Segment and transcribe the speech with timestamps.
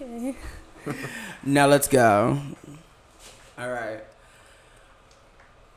[0.00, 0.36] Okay.
[1.44, 2.38] Now let's go.
[3.58, 4.00] All right.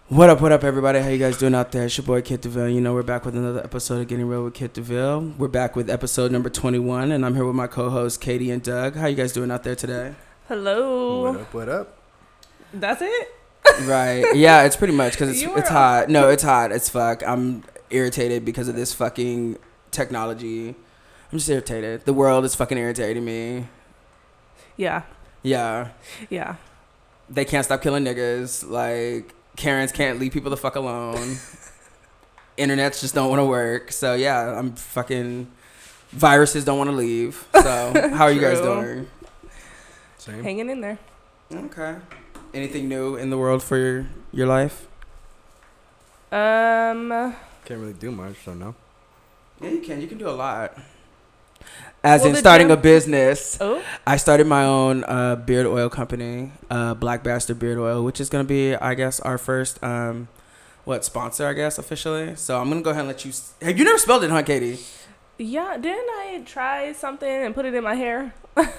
[0.10, 1.00] What up, what up, everybody?
[1.00, 1.86] How you guys doing out there?
[1.86, 2.70] It's your boy Kit DeVille.
[2.70, 5.34] You know we're back with another episode of Getting Real with Kit DeVille.
[5.38, 8.96] We're back with episode number 21, and I'm here with my co-hosts Katie and Doug.
[8.96, 10.14] How you guys doing out there today?
[10.48, 11.32] Hello.
[11.32, 11.54] What up?
[11.54, 11.98] What up?
[12.74, 13.28] That's it.
[13.84, 14.24] Right?
[14.36, 16.10] Yeah, it's pretty much because it's it's hot.
[16.10, 17.24] No, it's hot as fuck.
[17.28, 19.58] I'm irritated because of this fucking
[19.90, 20.70] technology.
[21.32, 22.06] I'm just irritated.
[22.06, 23.68] The world is fucking irritating me.
[24.78, 25.04] Yeah.
[25.44, 25.90] Yeah.
[26.30, 26.56] Yeah.
[27.30, 28.68] they can't stop killing niggas.
[28.70, 31.38] Like Karens can't leave people the fuck alone.
[32.58, 33.92] Internets just don't want to work.
[33.92, 35.48] So yeah, I'm fucking.
[36.12, 37.48] Viruses don't want to leave.
[37.54, 39.08] So how are you guys doing?
[40.18, 40.44] Same.
[40.44, 41.00] Hanging in there.
[41.54, 41.96] Okay.
[42.54, 44.88] Anything new in the world for your your life?
[46.32, 47.10] Um.
[47.66, 48.76] Can't really do much, so no.
[49.62, 50.02] Yeah, you can.
[50.02, 50.78] You can do a lot.
[52.04, 53.58] As Well, in starting gym- a business.
[53.62, 53.82] Oh.
[54.08, 58.28] I started my own uh, beard oil company, uh, Black Bastard Beard Oil, which is
[58.30, 60.28] gonna be, I guess, our first um,
[60.84, 62.36] what sponsor, I guess, officially.
[62.36, 63.30] So I'm gonna go ahead and let you.
[63.30, 64.80] s- Have you never spelled it, huh, Katie?
[65.38, 65.78] Yeah.
[65.78, 68.34] Didn't I try something and put it in my hair?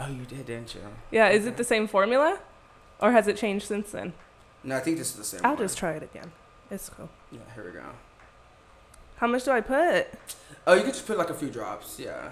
[0.00, 0.80] Oh, you did, didn't you?
[1.10, 1.28] Yeah.
[1.28, 2.38] Is it the same formula,
[3.00, 4.12] or has it changed since then?
[4.62, 5.40] No, I think this is the same.
[5.42, 5.64] I'll one.
[5.64, 6.30] just try it again.
[6.70, 7.08] It's cool.
[7.32, 7.82] Yeah, here we go.
[9.16, 10.06] How much do I put?
[10.68, 11.98] Oh, you could just put like a few drops.
[11.98, 12.28] Yeah.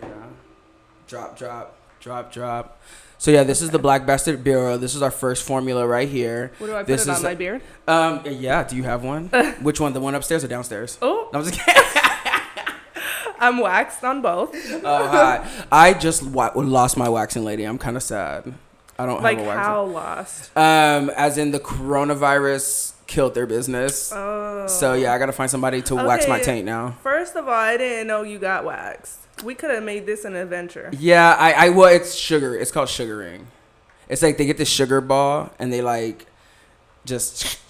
[0.00, 0.22] There you go.
[1.06, 2.80] Drop, drop, drop, drop.
[3.20, 4.78] So yeah, this is the Black Bastard Oil.
[4.78, 6.52] This is our first formula right here.
[6.58, 7.62] What do I put This it is on my beard?
[7.88, 8.62] Um, yeah.
[8.62, 9.26] Do you have one?
[9.62, 9.92] Which one?
[9.92, 10.98] The one upstairs or downstairs?
[11.02, 11.82] Oh, No, I'm just kidding.
[13.40, 14.50] I'm waxed on both.
[14.84, 15.48] Oh, hi.
[15.70, 17.64] I just wa- lost my waxing lady.
[17.64, 18.52] I'm kind of sad.
[18.98, 19.64] I don't Like have a waxing.
[19.64, 20.56] how lost?
[20.56, 24.12] Um, as in the coronavirus killed their business.
[24.12, 24.66] Oh.
[24.66, 26.96] So yeah, I gotta find somebody to wax my taint now.
[27.02, 29.18] First of all, I didn't know you got waxed.
[29.42, 30.90] We could have made this an adventure.
[30.98, 32.56] Yeah, I, I well, it's sugar.
[32.56, 33.46] It's called sugaring.
[34.08, 36.26] It's like they get this sugar ball and they like
[37.04, 37.58] just.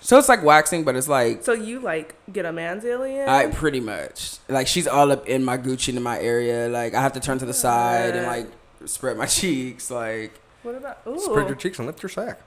[0.00, 3.28] So it's like waxing, but it's like So you like get a man's alien?
[3.28, 6.66] I pretty much like she's all up in my Gucci in my area.
[6.70, 8.46] Like I have to turn to the side and like
[8.86, 9.90] spread my cheeks.
[9.90, 10.32] Like
[10.62, 11.00] what about?
[11.06, 11.20] Ooh.
[11.20, 12.40] Spread your cheeks and lift your sack.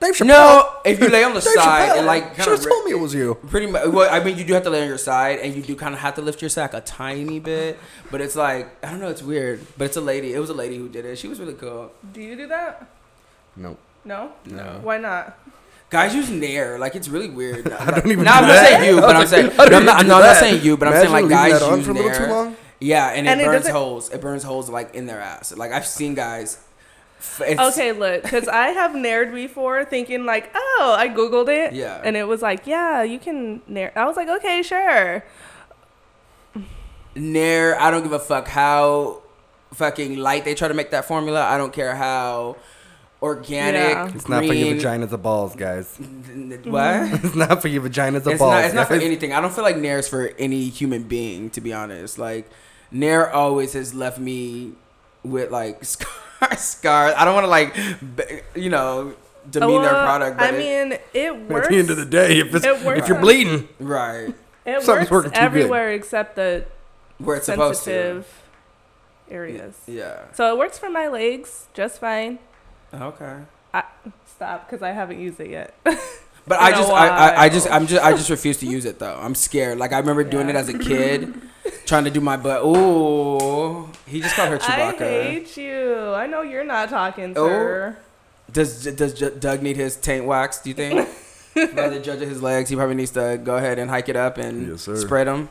[0.00, 0.26] Dave Chappelle.
[0.26, 1.96] no, if you lay on the Dave side Chappelle.
[1.98, 3.36] and like kind Should have told me it was you.
[3.48, 3.86] Pretty much.
[3.88, 5.94] Well, I mean, you do have to lay on your side, and you do kind
[5.94, 7.78] of have to lift your sack a tiny bit.
[8.10, 9.08] But it's like I don't know.
[9.10, 9.64] It's weird.
[9.78, 10.32] But it's a lady.
[10.34, 11.18] It was a lady who did it.
[11.18, 11.92] She was really cool.
[12.12, 12.88] Do you do that?
[13.56, 13.78] Nope.
[14.04, 14.32] No.
[14.46, 14.80] No.
[14.82, 15.38] Why not?
[15.90, 16.78] Guys use Nair.
[16.78, 17.70] Like it's really weird.
[17.72, 19.50] I don't even No, do I'm not saying you, but I'm saying.
[19.58, 21.62] I No, I'm not, no, I'm not saying you, but I'm saying like guys that
[21.62, 22.26] on use for a little Nair.
[22.26, 22.56] too long.
[22.80, 24.10] Yeah, and it And burns doesn't- holes.
[24.10, 25.54] It burns holes like in their ass.
[25.56, 26.58] Like I've seen guys.
[27.22, 31.72] F- It's, Okay, look, because I have nared before, thinking like, oh, I googled it,
[31.72, 32.00] Yeah.
[32.04, 33.92] and it was like, yeah, you can nair.
[33.96, 35.24] I was like, okay, sure.
[37.14, 37.80] Nair.
[37.80, 39.22] I don't give a fuck how
[39.74, 41.42] fucking light they try to make that formula.
[41.44, 42.56] I don't care how
[43.20, 43.74] organic.
[43.92, 44.10] Yeah.
[44.14, 45.02] It's not for your green- Mm-hmm.
[45.04, 45.96] vaginas or balls, guys.
[46.64, 47.24] What?
[47.24, 48.52] It's not for your vaginas or It's balls.
[48.52, 48.64] not.
[48.64, 49.32] It's not for anything.
[49.32, 52.18] I don't feel like Nair's for any human being, to be honest.
[52.18, 52.50] Like
[52.90, 54.72] Nair always has left me
[55.22, 55.84] with like
[56.50, 56.60] scars.
[56.60, 57.14] scars.
[57.16, 59.14] I don't want to like, you know,
[59.50, 60.38] demean their product.
[60.38, 60.58] But I it-
[60.90, 61.66] mean, it works.
[61.66, 64.82] At the end of the day, if, it's, It works if you're bleeding, right it
[64.82, 65.44] something's works working too good.
[65.44, 66.64] everywhere except the
[67.18, 67.90] where it's supposed to.
[67.90, 68.26] sensitive
[69.30, 69.74] areas.
[69.86, 70.20] Yeah.
[70.32, 72.38] So it works for my legs just fine.
[72.94, 73.38] Okay.
[74.26, 75.74] Stop, because I haven't used it yet.
[76.44, 77.70] But I just, I, I, I just.
[77.70, 79.16] I'm just, I just refuse to use it though.
[79.16, 79.78] I'm scared.
[79.78, 81.40] Like I remember doing it as a kid,
[81.92, 82.64] trying to do my butt.
[82.64, 84.70] Ooh, he just called her Chewbacca.
[84.70, 85.22] I Chewbacca.
[85.24, 86.04] hate you.
[86.14, 87.46] I know you're not talking, Oh.
[87.48, 87.98] sir.
[88.50, 90.60] Does does J- Doug need his taint wax?
[90.62, 91.06] Do you think?
[91.74, 94.38] Rather judge of his legs, he probably needs to go ahead and hike it up
[94.38, 95.50] and Yes, spread them.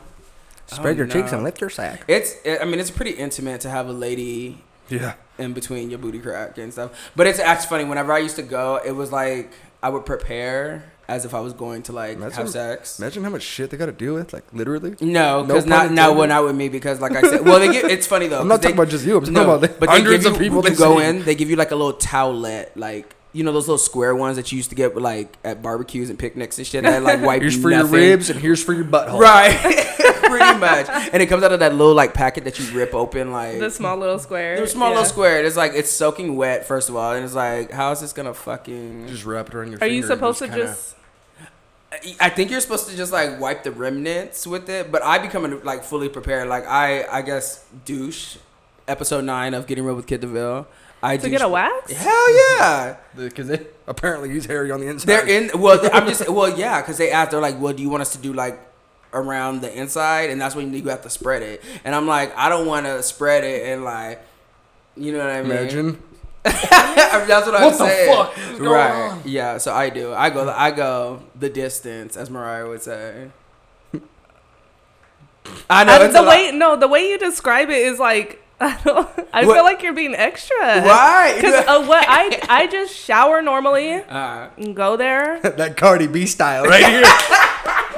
[0.66, 2.02] spread Oh, your cheeks and lift your sack.
[2.08, 4.58] It's, it, I mean, it's pretty intimate to have a lady
[4.88, 5.14] Yeah.
[5.38, 6.90] in between your booty crack and stuff.
[7.14, 7.84] But it's actually funny.
[7.84, 11.52] Whenever I used to go, it was like I would prepare as if I was
[11.52, 12.98] going to like Imagine- have sex.
[12.98, 14.94] Imagine how much shit they got to deal with, like literally.
[15.00, 17.58] No, No because pun not no, well, not with me because like I said, well,
[17.58, 18.40] they give, it's funny though.
[18.40, 19.16] I'm not 'cause they- talking about just you.
[19.16, 21.24] I'm talking no, about the but they hundreds give of people you go in.
[21.24, 24.52] They give you like a little towelette, like you know those little square ones that
[24.52, 26.82] you used to get with, like at barbecues and picnics and shit.
[26.84, 29.18] That like wipe Here's for your ribs and here's for your butthole.
[29.18, 29.88] right?
[30.32, 33.32] Pretty much, and it comes out of that little like packet that you rip open,
[33.32, 34.58] like The small little square.
[34.58, 34.94] the small yeah.
[34.96, 35.44] little square.
[35.44, 38.32] It's like it's soaking wet first of all, and it's like how is this gonna
[38.32, 39.08] fucking?
[39.08, 39.94] Just wrap it around your Are finger.
[39.94, 40.96] you and supposed to kinda- just?
[42.20, 45.62] I think you're supposed to just like wipe the remnants with it, but I become
[45.64, 46.48] like fully prepared.
[46.48, 48.38] Like I, I guess douche,
[48.88, 50.66] episode nine of Getting Real with Kit DeVille.
[51.02, 51.90] I To get a wax?
[51.92, 52.96] Hell yeah!
[53.16, 55.06] Because they apparently he's hairy on the inside.
[55.06, 55.50] They're in.
[55.60, 56.28] Well, I'm just.
[56.32, 57.32] Well, yeah, because they asked.
[57.32, 58.58] They're like, "Well, do you want us to do like
[59.12, 61.62] around the inside, and that's when you have to spread it.
[61.84, 64.24] And I'm like, I don't want to spread it and like,
[64.96, 65.50] you know what I mean?
[65.52, 66.02] Imagine.
[66.44, 68.14] that's what I'm What the saying.
[68.16, 69.10] fuck is going right?
[69.10, 69.22] on?
[69.26, 69.58] Yeah.
[69.58, 70.12] So I do.
[70.14, 70.48] I go.
[70.48, 73.28] I go the distance, as Mariah would say.
[75.68, 78.41] I know I- the a lot- way no, the way you describe it is like
[78.70, 79.08] I don't.
[79.32, 79.54] I What?
[79.54, 80.56] feel like you're being extra.
[80.82, 81.32] Why?
[81.36, 86.26] Because uh, what I I just shower normally Uh, and go there, that Cardi B
[86.26, 87.02] style right here.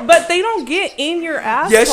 [0.07, 1.73] but they don't get in your asshole.
[1.73, 1.89] Yes,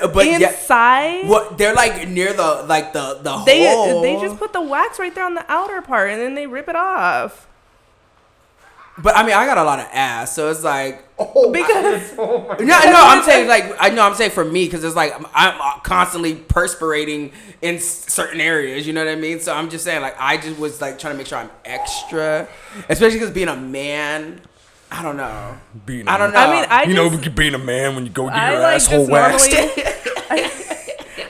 [0.00, 1.28] she d- but yeah- inside.
[1.28, 1.56] what?
[1.58, 4.02] They're like near the like the the They hole.
[4.02, 6.68] they just put the wax right there on the outer part and then they rip
[6.68, 7.46] it off.
[8.98, 11.02] But I mean, I got a lot of ass, so it's like.
[11.18, 14.84] Oh because oh No, no, I'm saying like I know I'm saying for me because
[14.84, 17.32] it's like I'm, I'm constantly perspirating
[17.62, 18.86] in certain areas.
[18.86, 19.40] You know what I mean?
[19.40, 22.46] So I'm just saying like I just was like trying to make sure I'm extra,
[22.90, 24.42] especially because being a man,
[24.90, 25.56] I don't know.
[25.86, 26.38] Being I don't a- know.
[26.38, 28.74] I mean, I you know, being a man when you go get I your like
[28.74, 29.50] asshole waxed.
[29.52, 29.72] normally.
[30.28, 30.52] I,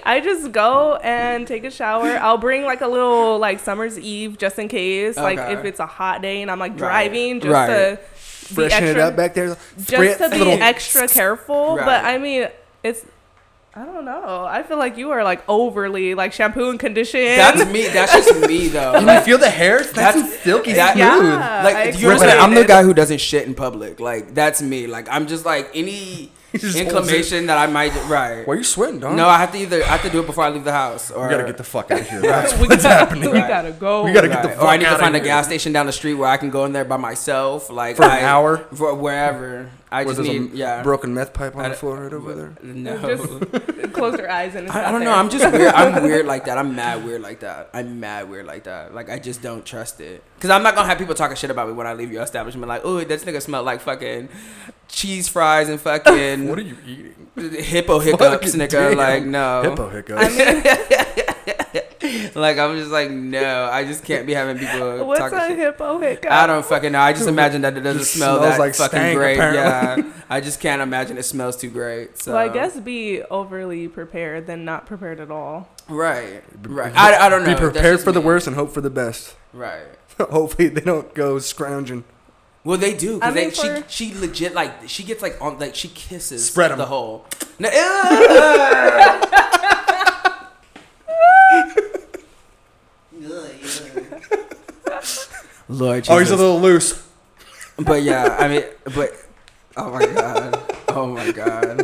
[0.06, 2.17] I just go and take a shower.
[2.19, 5.55] I'll bring like a little like summer's eve just in case, like Okay.
[5.55, 6.79] if it's a hot day and I'm like Right.
[6.79, 7.67] driving just Right.
[7.67, 7.99] to
[8.50, 9.56] be Freshen it extra, up back there.
[9.79, 11.76] just to be little- extra careful.
[11.76, 11.85] Right.
[11.87, 12.49] But I mean,
[12.85, 13.05] it's.
[13.79, 14.47] I don't know.
[14.49, 17.20] I feel like you are like overly like shampoo and condition.
[17.37, 17.87] That's me.
[17.88, 18.93] That's just me though.
[18.93, 19.79] Can you feel the hair?
[19.81, 21.05] It's nice That's- and silky that- smooth.
[21.05, 21.62] Yeah.
[21.62, 22.12] like I you understand?
[22.14, 24.00] appreciate I'm the guy who doesn't shit in public.
[24.00, 24.87] Like that's me.
[24.87, 26.36] Like I'm just like any He just holds
[26.76, 28.47] inclination that I might right.
[28.47, 29.17] Why are you sweating, dog?
[29.17, 31.11] No, I have to either I have to do it before I leave the house,
[31.11, 32.20] or we gotta get the fuck out of here.
[32.23, 33.31] That's we what's gotta, happening.
[33.31, 34.05] We gotta go.
[34.05, 35.26] We gotta get the fuck Or I need to find a here.
[35.26, 38.05] gas station down the street where I can go in there by myself, like For
[38.05, 38.58] an hour?
[38.75, 39.70] for wherever.
[39.91, 40.83] I just there's need, a yeah.
[40.83, 42.56] broken meth pipe on I the floor right over there.
[42.62, 45.11] No, Just close your eyes and it's I, I don't know.
[45.11, 45.15] there.
[45.19, 45.73] I'm just weird.
[45.75, 46.59] I'm weird like that.
[46.59, 47.71] I'm mad weird like that.
[47.73, 48.94] I'm mad weird like that.
[48.94, 50.25] Like I just don't trust it.
[50.41, 52.67] Cause I'm not gonna have people talking shit about me when I leave your establishment.
[52.69, 54.29] Like, oh, this nigga smelled like fucking
[54.88, 57.29] cheese fries and fucking What are you eating?
[57.37, 58.25] hippo hiccups,
[58.55, 58.69] Fucking nigga.
[58.71, 58.97] damn.
[58.97, 59.62] Like no.
[59.62, 60.21] Hippo hiccups.
[60.21, 61.25] I mean,
[62.41, 63.65] Like I'm just like no.
[63.73, 65.59] I just can't be having people what's talking a shit.
[65.59, 66.31] hippo hiccup?
[66.31, 67.00] I don't fucking know.
[67.00, 69.35] I just imagine that it doesn't Just smell smells that like fucking stank, great.
[69.38, 70.11] apparently.
[70.12, 72.19] Yeah, I just can't imagine it smells too great.
[72.19, 75.69] So Well, I guess be overly prepared than not prepared at all.
[75.88, 76.93] right, right.
[76.94, 77.55] I, I don't know.
[77.55, 79.35] Be prepared just for the worst and hope for the best.
[79.55, 79.87] Right.
[80.19, 82.05] Hopefully they don't go scrounging.
[82.65, 85.41] Well, they do I because mean, they for- she she legit like she gets like
[85.41, 86.79] on like she kisses spread Spread 'em.
[86.79, 87.25] the hole.
[87.59, 87.69] No,
[95.69, 96.15] Lord Jesus.
[96.15, 97.03] Oh, he's a little loose.
[97.79, 98.63] But yeah, I mean,
[98.95, 99.13] but
[99.77, 101.81] oh my god, oh my god.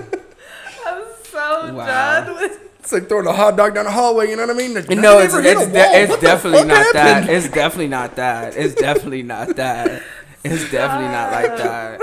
[0.87, 1.87] I'm so Wow.
[1.87, 2.59] done with.
[2.81, 4.29] It's like throwing a hot dog down a hallway.
[4.31, 4.75] You know what I mean?
[4.75, 7.29] The- No, it's it's, de- it's definitely fuck not that.
[7.29, 8.57] It's definitely not that.
[8.57, 10.03] It's definitely not that.
[10.45, 12.01] It's definitely not like that.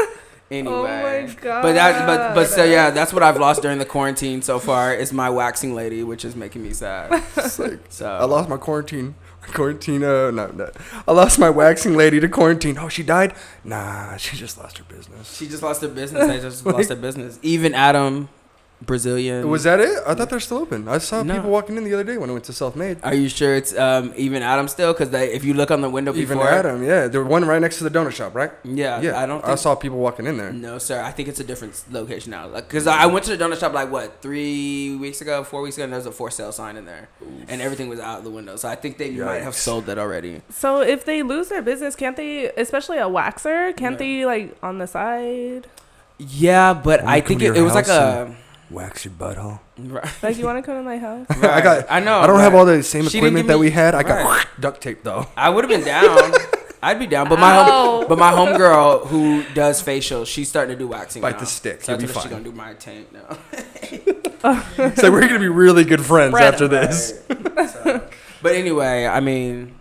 [0.51, 3.85] Anyway, Oh my but that, but but so yeah, that's what I've lost during the
[3.85, 7.11] quarantine so far is my waxing lady, which is making me sad.
[7.59, 9.15] Like, So I lost my quarantine.
[9.53, 10.69] Quarantine, uh, no, no.
[11.07, 12.77] I lost my waxing lady to quarantine.
[12.77, 13.33] Oh, she died?
[13.63, 15.37] Nah, she just lost her business.
[15.37, 16.27] She just lost her business.
[16.27, 17.39] They just lost their business.
[17.41, 18.29] Even Adam,
[18.81, 19.49] Brazilian.
[19.49, 19.97] Was that it?
[20.07, 20.87] I thought they're still open.
[20.87, 21.35] I saw No.
[21.35, 22.97] people walking in the other day when I went to Self Made.
[23.03, 24.93] Are you sure it's um, even Adam still?
[24.93, 27.07] Because if you look on the window Even before, Adam, yeah.
[27.07, 28.51] The one right next to the donut shop, right?
[28.63, 29.43] yeah, Yeah, I don't.
[29.43, 30.51] I saw people walking in there.
[30.53, 31.01] No, sir.
[31.01, 32.47] I think it's a different location now.
[32.47, 35.61] Like, cause I I went to the donut shop like what three weeks ago, four
[35.61, 37.09] weeks ago, and there was a for sale sign in there,
[37.47, 38.55] and everything was out the window.
[38.55, 40.41] So I think they might have sold that already.
[40.49, 42.49] So if they lose their business, can't they?
[42.51, 43.97] Especially a waxer, can't Yeah.
[43.97, 45.67] they like on the side?
[46.17, 48.35] Yeah, but I think it, it was like house a.
[48.69, 49.59] Wax your butthole.
[49.77, 50.07] Right.
[50.21, 51.25] Like you want to come to my house?
[51.43, 51.85] I got.
[51.89, 52.19] I know.
[52.19, 53.95] I don't have all the same She equipment give that me- we had.
[53.95, 54.45] I got right.
[54.59, 55.25] duct tape though.
[55.35, 56.31] I would have been down.
[56.81, 57.63] I'd be down, but my Ow.
[57.63, 58.07] home, oh.
[58.07, 61.21] but my homegirl who does facials, she's starting to do waxing.
[61.21, 61.39] Bite now.
[61.39, 62.23] the stick, So I you'll be fine.
[62.23, 63.37] She's gonna do my tank now.
[64.95, 66.45] So we're gonna be really good friends Friend.
[66.45, 67.21] after this.
[67.73, 68.07] So-
[68.41, 69.75] but anyway, I mean,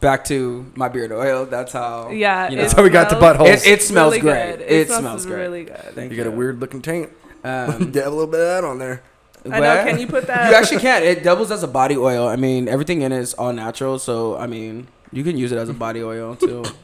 [0.00, 1.46] back to my beard oil.
[1.46, 2.10] That's how.
[2.10, 2.62] Yeah, You know.
[2.62, 3.46] That's how we got to smells buttholes.
[3.46, 4.58] It, it smells really great.
[4.58, 4.60] good.
[4.68, 5.36] It, smells, great.
[5.36, 5.76] really good.
[5.94, 7.10] Thank you got a weird looking taint.
[7.44, 9.02] Um, They have a little bit of that on there.
[9.44, 9.84] I know.
[9.84, 10.48] Can you put that?
[10.48, 11.02] You actually can.
[11.02, 12.26] It doubles as a body oil.
[12.26, 13.98] I mean, everything in it is all natural.
[13.98, 16.64] So I mean, you can use it as a body oil too.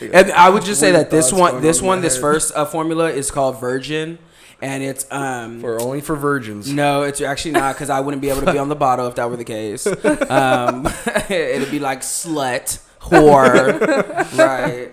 [0.00, 3.08] And I would just say that this one, this on one, this first uh, formula
[3.08, 4.18] is called Virgin,
[4.60, 5.60] and it's um.
[5.60, 6.72] For only for virgins.
[6.72, 9.14] no, it's actually not because I wouldn't be able to be on the bottle if
[9.14, 9.86] that were the case.
[9.86, 10.86] Um,
[11.30, 13.78] it'd be like slut, whore,
[14.36, 14.90] right?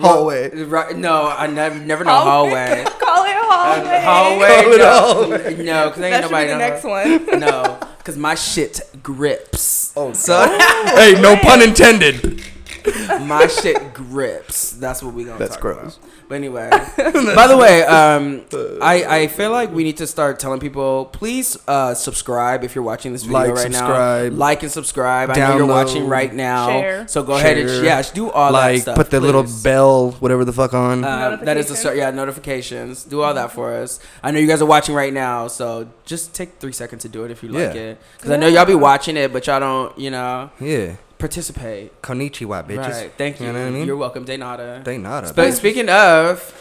[0.00, 0.50] Hallway.
[0.64, 0.96] Right?
[0.96, 2.84] No, I never, never know hallway.
[3.00, 3.96] Call it hallway.
[3.96, 4.48] Uh, hallway.
[4.48, 5.64] Call it no, hallway.
[5.64, 7.40] no, because ain't That should nobody be the next one.
[7.40, 9.92] No, because my shit grips.
[9.96, 10.42] Oh, so
[10.96, 12.42] hey, no pun intended.
[13.26, 14.72] my shit grips.
[14.72, 15.96] That's what we gonna That's talk gross.
[15.96, 16.10] about.
[16.28, 18.44] But anyway, by the way, um,
[18.82, 22.84] I I feel like we need to start telling people please uh, subscribe if you're
[22.84, 24.32] watching this video Like, right subscribe.
[24.32, 24.38] now.
[24.38, 25.30] Like and subscribe.
[25.30, 25.68] I know you're Download.
[25.68, 26.68] watching right now.
[26.68, 27.08] Share.
[27.08, 27.84] So go ahead and Share.
[27.84, 28.96] yeah, do all that like stuff.
[28.96, 29.62] put the little please.
[29.62, 31.02] bell, whatever the fuck on.
[31.04, 31.96] Um, that is the start.
[31.96, 33.04] Yeah, notifications.
[33.04, 33.98] Do all that for us.
[34.22, 37.24] I know you guys are watching right now, so just take three seconds to do
[37.24, 37.80] it if you like Yeah.
[37.80, 38.00] it.
[38.16, 40.96] Because I know y'all be watching it, but y'all don't, you know, yeah.
[41.18, 42.00] Participate.
[42.02, 42.76] Konnichiwa, bitches.
[43.02, 43.12] Right.
[43.16, 43.46] Thank you.
[43.46, 43.86] You know what I mean?
[43.86, 44.84] You're welcome, Daynata.
[44.84, 46.54] They not a But speaking of,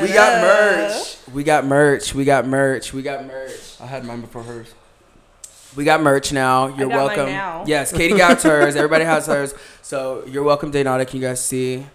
[0.00, 1.16] we got merch.
[1.32, 2.14] We got merch.
[2.14, 2.92] We got merch.
[2.92, 3.80] We got merch.
[3.80, 4.72] I had mine before hers.
[5.74, 6.66] We got merch now.
[6.68, 7.26] You're got mine welcome.
[7.26, 7.64] now.
[7.66, 8.76] Yes, Katie got hers.
[8.76, 9.54] Everybody has hers.
[9.80, 11.06] So you're welcome, Daynata.
[11.06, 11.86] Can you guys see?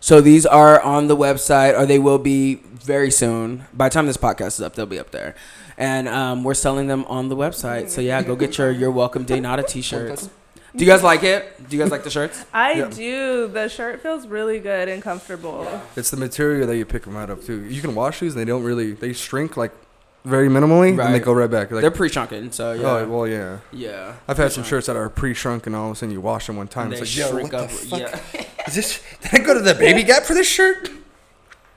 [0.00, 3.64] So these are on the website, or they will be very soon.
[3.72, 5.34] By the time this podcast is up, they'll be up there.
[5.78, 7.88] And um, we're selling them on the website.
[7.88, 10.28] So yeah, go get your You're Welcome Daynata t-shirts.
[10.76, 11.68] Do you guys like it?
[11.68, 12.44] Do you guys like the shirts?
[12.52, 12.88] I Yeah.
[12.88, 13.48] do.
[13.48, 15.66] The shirt feels really good and comfortable.
[15.96, 17.62] It's the material that you pick them out of too.
[17.64, 19.72] You can wash these and they don't really they shrink like
[20.24, 21.70] very minimally and they go right back.
[21.70, 22.86] Like They're pre-shrunken, so yeah.
[22.90, 23.58] oh well yeah.
[23.72, 24.14] yeah.
[24.26, 26.56] I've had some shirts that are pre-shrunk and all of a sudden you wash them
[26.56, 26.90] one time.
[26.90, 27.70] They It's like, yo, shrink what up.
[27.70, 28.00] the fuck?
[28.00, 28.44] Yeah.
[28.66, 29.02] Is this?
[29.20, 30.90] Did I go to the baby gap for this shirt?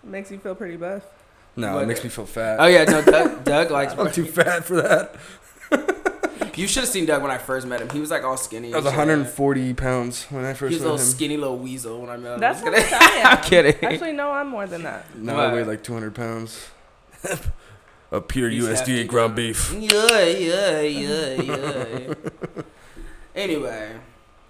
[0.04, 1.04] Makes you feel pretty buff.
[1.58, 1.84] No, What?
[1.84, 2.58] it makes me feel fat.
[2.60, 3.94] Oh yeah, no, Doug, Doug likes.
[3.98, 5.16] I'm too fat for that.
[6.58, 7.90] You should have seen Doug when I first met him.
[7.90, 8.74] He was like all skinny.
[8.74, 8.98] I was and shit.
[8.98, 10.74] 140 pounds when I first.
[10.74, 11.06] He first was a little him.
[11.06, 12.40] skinny little weasel when I met him.
[12.40, 13.12] That's I'm how just much kidding.
[13.16, 13.38] I am.
[13.38, 13.84] I'm kidding.
[13.86, 15.16] Actually, no, I'm more than that.
[15.16, 15.46] Now What?
[15.46, 16.68] I weigh like 200 pounds.
[18.12, 19.74] A pure He's hefty, ground beef.
[19.78, 22.14] Yeah, yeah, yeah, yeah.
[23.36, 23.92] anyway,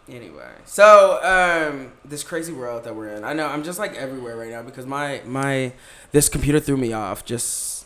[0.07, 0.51] anyway.
[0.65, 3.23] So, um, this crazy world that we're in.
[3.23, 5.73] I know I'm just like everywhere right now because my my
[6.11, 7.25] this computer threw me off.
[7.25, 7.76] Just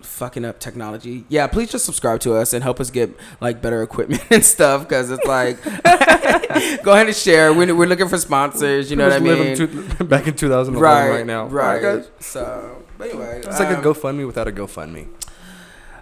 [0.00, 1.24] fucking up technology.
[1.28, 4.82] Yeah, please just subscribe to us and help us get like better equipment and stuff
[4.88, 5.62] because it's like
[6.82, 7.52] go ahead and share.
[7.52, 8.90] We're, we're looking for sponsors.
[8.90, 9.56] You know what I mean?
[9.56, 9.66] two-
[10.04, 11.46] back in 2011 right, right, now.
[11.46, 11.82] Right.
[11.82, 12.10] Guys.
[12.20, 15.08] So, but anyway, It's like a um, GoFundMe without a GoFundMe.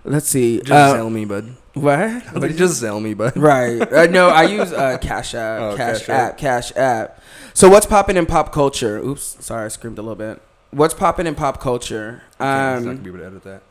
[0.04, 0.58] Let's see.
[0.58, 1.56] Just Uh, Zelle me, bud.
[1.74, 2.22] what?
[2.34, 3.36] But just Zelle me, bud.
[3.36, 3.80] Right.
[3.92, 5.60] Uh, no, I use uh, Cash App.
[5.60, 6.38] Oh, Cash, Cash app, App.
[6.38, 7.22] Cash App.
[7.54, 8.98] So what's popping in pop culture?
[8.98, 10.40] Oops, sorry, I screamed a little bit.
[10.70, 12.22] What's popping in pop culture?
[12.40, 13.62] Okay, he's not Um, gonna be able to edit that.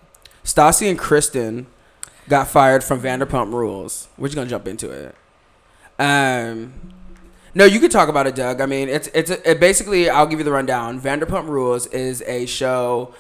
[0.46, 1.68] Stassi and Kristen
[2.30, 4.08] got fired from Vanderpump Rules.
[4.18, 5.16] We're just gonna jump into it.
[6.00, 6.74] Um,
[7.54, 8.62] no, you could talk about it, Doug.
[8.62, 10.10] I mean, it's it's it basically.
[10.10, 11.02] I'll give you the rundown.
[11.02, 13.14] Vanderpump Rules is a show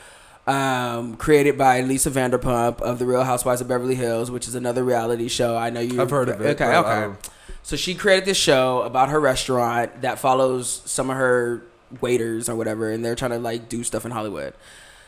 [0.46, 4.84] um, created by Lisa Vanderpump of the Real Housewives of Beverly Hills, which is another
[4.84, 5.58] reality show.
[5.58, 6.01] I know you.
[6.01, 6.62] I've heard of it.
[6.62, 7.03] Okay, okay.
[7.05, 7.17] um,
[7.63, 11.63] So she created this show about her restaurant that follows some of her
[12.01, 14.53] waiters or whatever, and they're trying to like do stuff in Hollywood.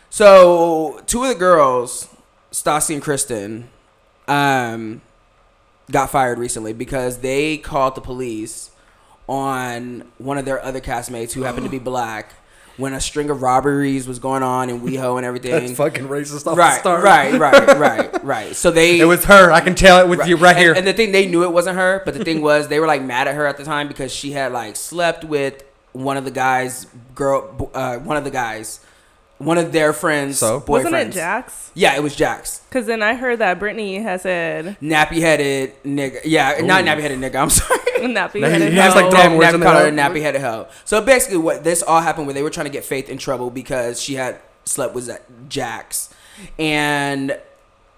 [0.09, 2.07] So two of the girls,
[2.51, 3.69] Stassi and Kristen,
[4.27, 5.01] um,
[5.91, 8.71] got fired recently because they called the police
[9.27, 12.33] on one of their other castmates who happened to be black
[12.77, 15.51] when a string of robberies was going on in WeHo and everything.
[15.51, 17.03] That's fucking racist off the right, start.
[17.03, 18.55] right, right, right, right.
[18.55, 19.51] So they It was her.
[19.51, 20.73] I can tell it with you right and, here.
[20.73, 23.01] And the thing they knew it wasn't her, but the thing was they were like
[23.01, 26.31] mad at her at the time because she had like slept with one of the
[26.31, 26.85] guys,
[27.15, 28.79] girl, uh, one of the guys,
[29.39, 30.39] one of their friends.
[30.39, 30.59] So?
[30.59, 30.67] boyfriends.
[30.67, 31.71] Wasn't it Jax?
[31.73, 32.59] Yeah, it was Jax.
[32.69, 36.21] Because then I heard that Brittany has said Nappy headed nigga.
[36.25, 37.35] Yeah, not nappy headed nigga.
[37.41, 37.79] I'm sorry.
[37.97, 39.11] nappy Now he- headed he has, like, hoe.
[39.11, 40.09] throwing words nappy in called her there.
[40.09, 40.67] nappy headed hoe.
[40.85, 43.49] So basically, what this all happened where they were trying to get Faith in trouble
[43.49, 45.09] because she had slept with
[45.49, 46.13] Jax,
[46.59, 47.39] and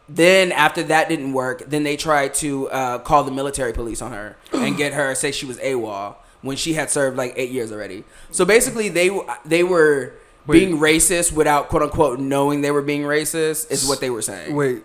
[0.07, 4.11] then after that didn't work, then they tried to uh, call the military police on
[4.11, 7.71] her and get her say she was AWOL when she had served like eight years
[7.71, 8.03] already.
[8.31, 9.09] So basically, they
[9.45, 10.13] they were
[10.49, 10.59] Wait.
[10.65, 14.55] being racist without quote unquote knowing they were being racist is what they were saying.
[14.55, 14.83] Wait,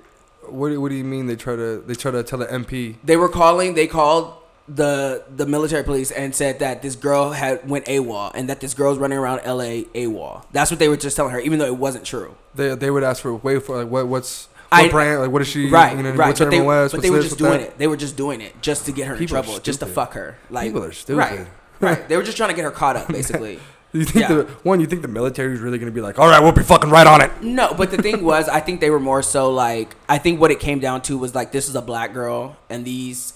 [0.49, 0.68] what?
[0.68, 1.78] do- What do you mean they try to?
[1.87, 2.97] They try to tell the MP.
[3.02, 3.75] They were calling.
[3.75, 4.35] They called
[4.68, 8.73] the the military police and said that this girl had went AWOL and that this
[8.73, 10.44] girl's running around LA AWOL.
[10.52, 12.35] That's what they were just telling her, even though it wasn't true.
[12.54, 15.42] They they would ask for wait for like what what's what I- brand like what
[15.42, 16.28] is she right, you know, right.
[16.28, 17.61] what's But her they, but they were this, just doing that?
[17.61, 17.78] it.
[17.78, 19.87] They were just doing it just to get her in People are trouble, just to
[19.87, 20.38] fuck her.
[20.50, 21.18] Like People are stupid.
[21.18, 21.47] Right,
[21.80, 22.09] right.
[22.09, 23.61] They were just trying to get her caught up, basically.
[23.94, 24.36] You think Yeah.
[24.36, 24.80] the one?
[24.80, 27.06] You think the military is really gonna be like, all right, we'll be fucking right
[27.06, 27.30] on it.
[27.42, 30.50] No, but the thing was, I think they were more so like, I think what
[30.50, 33.34] it came down to was like, this is a black girl, and these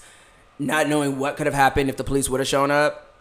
[0.59, 3.13] not knowing what could have happened if the police would have shown up,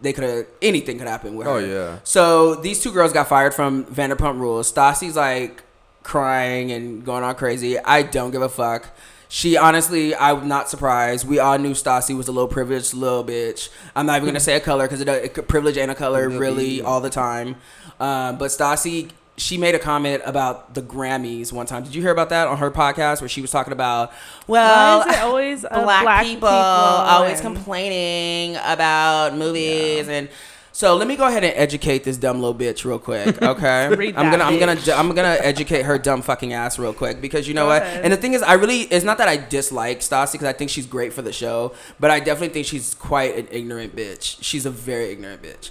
[0.00, 1.56] they could have anything could happen with oh, her.
[1.56, 1.98] Oh yeah.
[2.04, 4.72] So these two girls got fired from Vanderpump Rules.
[4.72, 5.64] Stassi's like
[6.04, 7.76] crying and going on crazy.
[7.78, 8.88] I don't give a fuck.
[9.34, 11.26] She honestly, I'm not surprised.
[11.26, 13.68] We all knew Stassi was a little privileged little bitch.
[13.96, 16.80] I'm not even gonna say a color because it, it privilege and a color really
[16.80, 17.56] all the time.
[17.98, 21.82] Um, but Stassi, she made a comment about the Grammys one time.
[21.82, 24.12] Did you hear about that on her podcast where she was talking about,
[24.46, 30.28] well, Why is it always uh, black, people, always and- complaining about movies and
[30.74, 33.86] So let me go ahead and educate this dumb little bitch real quick, okay?
[33.86, 34.76] I'm gonna, I'm gonna.
[34.92, 37.82] I'm gonna educate her dumb fucking ass real quick because you know Go what?
[37.82, 38.02] ahead.
[38.02, 40.72] And the thing is, I really, it's not that I dislike Stassi because I think
[40.72, 44.38] she's great for the show, but I definitely think she's quite an ignorant bitch.
[44.42, 45.70] She's a very ignorant bitch.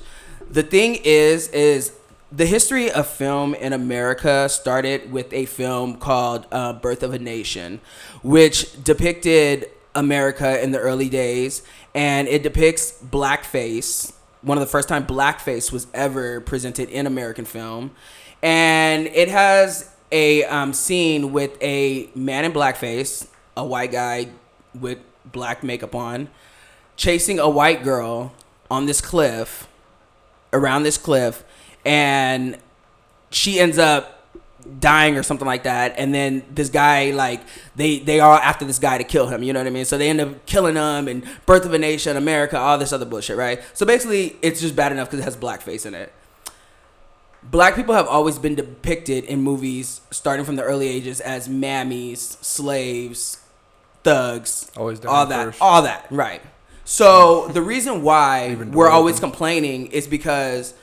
[0.49, 1.91] The thing is, is
[2.31, 7.19] the history of film in America started with a film called uh, Birth of a
[7.19, 7.81] Nation,
[8.23, 11.61] which depicted America in the early days,
[11.93, 14.12] and it depicts blackface.
[14.43, 17.91] One of the first time blackface was ever presented in American film,
[18.41, 24.27] and it has a um, scene with a man in blackface, a white guy
[24.79, 26.29] with black makeup on,
[26.95, 28.33] chasing a white girl
[28.69, 29.67] on this cliff
[30.51, 31.43] around this cliff.
[31.85, 32.57] And
[33.31, 34.12] she ends up
[34.79, 35.95] dying or something like that.
[35.97, 37.41] And then this guy like
[37.75, 39.85] they they are after this guy to kill him you know what i mean?
[39.85, 43.05] So they end up killing him and birth of a nation america all this other
[43.05, 43.61] bullshit right?
[43.73, 46.11] So basically it's just bad enough because it has blackface in it.
[47.43, 52.41] Black people have always been depicted in movies starting from the early ages as mammies
[52.43, 53.39] slaves
[54.03, 55.61] thugs Always all that first.
[55.61, 56.41] all that right.
[56.85, 60.73] So the reason why we're always complaining is because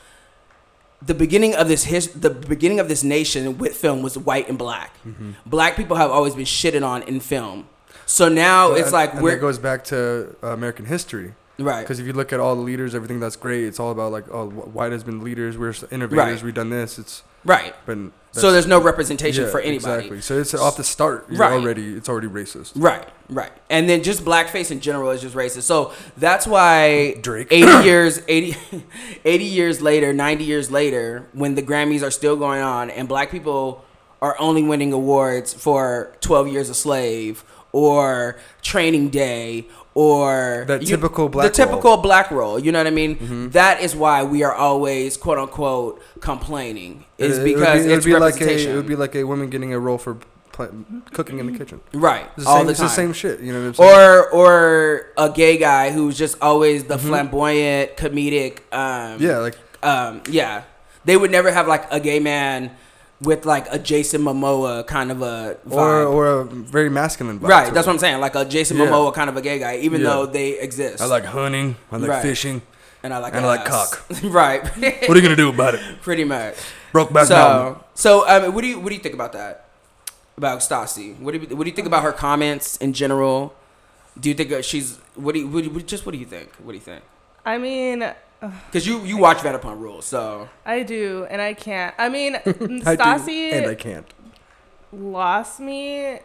[1.03, 4.59] the beginning of this his the beginning of this nation with film was white and
[4.59, 4.95] black.
[5.07, 5.33] Mm-hmm.
[5.47, 7.69] Black people have always been shitted on in film.
[8.07, 11.35] So now it's like and we're that goes back to uh, American history.
[11.59, 11.83] right.
[11.83, 14.25] Because if you look at all the leaders, everything that's great, it's all about like,
[14.33, 16.43] oh, white has been leaders, we're innovators, Right.
[16.43, 16.99] we've done this.
[16.99, 17.75] It's Right.
[17.87, 20.07] been So there's no representation yeah, for anybody.
[20.07, 20.21] Exactly.
[20.21, 21.27] So it's off the start.
[21.29, 21.53] Right.
[21.53, 22.73] already it's already racist.
[22.77, 23.51] Right, right.
[23.69, 25.63] And then just blackface in general is just racist.
[25.63, 27.49] So that's why Drake.
[27.51, 28.57] 80 years 80,
[29.25, 33.31] 80 years later, 90 years later, when the Grammys are still going on and black
[33.31, 33.85] people
[34.23, 37.43] are only winning awards for 12 Years a Slave
[37.73, 41.69] or Training Day or That typical black the role.
[41.69, 42.59] typical black role.
[42.59, 43.17] You know what I mean?
[43.17, 43.49] Mm-hmm.
[43.51, 47.05] That is why we are always quote unquote complaining.
[47.19, 48.97] Is It- it would because be, it would it's be like a it would be
[48.97, 50.17] like a woman getting a role for
[51.13, 51.81] cooking in the kitchen.
[51.95, 52.89] right It's the all same, the it's time.
[52.89, 53.41] the same shit.
[53.41, 53.91] You know what I'm saying?
[53.91, 60.21] or or a gay guy who's just always the flamboyant comedic um yeah, like um
[60.31, 60.63] yeah
[61.07, 62.73] they would never have like a gay man
[63.21, 65.73] with like a Jason Momoa kind of a vibe.
[65.73, 67.39] or or a very masculine.
[67.39, 67.91] Vibe right that's it.
[67.91, 68.87] what I'm saying like a Jason Yeah.
[68.87, 70.09] Momoa kind of a gay guy even Yeah.
[70.09, 71.77] though they exist I like hunting.
[71.93, 72.23] I like Right.
[72.23, 72.63] fishing.
[73.03, 74.05] and I like and I like cock.
[74.25, 74.63] right
[75.09, 75.81] What are you gonna do about it?
[76.03, 76.55] pretty much
[76.93, 77.29] Brokeback Mountain.
[77.31, 79.67] so so um what do you what do you think about that
[80.37, 83.55] about Stassi what do you what do you think about her comments in general
[84.19, 86.27] do you think uh, she's what do you what do you, just what do you
[86.27, 87.03] think what do you think
[87.45, 88.05] I mean,
[88.41, 91.95] Because you you watch Vanderpump Rules, so I do, and I can't.
[91.99, 92.37] I mean,
[92.87, 94.07] I do, and I can't.
[94.93, 96.21] lost me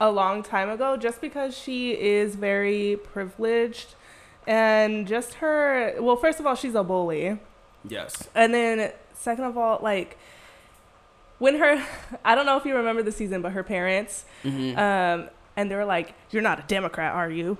[0.00, 3.94] a long time ago just because she is very privileged
[4.46, 7.38] and just her well first of all she's a bully
[7.88, 8.28] yes.
[8.34, 10.18] and then second of all like
[11.38, 11.82] when her
[12.24, 14.78] i don't know if you remember the season but her parents Mm-hmm.
[14.78, 17.56] um and they were like you're not a democrat are you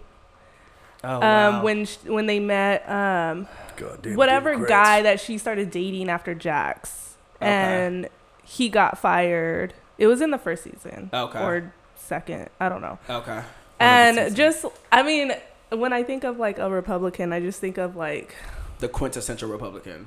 [1.05, 1.63] oh, um wow.
[1.63, 4.71] when sh- when they met um Goddamn whatever Democrats.
[4.71, 7.51] guy that she started dating after Jax, Okay.
[7.51, 8.09] and
[8.45, 9.75] he got fired.
[9.99, 11.39] It was in the first season, Okay.
[11.43, 12.99] or second, I don't know.
[13.09, 13.43] okay.
[13.81, 15.33] And just, I mean,
[15.71, 18.35] when I think of like a Republican, I just think of like,
[18.79, 20.07] The quintessential Republican.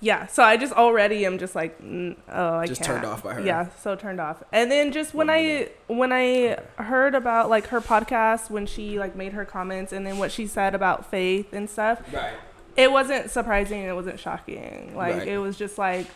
[0.00, 0.26] Yeah.
[0.26, 2.94] So I just already am just like, mm, oh, I Just can't.
[2.94, 3.40] turned off by her.
[3.40, 4.42] Yeah, so turned off.
[4.52, 9.16] And then just when I when I heard about like her podcast when she like
[9.16, 12.34] made her comments and then what she said about faith and stuff, Right.
[12.76, 15.28] it wasn't surprising it wasn't shocking like Right.
[15.28, 16.06] it was just like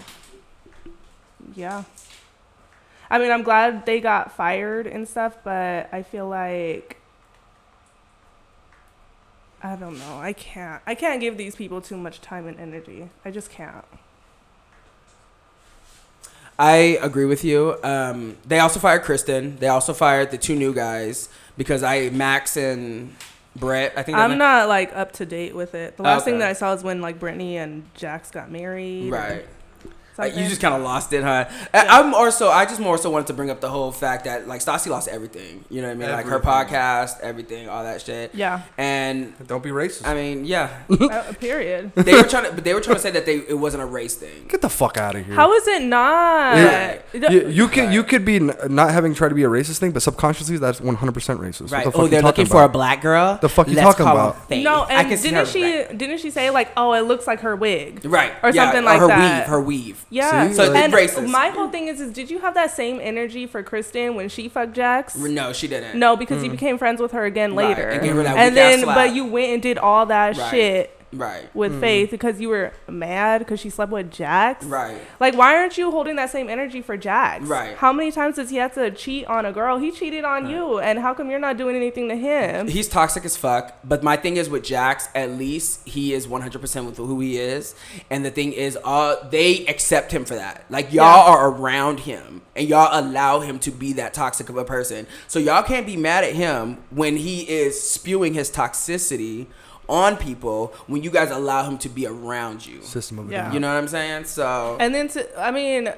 [1.56, 1.82] yeah
[3.10, 6.98] i mean i'm glad they got fired and stuff but i feel like
[9.62, 13.08] i don't know i can't i can't give these people too much time and energy
[13.24, 13.84] i just can't
[16.58, 17.76] I agree with you.
[17.82, 19.56] Um, they also fired Kristen.
[19.56, 23.16] They also fired the two new guys because I Max and
[23.56, 23.94] Brett.
[23.96, 26.52] I think i'm not like up to date with it the last thing that i
[26.52, 29.46] saw is when like brittany and jax got married Right.
[30.18, 31.46] Or Uh, you just kind of lost it, huh?
[31.72, 34.46] I, I'm also, I just more so wanted to bring up the whole fact that
[34.46, 35.64] like Stassi lost everything.
[35.70, 36.10] You know what I mean?
[36.10, 38.34] Like her podcast, everything, all that shit.
[38.34, 40.06] yeah And Don't be racist.
[40.06, 43.10] I mean, yeah, uh, period they were trying to, but they were trying to say
[43.10, 44.46] that they it wasn't a race thing.
[44.48, 45.34] Get the fuck out of here.
[45.34, 46.98] how is it not Yeah.
[47.12, 49.92] It- you, you can you could be not having tried to be a racist thing,
[49.92, 51.70] but subconsciously that's 100 percent racist.
[51.72, 51.84] Right?
[51.84, 53.38] What the fuck Oh, you they're talking looking for a black girl.
[53.40, 54.48] The fuck you Let's talking call about?
[54.48, 54.64] Faith.
[54.64, 55.96] No, I and can didn't her she right.
[55.98, 58.04] didn't she say like, oh, it looks like her wig?
[58.04, 58.32] Right.
[58.42, 59.46] Or yeah, something like her that.
[59.46, 60.06] Her weave, her weave.
[60.12, 60.48] Yeah.
[60.48, 60.54] See?
[60.54, 61.30] So and racist.
[61.30, 64.48] my whole thing is, is did you have that same energy for Kristen when she
[64.48, 65.16] fucked Jax?
[65.16, 65.98] No, she didn't.
[65.98, 66.52] No, because you mm.
[66.52, 67.88] became friends with her again Right, later.
[67.88, 68.94] and gave her that And then, slap.
[68.94, 70.50] but you went and did all that Right.
[70.50, 71.54] shit Right.
[71.54, 74.64] with Faith because you were mad because she slept with Jax.
[74.64, 75.00] Right.
[75.20, 77.44] Like, why aren't you holding that same energy for Jax?
[77.44, 77.76] Right.
[77.76, 79.78] How many times does he have to cheat on a girl?
[79.78, 82.68] He cheated on you, and how come you're not doing anything to him?
[82.68, 83.76] He's toxic as fuck.
[83.84, 87.74] But my thing is with Jax, at least he is 100% with who he is.
[88.10, 90.64] And the thing is, uh, they accept him for that.
[90.70, 94.64] Like, y'all are around him and y'all allow him to be that toxic of a
[94.64, 95.06] person.
[95.28, 99.46] So, y'all can't be mad at him when he is spewing his toxicity
[99.88, 102.82] on people when you guys allow him to be around you.
[102.82, 103.44] System of Yeah.
[103.44, 103.54] Down.
[103.54, 104.24] You know what I'm saying?
[104.24, 105.92] So, And then to, I mean,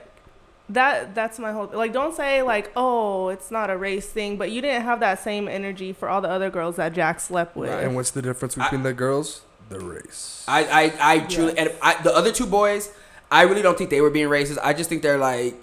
[0.71, 1.93] that that's my whole like.
[1.93, 5.47] Don't say like, oh, it's not a race thing, but you didn't have that same
[5.47, 7.71] energy for all the other girls that Jax slept with.
[7.71, 9.43] And what's the difference between the girls?
[9.69, 10.45] The race.
[10.49, 12.91] I, I, I truly, and I, the other two boys,
[13.31, 14.59] I really don't think they were being racist.
[14.63, 15.55] I just think they're like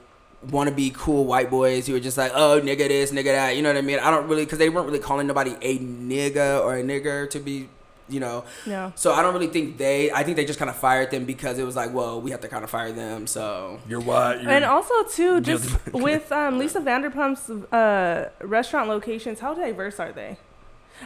[0.49, 3.55] want to be cool white boys who are just like, oh, nigga this, nigga that.
[3.55, 3.99] You know what I mean?
[3.99, 7.39] I don't really, because they weren't really calling nobody a nigga or a nigger to
[7.39, 7.69] be,
[8.12, 8.43] you know.
[8.67, 8.91] Yeah.
[8.95, 11.58] So I don't really think they, I think they just kind of fired them because
[11.58, 13.26] it was like, well, we have to kind of fire them.
[13.28, 14.41] So, You're what?
[14.41, 20.12] You're, And also too, just with um, Lisa Vanderpump's uh, restaurant locations, how diverse are
[20.12, 20.38] they?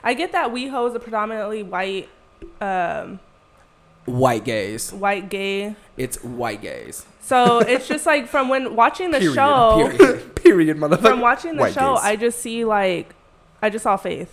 [0.03, 2.09] I get that WeHo is a predominantly white,
[2.59, 3.19] um,
[4.05, 4.91] white gays.
[4.91, 5.75] white gay.
[5.97, 7.05] It's white gays.
[7.21, 9.35] So it's just like from when watching the Period.
[9.35, 10.35] show, Period.
[10.45, 11.01] period, motherfucker.
[11.01, 12.03] from watching the White show, gays.
[12.03, 13.15] I just see like,
[13.61, 14.31] I just saw Faith.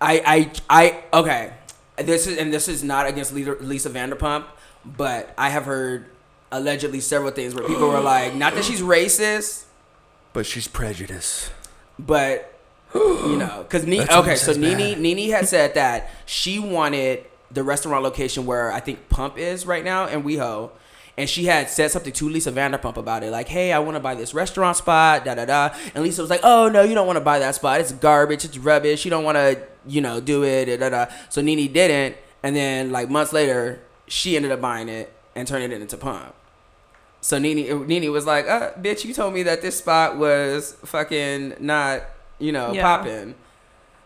[0.00, 1.54] I, I, I, okay.
[1.96, 4.46] This is, and this is not against Lisa, Lisa Vanderpump,
[4.84, 6.06] but I have heard
[6.50, 9.64] allegedly several things where people were like, not that she's racist,
[10.32, 11.52] but she's prejudiced.
[11.98, 12.52] but
[12.94, 15.30] you know, because what okay, so Nene mad.
[15.30, 20.06] Had said that she wanted the restaurant location where I think Pump is right now
[20.06, 20.70] in WeHo.
[21.16, 24.00] And she had said something to Lisa Vanderpump about it, like, "Hey, I want to
[24.00, 27.06] buy this restaurant spot, da da da." And Lisa was like, "Oh no, you don't
[27.06, 27.80] want to buy that spot.
[27.80, 28.44] It's garbage.
[28.44, 29.04] It's rubbish.
[29.04, 31.12] You don't want to, you know, do it." Da da da.
[31.28, 35.70] So Nene didn't, and then like months later, she ended up buying it and turning
[35.70, 36.34] it into Pump.
[37.20, 41.54] So Nene, Nene was like, uh, "Bitch, you told me that this spot was fucking
[41.60, 42.02] not,
[42.40, 42.82] you know, Yeah.
[42.82, 43.36] popping."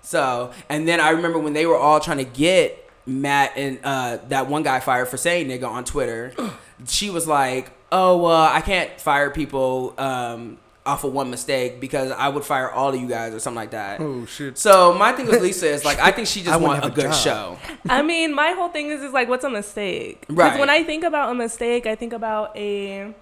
[0.02, 4.18] So, and then I remember when they were all trying to get Matt and uh,
[4.28, 6.34] that one guy fired for saying nigga on Twitter.
[6.86, 12.10] she was like, "Oh, well, I can't fire people um, off of one mistake because
[12.10, 14.56] I would fire all of you guys or something like that." Oh shit.
[14.58, 17.14] So my thing with Lisa is like, I think she just wouldn't a a good
[17.14, 17.58] show.
[17.88, 20.24] I mean, my whole thing is is like, what's a mistake?
[20.28, 20.36] Right.
[20.36, 20.60] Because Right.
[20.60, 23.14] when I think about a mistake, I think about a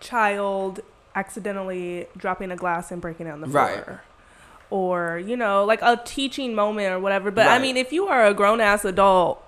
[0.00, 0.80] child
[1.14, 3.62] accidentally dropping a glass and breaking it on the floor.
[3.64, 3.98] Right.
[4.70, 7.30] Or, you know, like a teaching moment or whatever.
[7.30, 9.44] But I mean, if you are a grown ass adult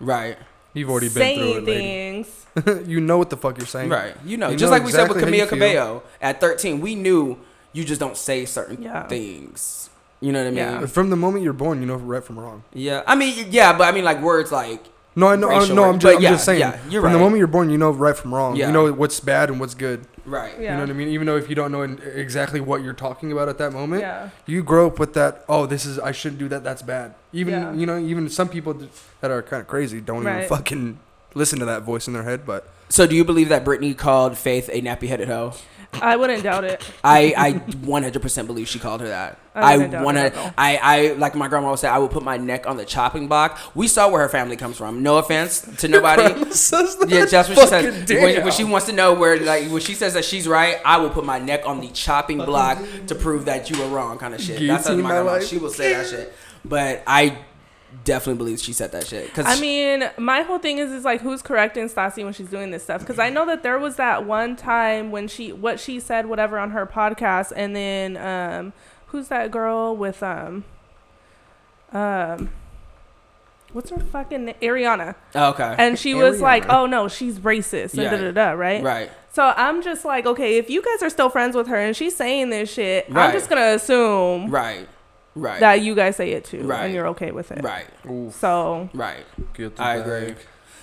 [0.00, 0.36] Right,
[0.76, 2.22] You've already been through it, lady.
[2.24, 3.88] things, you know what the fuck you're saying.
[3.90, 4.14] right.
[4.24, 6.94] You know, You just know like we said with exactly Camila Cabello at 13, we
[6.94, 7.38] knew
[7.72, 9.06] you just don't say certain Yeah.
[9.08, 9.90] things.
[10.20, 10.80] You know what I mean?
[10.80, 10.86] Yeah.
[10.86, 12.62] From the moment you're born, you know right from wrong.
[12.72, 14.82] Yeah, I mean, yeah, but I mean, like words like
[15.18, 15.48] No, I know.
[15.48, 16.60] I, no, I'm just, But I'm yeah, just saying.
[16.60, 18.54] yeah, you're from the moment you're born, you know right from wrong.
[18.54, 18.66] Yeah.
[18.66, 20.06] You know what's bad and what's good.
[20.26, 20.52] right.
[20.60, 20.72] Yeah.
[20.72, 21.08] You know what I mean?
[21.08, 24.02] Even though if you don't know in- exactly what you're talking about at that moment,
[24.02, 24.28] yeah.
[24.44, 25.44] you grow up with that.
[25.48, 26.62] Oh, this is I shouldn't do that.
[26.62, 27.14] That's bad.
[27.32, 27.72] Even Yeah.
[27.72, 28.78] you know, even some people
[29.22, 30.98] that are kind of crazy don't even fucking
[31.34, 32.44] listen to that voice in their head.
[32.44, 35.54] But So, do you believe that Brittany called Faith a nappy-headed hoe?
[36.02, 36.82] I wouldn't doubt it.
[37.04, 39.38] I I 100% believe she called her that.
[39.54, 40.54] I I wouldn't doubt want it to.
[40.58, 41.88] I I like my grandma would say.
[41.88, 43.58] I would put my neck on the chopping block.
[43.74, 45.02] We saw where her family comes from.
[45.02, 46.22] No offense to nobody.
[46.22, 48.08] Yeah, that's what she says.
[48.10, 50.98] When, when she wants to know where, like, when she says that she's right, I
[50.98, 54.34] will put my neck on the chopping block to prove that you were wrong, kind
[54.34, 54.66] of shit.
[54.66, 55.32] That's how Guillotine my my grandma.
[55.32, 55.46] life.
[55.46, 56.32] She will say that shit.
[56.64, 57.38] But I
[58.04, 59.32] definitely believes she said that shit.
[59.34, 62.70] Cause I mean, my whole thing is is like who's correcting Stassi when she's doing
[62.70, 63.00] this stuff?
[63.00, 66.58] Because I know that there was that one time when she what she said whatever
[66.58, 68.72] on her podcast, and then um,
[69.06, 70.64] who's that girl with um,
[71.92, 72.50] um,
[73.72, 75.14] what's her fucking na- Ariana?
[75.34, 78.10] oh, okay, And she was like, "Oh no, she's racist," and Yeah.
[78.10, 78.82] da da da, right?
[78.82, 81.94] right, So I'm just like, okay, if you guys are still friends with her and
[81.96, 83.26] she's saying this shit, Right.
[83.26, 84.88] I'm just gonna assume right,
[85.36, 86.86] right, that you guys say it too, Right.
[86.86, 87.62] and you're okay with it.
[87.62, 87.86] right,
[88.32, 89.24] So right.
[89.54, 90.06] Guilty I bag.
[90.22, 90.34] agree.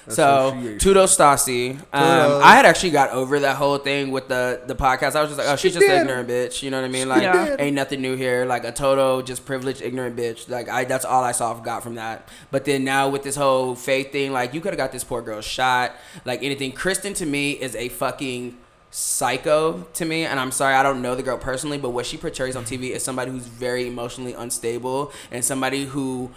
[0.10, 4.28] So So she- Tudo Stassi, um, I had actually got over that whole thing with
[4.28, 5.16] the the podcast.
[5.16, 6.62] I was just like, oh, she's She just an ignorant bitch.
[6.62, 7.08] You know what I mean?
[7.08, 7.56] Like, Yeah.
[7.58, 8.44] ain't nothing new here.
[8.46, 10.50] Like a total just privileged ignorant bitch.
[10.50, 12.28] Like I, that's all I saw got from that.
[12.52, 15.22] But then now with this whole faith thing, like you could have got this poor
[15.22, 15.94] girl shot.
[16.26, 16.74] Like anything.
[16.74, 18.58] Kristen to me is a fucking
[18.96, 22.16] psycho to me and i'm sorry i don't know the girl personally but what she
[22.16, 26.30] portrays on tv is somebody who's very emotionally unstable and somebody who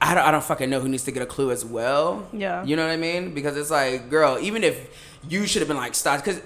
[0.00, 2.64] I don't, I don't fucking know who needs to get a clue as well Yeah.
[2.64, 3.34] you know what I mean?
[3.34, 4.76] Because it's like, girl, even if
[5.28, 6.40] you should have been like stop because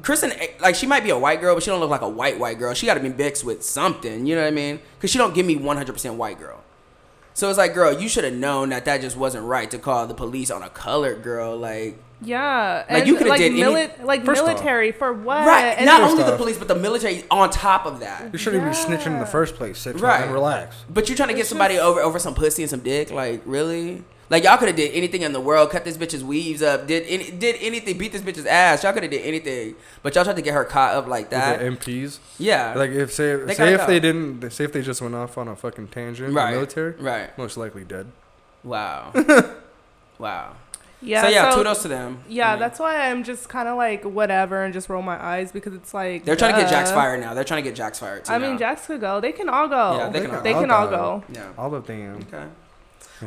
[0.00, 2.08] Kristen eh, like she might be a white girl, but she don't look like a
[2.08, 2.72] white white girl.
[2.72, 4.24] She got to be mixed with something.
[4.26, 4.80] You know what I mean?
[4.96, 6.64] Because she don't give me one hundred percent white girl.
[7.34, 10.06] So it's like, girl, you should have known that that just wasn't right to call
[10.06, 11.56] the police on a colored girl.
[11.56, 15.44] Like, Yeah, Like, and you coulda like did any- like First off- military for what?
[15.44, 15.74] right?
[15.76, 18.28] And Not then- First only the police, but the military on top of that.
[18.32, 19.78] You shouldn't even be snitching in the first place.
[19.80, 20.02] Sit Right.
[20.02, 20.22] right.
[20.24, 20.76] and relax.
[20.88, 23.10] But you're trying to get It's somebody just- over over some pussy and some dick?
[23.10, 24.04] Like really?
[24.32, 27.04] Like y'all could have did anything in the world, cut this bitch's weaves up, did
[27.06, 28.82] any, did anything, beat this bitch's ass.
[28.82, 31.58] Y'all could have did anything, but y'all tried to get her caught up like that.
[31.60, 32.18] the MPs.
[32.38, 33.86] yeah, Like if say They say if go.
[33.86, 36.92] they didn't say if they just went off on a fucking tangent, right, the military,
[36.92, 37.36] right.
[37.36, 38.06] most likely dead.
[38.64, 39.12] Wow,
[40.18, 40.54] wow.
[41.02, 42.24] yeah, so yeah, so- kudos to them.
[42.28, 45.22] Yeah, I mean, that's why I'm just kind of like whatever and just roll my
[45.22, 46.96] eyes because it's like they're trying to get Jax duh.
[46.96, 47.34] fired now.
[47.34, 48.32] They're trying to get Jax fired too.
[48.32, 48.58] I mean, now.
[48.58, 49.20] Jax could go.
[49.20, 49.96] They can all go.
[49.98, 50.60] Yeah, they can all They go.
[50.60, 51.24] can all go.
[51.32, 51.48] Yeah.
[51.58, 52.24] All of them.
[52.32, 52.46] Okay.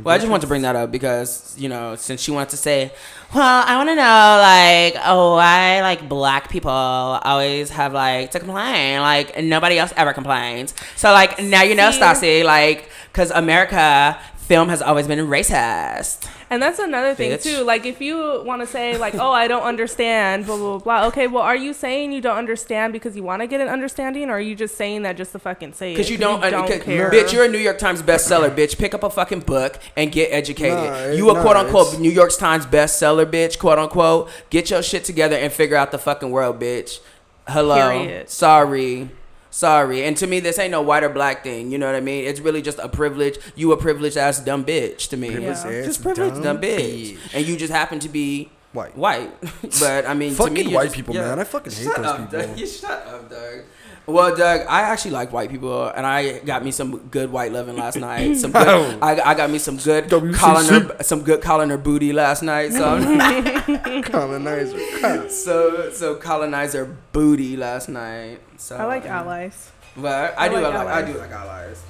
[0.04, 2.58] Well, I just want to bring that up because you know, since she wanted to
[2.58, 2.92] say,
[3.34, 8.40] well, I want to know like, oh, why like black people always have like to
[8.40, 10.74] complain, like nobody else ever complains.
[10.96, 12.00] So like now you know, See?
[12.00, 16.30] Stassi, like, because America film has always been racist.
[16.50, 17.44] And that's another thing Bitch.
[17.44, 17.64] too.
[17.64, 21.08] Like if you want to say like, "Oh, I don't understand," blah blah blah.
[21.08, 24.30] Okay, well, are you saying you don't understand because you want to get an understanding,
[24.30, 25.96] or are you just saying that just to fucking say it?
[25.96, 27.10] Because you don't, uh, don't 'cause- care.
[27.10, 27.34] bitch.
[27.34, 28.78] You're a New York Times bestseller, bitch.
[28.78, 30.78] Pick up a fucking book and get educated.
[30.78, 33.58] Nah, you a nah, quote unquote New York Times bestseller, bitch.
[33.58, 34.30] Quote unquote.
[34.52, 37.00] Get your shit together and figure out the fucking world, bitch.
[37.48, 37.76] Hello.
[37.76, 38.30] Period.
[38.30, 39.10] Sorry.
[39.56, 40.04] Sorry.
[40.04, 41.72] And to me, this ain't no white or black thing.
[41.72, 42.26] You know what I mean?
[42.26, 43.38] It's really just a privilege.
[43.56, 45.32] You a privileged ass dumb bitch to me.
[45.32, 45.82] Privileged Yeah.
[45.86, 47.18] Just privileged dumb dumb bitch.
[47.34, 48.98] And you just happen to be White.
[48.98, 49.32] white.
[49.80, 51.22] but I mean, to me, white just- people, yeah.
[51.30, 51.40] man.
[51.40, 52.48] I fucking hate Shut those up, people.
[52.48, 52.58] Doug.
[52.60, 53.60] You shut up, Doug.
[54.08, 57.76] Well, Doug, I actually like white people, and I got me some good white loving
[57.76, 58.38] last night.
[58.38, 59.00] Some good, Oh.
[59.02, 60.36] I, I got me some good WCC.
[60.36, 62.72] collar, some good collar booty last night.
[62.72, 65.30] So, I'm- Colonizer.
[65.30, 68.40] so, so colonizer booty last night.
[68.58, 69.72] So I like allies.
[69.98, 71.14] But I, I do like like, I allies.
[71.14, 71.84] do like allies.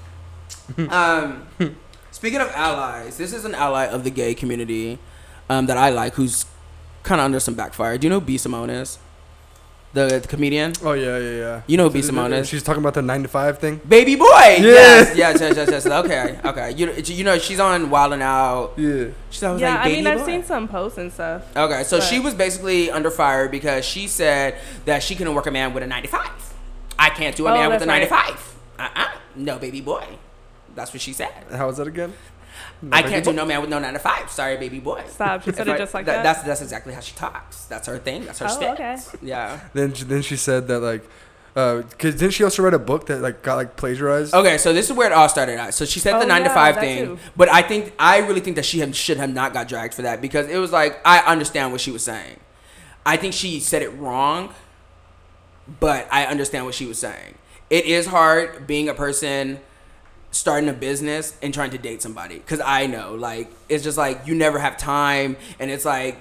[0.89, 1.75] um,
[2.11, 4.99] speaking of allies, this is an ally of the gay community
[5.49, 6.45] um, that I like, who's
[7.03, 7.97] kind of under some backfire.
[7.97, 8.99] Do you know who B Simone is?
[9.95, 10.73] The, the comedian.
[10.83, 11.61] oh yeah, yeah, yeah.
[11.67, 12.49] You know who B Simone is?
[12.49, 13.79] She's talking about the nine to five thing.
[13.87, 14.25] Baby boy.
[14.59, 15.85] Yes, yes, yes, yes, yes.
[15.87, 16.71] Okay, okay.
[16.73, 18.73] You you know she's on Wild and Out.
[18.75, 19.05] Yeah.
[19.29, 20.25] She's always Yeah, like, I baby mean, I've boy.
[20.25, 21.43] seen some posts and stuff.
[21.55, 25.47] Okay, so But- she was basically under fire because she said that she couldn't work
[25.47, 26.29] a man with a 95.
[26.99, 28.29] I can't do a Oh, man with a that's right.
[28.35, 28.55] 95.
[28.79, 29.05] Uh-uh.
[29.37, 30.03] No, baby boy.
[30.75, 31.31] That's what she said.
[31.51, 32.11] How was that again?
[32.91, 34.29] I can't do no man with no nine to five.
[34.29, 35.03] Sorry, baby boy.
[35.07, 35.43] Stop.
[35.43, 36.23] She said it just like that- that.
[36.23, 37.65] That's that's exactly how she talks.
[37.65, 38.25] That's her thing.
[38.25, 39.09] That's her Oh, stance.
[39.13, 39.25] okay.
[39.25, 39.59] Yeah.
[39.73, 41.03] Then she, then she said that like,
[41.55, 44.33] uh, cause didn't she also write a book that like got like plagiarized?
[44.33, 45.73] Okay, so this is where it all started out.
[45.73, 47.19] So she said the Oh, nine to five thing, too.
[47.35, 50.01] but I think I really think that she have, should have not got dragged for
[50.01, 52.39] that because it was like I understand what she was saying.
[53.05, 54.53] I think she said it wrong,
[55.79, 57.35] but I understand what she was saying.
[57.69, 59.59] It is hard being a person
[60.35, 64.27] starting a business and trying to date somebody because I know like it's just like
[64.27, 66.17] you never have time and it's like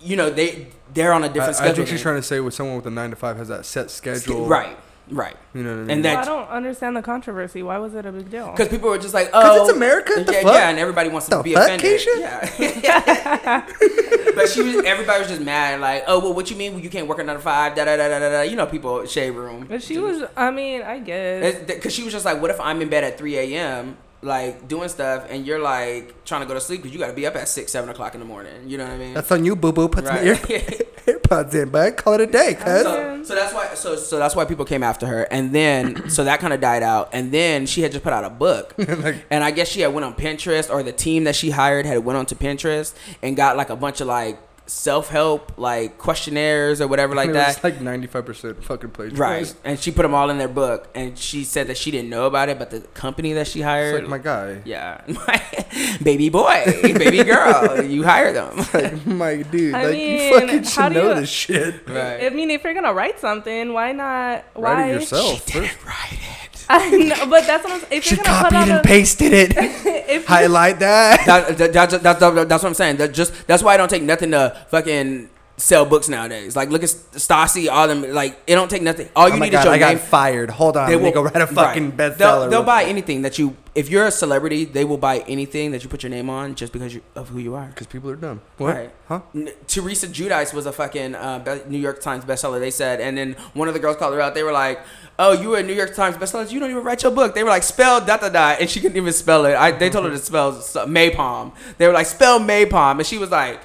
[0.00, 1.74] you know they they're on a different I schedule.
[1.74, 3.90] think she's trying to say with someone with a nine to five has that set
[3.90, 4.46] schedule.
[4.46, 4.76] right,
[5.10, 5.36] right.
[5.54, 5.90] You know what I mean?
[5.90, 7.62] And Well, that- I don't understand the controversy.
[7.62, 8.50] Why was it a big deal?
[8.50, 10.54] Because people were just like, oh, it's America, the yeah, fuck?
[10.54, 12.00] yeah, and everybody wants to The be fuck, offended.
[12.00, 12.82] Keisha?
[12.82, 13.66] Yeah.
[14.34, 17.06] but she was, everybody was just mad, like, oh, well, what you mean you can't
[17.08, 17.74] work another five?
[17.74, 18.30] Da da da da da.
[18.30, 18.40] da.
[18.42, 19.66] You know, people shade room.
[19.68, 20.22] But she was.
[20.36, 21.64] I mean, I guess.
[21.66, 23.96] because she was just like, what if I'm in bed at three a.m.
[24.22, 27.12] like doing stuff, and you're like trying to go to sleep because you got to
[27.14, 28.68] be up at six, seven o'clock in the morning.
[28.68, 29.14] You know what I mean?
[29.14, 29.88] That's on you, boo boo.
[29.88, 30.82] Put some ear, right.
[31.06, 31.96] AirPods in, bud.
[31.96, 32.84] Call it a day, cuz.
[33.26, 35.22] So, that's why so so that's why people came after her.
[35.30, 37.10] And then so that kind of died out.
[37.12, 38.74] And then she had just put out a book.
[39.06, 41.84] Like- and i guess she had went on pinterest or the team that she hired
[41.86, 46.80] had went on to pinterest and got like a bunch of like self-help like questionnaires
[46.80, 50.02] or whatever like it that was like ninety five percent fucking right and she put
[50.02, 52.70] them all in their book and she said that she didn't know about it but
[52.70, 54.62] the company that she It's hired like my guy.
[54.64, 55.42] yeah my
[56.02, 59.74] baby boy baby girl you hire them Like my dude.
[59.74, 61.88] I like mean, you fucking how should do know you- this shit.
[61.88, 64.44] right I mean, if you're gonna write something, why not?
[64.54, 64.72] Why?
[64.74, 65.32] Write it yourself.
[65.32, 65.52] she first.
[65.52, 66.18] didn't write
[66.52, 67.88] it I know, but that's what I'm.
[67.92, 69.52] If She you're copied and a, pasted it.
[69.56, 71.24] if you- Highlight that.
[71.26, 72.96] that, that, that, that, that- that's what I'm saying.
[72.96, 76.54] That just that's why I don't take nothing to fucking sell books nowadays.
[76.54, 78.12] Like look at Stassi, all them.
[78.12, 79.08] Like it don't take nothing.
[79.16, 79.82] All you oh my need god, is your name.
[79.82, 80.50] I got fired.
[80.50, 80.88] Hold on.
[80.88, 81.96] They will go write a fucking right.
[81.96, 82.16] bestseller.
[82.18, 83.56] They'll, they'll buy anything that you.
[83.74, 86.72] If you're a celebrity, they will buy anything that you put your name on just
[86.72, 87.66] because you, of who you are.
[87.66, 88.40] Because people are dumb.
[88.56, 88.74] What?
[88.74, 88.90] Right.
[89.06, 89.20] Huh?
[89.34, 92.58] N- Teresa Giudice was a fucking uh, New York Times bestseller.
[92.58, 94.34] They said, and then one of the girls called her out.
[94.34, 94.80] They were like,
[95.18, 96.50] "Oh, you were a New York Times bestseller.
[96.50, 98.80] You don't even write your book." They were like, "Spell da da da," and she
[98.80, 99.54] couldn't even spell it.
[99.54, 100.52] I, they told her to spell
[100.86, 101.52] Maypalm.
[101.76, 103.60] They were like, "Spell Maypalm," and she was like,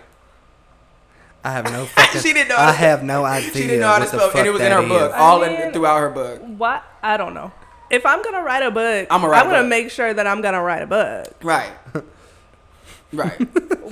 [1.44, 2.22] I have no fucking.
[2.26, 3.52] She didn't know I to- have no idea.
[3.54, 4.90] She didn't know how to spell, and it was in that her is.
[4.90, 6.42] book, I all mean- in, throughout her book.
[6.58, 6.84] What?
[7.02, 7.52] I don't know.
[7.90, 9.70] If I'm gonna write a book, I'ma I'm a gonna book.
[9.70, 11.28] make sure that I'm gonna write a book.
[11.44, 11.72] Right.
[13.14, 13.38] Right.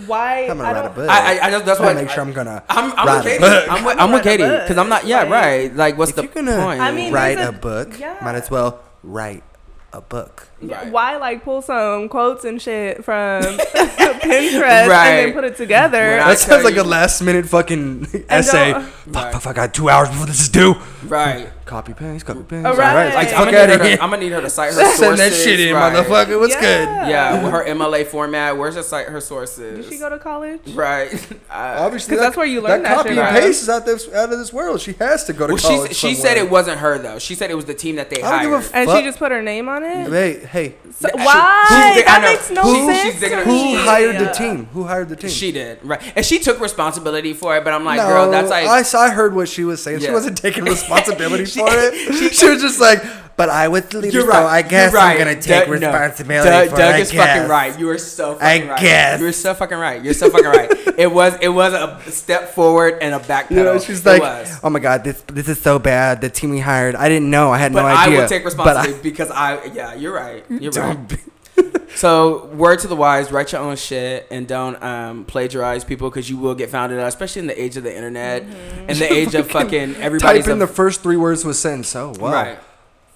[0.08, 0.44] Why?
[0.44, 1.10] I'm gonna I write a book.
[1.10, 2.64] I, I, I just, that's why I make sure I'm gonna.
[2.70, 3.40] I'm, I'm write with a Katie.
[3.42, 3.66] book.
[3.70, 5.06] I'm with, I'm I'm with Katie because I'm not.
[5.06, 5.34] Yeah, book.
[5.34, 5.76] right.
[5.76, 6.80] Like, what's if the you're gonna point?
[6.80, 8.16] I mean, write a, a- book, yeah.
[8.22, 9.44] might as well write
[9.94, 10.48] a book.
[10.62, 10.92] Right.
[10.92, 15.08] Why like pull some quotes and shit from Pinterest Right.
[15.10, 16.18] and then put it together?
[16.18, 18.74] That sounds like you- a last minute fucking essay.
[18.74, 19.14] Fuck, Right.
[19.14, 20.76] fuck, fuck, I got two hours before this is due.
[21.04, 21.50] Right.
[21.70, 22.66] Copy paste, copy paste.
[22.66, 23.14] All All right, right.
[23.14, 23.98] Like, I'm gonna, need her, here.
[24.02, 24.98] I'm gonna need her to cite her sources.
[24.98, 25.94] Send that shit in, right.
[25.94, 26.40] motherfucker.
[26.40, 26.62] What's Yeah.
[26.62, 27.10] good?
[27.12, 28.58] Yeah, with her MLA format.
[28.58, 29.86] Where's her cite her sources?
[29.86, 30.62] Did she go to college?
[30.74, 31.14] Right.
[31.52, 33.44] I- Obviously, 'Cause that's where you learn that copy shit, and right?
[33.44, 34.82] paste is out this out of this world.
[34.82, 35.90] She has to go to well, college.
[35.96, 36.16] she somewhere.
[36.36, 37.20] said it wasn't her though.
[37.20, 38.90] She said it was the team that they I don't give a hired.
[38.90, 40.10] And she just put her name on it.
[40.10, 41.94] Hey, hey, So, why?
[41.94, 42.28] who- that know.
[42.32, 43.14] makes no Who- sense.
[43.22, 43.76] she's to who me.
[43.76, 44.66] hired the team?
[44.74, 45.30] Who hired the team?
[45.30, 46.02] She did, right?
[46.16, 47.64] And she took responsibility for it.
[47.64, 50.00] But I'm like, girl, that's like I, saw- I heard what she was saying.
[50.00, 52.34] She wasn't taking responsibility She- for it.
[52.34, 53.02] She, was just like,
[53.36, 54.46] "But I was the leader, You're so right.
[54.46, 55.12] I guess You're right.
[55.12, 55.74] I'm gonna take Doug- no.
[55.74, 57.26] responsibility Doug, for Doug it." I is guess.
[57.28, 57.80] fucking right.
[57.80, 58.80] You are so I fucking right.
[58.82, 59.20] guess.
[59.22, 60.04] You're so fucking right.
[60.04, 60.72] You're so fucking right.
[61.00, 63.74] It was it was a step forward and a back You pedal.
[63.76, 64.22] know, she's like.
[64.64, 66.20] "Oh my god, this this is so bad.
[66.20, 67.52] The team we hired, I didn't know.
[67.52, 70.14] I had but no I idea." will take But I- responsibility because I yeah, you're
[70.14, 70.44] right.
[70.50, 70.94] You're right.
[70.96, 71.18] Don't be-
[71.96, 76.30] So, word to the wise: write your own shit and don't um, plagiarize people because
[76.30, 78.44] you will get found out, especially in the age of the internet,
[78.88, 81.54] in the age of fucking everybody's Type in a- the first three words of a
[81.54, 81.94] sentence.
[81.98, 82.60] Oh wow, right.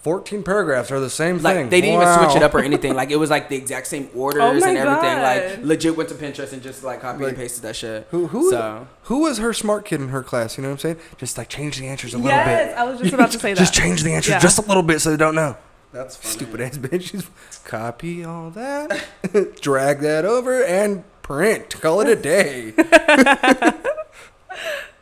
[0.01, 1.69] fourteen paragraphs are the same Like thing.
[1.69, 2.93] they didn't even switch it up or anything.
[2.93, 5.21] Like it was like the exact same orders Oh and everything.
[5.21, 8.07] Like legit went to Pinterest and just like copied Like, and pasted that shit.
[8.11, 10.57] Who who So who was her smart kid in her class?
[10.57, 10.97] You know what I'm saying?
[11.17, 12.77] Just like change the answers a little Yes, bit.
[12.77, 13.59] I was just about to say that.
[13.59, 14.39] Just change the answers Yeah.
[14.39, 15.55] just a little bit so they don't know.
[15.93, 17.29] That's Stupid ass bitches.
[17.63, 19.07] Copy all that,
[19.61, 21.79] drag that over, and print.
[21.79, 22.73] Call it a day.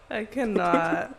[0.09, 1.17] I cannot.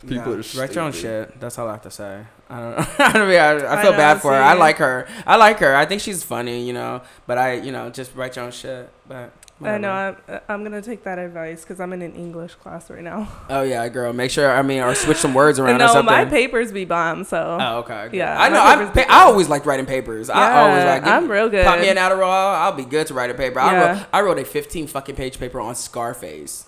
[0.00, 1.38] People are write your own shit.
[1.38, 2.24] That's all I have to say.
[2.48, 2.76] I don't.
[2.76, 2.86] know.
[2.98, 4.40] I, mean, I, I I feel know, bad for her.
[4.42, 5.06] I like her.
[5.26, 5.74] I like her.
[5.74, 6.66] I think she's funny.
[6.66, 7.02] You know.
[7.26, 8.88] But I, you know, just write your own shit.
[9.06, 9.32] But
[9.62, 9.90] I know.
[9.90, 13.26] I'm, uh, I'm gonna take that advice because I'm in an English class right now.
[13.48, 14.12] Oh yeah, girl.
[14.12, 14.50] Make sure.
[14.50, 16.14] I mean, or switch some words around or no, something.
[16.14, 17.24] my papers be bomb.
[17.24, 18.10] So Oh, okay.
[18.12, 18.60] Yeah, I know.
[18.62, 20.28] I, pa- I always like writing papers.
[20.28, 21.04] I always like.
[21.04, 21.64] give- I'm real good.
[21.64, 22.54] Pop me an Adderall.
[22.56, 23.60] I'll be good to write a paper.
[23.60, 24.06] I wrote.
[24.12, 26.66] I wrote a 15 fucking page paper on Scarface.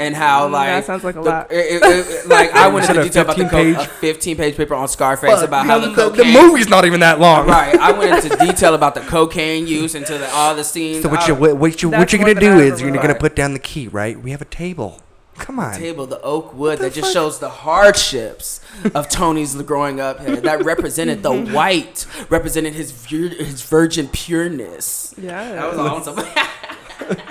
[0.00, 1.50] And how Mm, like that sounds like a the- lot.
[1.52, 3.86] it- it- it- like I went into detail about the 15 co- page?
[3.86, 7.18] a 15 page paper on Scarface about how the, the, the movie's not even that
[7.18, 7.48] long.
[7.48, 11.02] Right, I went into detail about the cocaine use into the, all the scenes.
[11.02, 13.02] So what I- you what, what you what you're gonna do is you're wrote.
[13.02, 14.20] gonna put down the key, right?
[14.20, 15.00] We have a table.
[15.36, 15.72] Come on.
[15.74, 18.60] table, the oak wood the that just shows the hardships
[18.94, 20.36] of Tony's growing up here.
[20.40, 25.14] That represented the white, represented his vir- his virgin pureness.
[25.16, 25.52] yeah.
[25.54, 27.24] That was all.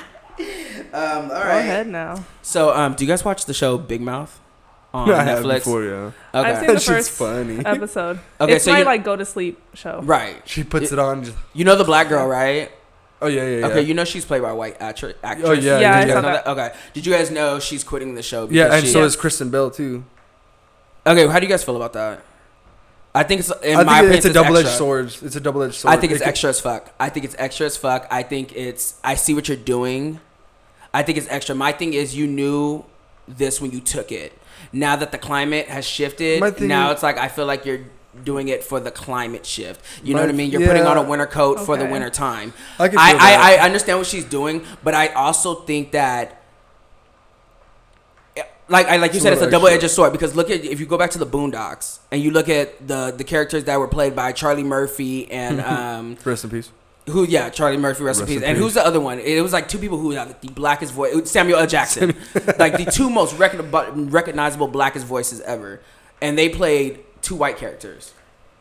[0.91, 1.57] So, um, all Go right.
[1.59, 2.23] ahead now.
[2.41, 4.39] So, um, do you guys watch the show Big Mouth
[4.93, 5.53] on I have Netflix?
[5.59, 5.91] before, yeah.
[5.91, 6.13] Okay.
[6.33, 7.59] I've seen the first funny.
[7.65, 8.19] episode.
[8.41, 10.01] Okay, it's so my like go to sleep show.
[10.03, 10.41] right.
[10.45, 11.23] She puts it on.
[11.23, 12.71] Just, You know the black girl, right?
[13.19, 13.67] oh yeah, yeah, yeah.
[13.67, 15.15] Okay, you know she's played by a white actress.
[15.23, 15.49] actress.
[15.49, 16.47] Oh, yeah, Yeah, I You saw know that.
[16.47, 16.71] Okay.
[16.93, 18.47] Did you guys know she's quitting the show?
[18.51, 20.03] yeah, and she- so is Kristen Bell too.
[21.05, 22.21] Okay, how do you guys feel about that?
[23.15, 25.05] I think it's in I my think opinion it's a double edged sword.
[25.23, 25.95] It's a double edged sword.
[25.95, 26.93] I think it's It could- extra as fuck.
[26.99, 28.05] I think it's extra as fuck.
[28.11, 28.99] I think it's.
[29.03, 30.19] I see what you're doing.
[30.97, 31.53] I think it's extra.
[31.53, 32.83] My thing is, you knew
[33.27, 34.33] this when you took it.
[34.73, 37.81] Now that the climate has shifted, now is- it's like I feel like you're
[38.23, 39.79] doing it for the climate shift.
[40.03, 40.49] You know what I mean?
[40.49, 42.51] You're putting on a winter coat for the winter time.
[42.79, 43.55] I can I, I.
[43.57, 46.41] I understand what she's doing, but I also think that
[48.67, 50.87] like I like you said, it's a double edged sword because look at if you
[50.87, 54.15] go back to the Boondocks and you look at the the characters that were played
[54.15, 56.71] by Charlie Murphy and um Rest in peace.
[57.07, 59.19] Who yeah Charlie Murphy Rest recipes in and who's the other one?
[59.19, 61.29] It was like two people who had the blackest voice.
[61.31, 61.67] Samuel L.
[61.67, 62.09] Jackson,
[62.59, 65.79] like the two most recognizable blackest voices ever,
[66.21, 68.13] and they played two white characters.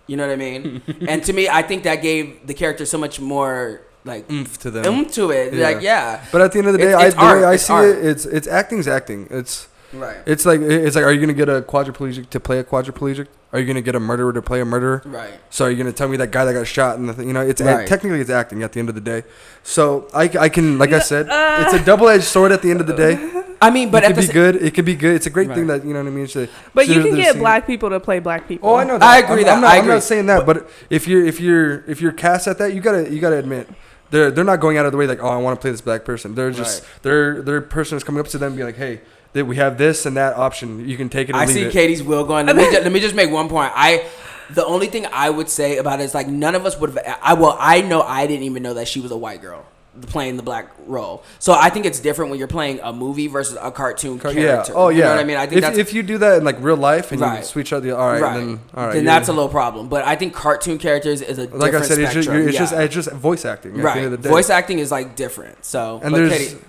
[0.07, 0.83] You know what I mean?
[1.09, 4.71] and to me, I think that gave the character so much more like Oomph to
[4.71, 4.87] them.
[4.87, 5.53] oomph to it.
[5.53, 5.65] Yeah.
[5.69, 7.45] Like yeah, But at the end of the day, It's- I, it's the way.
[7.45, 7.89] I It's see art.
[7.89, 9.27] it, it's it's acting's acting.
[9.31, 12.65] It's right, it's like it's like, are you gonna get a quadriplegic to play a
[12.65, 13.27] quadriplegic?
[13.57, 15.01] Are you gonna get a murderer to play a murderer?
[15.07, 15.31] right.
[15.49, 17.33] So are you gonna tell me that guy that got shot and the thing, you
[17.33, 17.87] know it's Right.
[17.89, 19.23] technically it's acting at the end of the day.
[19.63, 21.63] So I, I can like I said, Uh.
[21.65, 23.15] it's a double edged sword at the end of the day.
[23.63, 24.57] I mean, but it could be sa- good.
[24.57, 25.15] It could be good.
[25.17, 26.27] It's a great thing that you know what I mean.
[26.27, 28.69] Should- But you can get seen- black people to play black people.
[28.69, 28.99] Oh, I know.
[28.99, 29.03] That.
[29.03, 29.55] I agree I'm, that.
[29.55, 32.47] I'm not, I I'm not saying that, but if you're if you're if you're cast
[32.49, 33.67] at that, you gotta you gotta admit
[34.11, 35.81] they're they're not going out of the way like oh I want to play this
[35.81, 36.35] black person.
[36.35, 37.03] They're just Right.
[37.03, 39.01] their their person is coming up to them and be like hey
[39.33, 40.89] that we have this and that option.
[40.89, 41.35] You can take it.
[41.35, 41.73] Or I leave see it.
[41.73, 42.47] Katie's will going.
[42.47, 43.73] Let me just, let me just make one point.
[43.75, 44.07] I
[44.51, 47.19] the only thing I would say about it is like none of us would have.
[47.23, 49.65] I well, I know I didn't even know that she was a white girl.
[50.09, 51.25] playing the black role.
[51.39, 54.73] So I think it's different when you're playing a movie versus a cartoon Car- character.
[54.73, 54.79] Yeah.
[54.79, 54.97] Oh yeah.
[54.97, 55.37] You know what I mean?
[55.37, 57.73] I think if, that's if you do that in like real life and you switch
[57.73, 58.35] out the all right, right.
[58.35, 59.89] then all right, then that's a little problem.
[59.89, 62.59] But I think cartoon characters is a like different I said, it's just it's yeah.
[62.59, 63.73] just it's just voice acting.
[63.73, 63.97] At the right.
[63.97, 64.29] end of the day.
[64.29, 65.65] Voice acting is like different.
[65.65, 66.65] So and but there's Katie-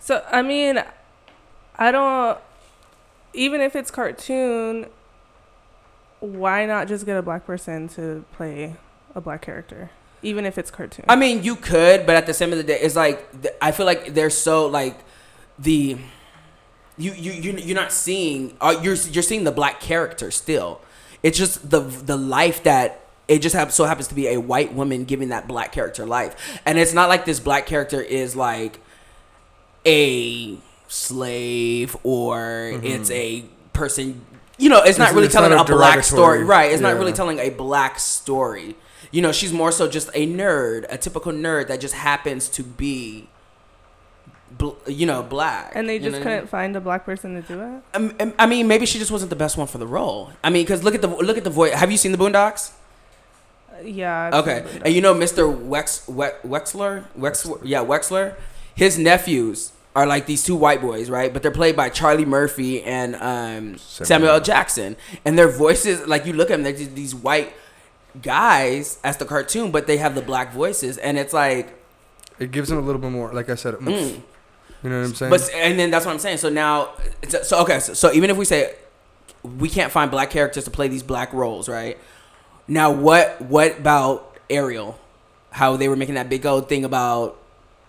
[0.00, 0.82] So I mean,
[1.76, 2.38] I don't.
[3.32, 4.86] Even if it's cartoon,
[6.20, 8.76] why not just get a black person to play
[9.14, 9.90] a black character,
[10.22, 11.04] even if it's cartoon?
[11.08, 13.26] I mean, you could, but at the same of the day, it's like
[13.60, 14.98] I feel like they're so like
[15.58, 15.98] the
[16.96, 20.80] you you you you're not seeing uh, you're you're seeing the black character still.
[21.22, 24.74] It's just the the life that it just hap- so happens to be a white
[24.74, 28.80] woman giving that black character life, and it's not like this black character is like
[29.86, 30.56] a
[30.94, 34.24] slave or it's a person.
[34.56, 36.70] You know, it's, not It's- really it's telling not a a black story, right?
[36.70, 38.76] It's not really telling a black story.
[39.10, 42.62] You know, she's more so just a nerd, a typical nerd that just happens to
[42.64, 43.28] be,
[44.58, 45.72] bl- you know, black.
[45.74, 46.36] and they You know just what I mean?
[46.38, 47.82] couldn't find a black person to do it.
[47.94, 50.32] Um, um, I mean, maybe she just wasn't the best one for the role.
[50.42, 51.74] I mean, because look at the look at the voice.
[51.74, 52.72] Have you seen the Boondocks?
[53.72, 54.26] Uh, Yeah.
[54.32, 55.42] I've Okay, and you know Mr.
[55.52, 58.34] Wex, Wex Wexler, Wex, yeah, Wexler.
[58.74, 61.32] His nephews are like these two white boys, right?
[61.32, 64.32] But they're played by Charlie Murphy and um, Samuel.
[64.32, 64.40] L.
[64.40, 67.52] Jackson, and their voices, like you look at them, they're just these white
[68.20, 71.78] guys as the cartoon, but they have the black voices, and it's like,
[72.38, 73.32] it gives them a little bit more.
[73.32, 74.20] Like I said, mm.
[74.82, 75.30] you know what I'm saying?
[75.30, 76.38] but and then that's what I'm saying.
[76.38, 76.90] So now,
[77.42, 78.74] so okay, so, so even if we say
[79.44, 81.98] we can't find black characters to play these black roles, right?
[82.66, 84.98] Now, what what about Ariel?
[85.50, 87.38] How they were making that big old thing about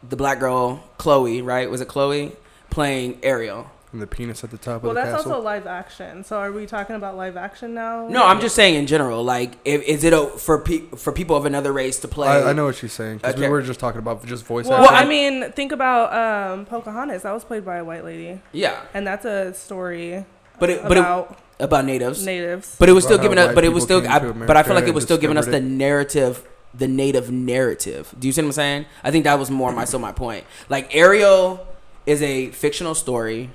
[0.09, 1.69] the black girl Chloe, right?
[1.69, 2.31] Was it Chloe
[2.69, 3.71] playing Ariel?
[3.93, 5.31] and the penis at the top Well, of the Well, that's castle.
[5.35, 6.25] also live action.
[6.25, 8.09] So are we talking about live action now?
[8.09, 9.23] No, I'm just saying in general.
[9.23, 12.27] Like, if, is it a, for pe- for people of another race to play?
[12.27, 13.43] I, I know what she's saying because Okay.
[13.43, 14.97] we were just talking about just voice Well, acting.
[14.97, 17.21] I mean, think about um, Pocahontas.
[17.21, 20.25] That was played by a white lady, Yeah, and that's a story
[20.59, 22.25] but it, but it, about about natives.
[22.25, 22.75] natives.
[22.77, 23.55] But it was still About how giving us.
[23.55, 24.05] But it was still.
[24.05, 26.43] I, but I feel like it was still giving us the discovered narrative,
[26.77, 28.13] the native narrative.
[28.17, 28.85] Do you see what I'm saying?
[29.03, 30.45] I think that was more my so my point.
[30.69, 31.65] Like Ariel
[32.05, 33.49] is a fictional story.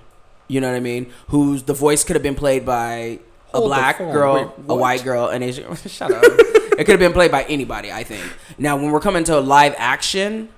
[0.49, 1.13] You know what I mean?
[1.29, 3.21] Whose the voice could have been played by
[3.53, 5.75] a Hold black girl, Wait, a white girl, an Asian.
[5.87, 6.23] Shut up.
[6.25, 7.93] it could have been played by anybody.
[7.93, 8.25] I think.
[8.59, 10.49] Now, when we're coming to live action,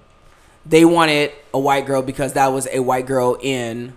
[0.65, 3.95] they wanted a white girl because that was a white girl in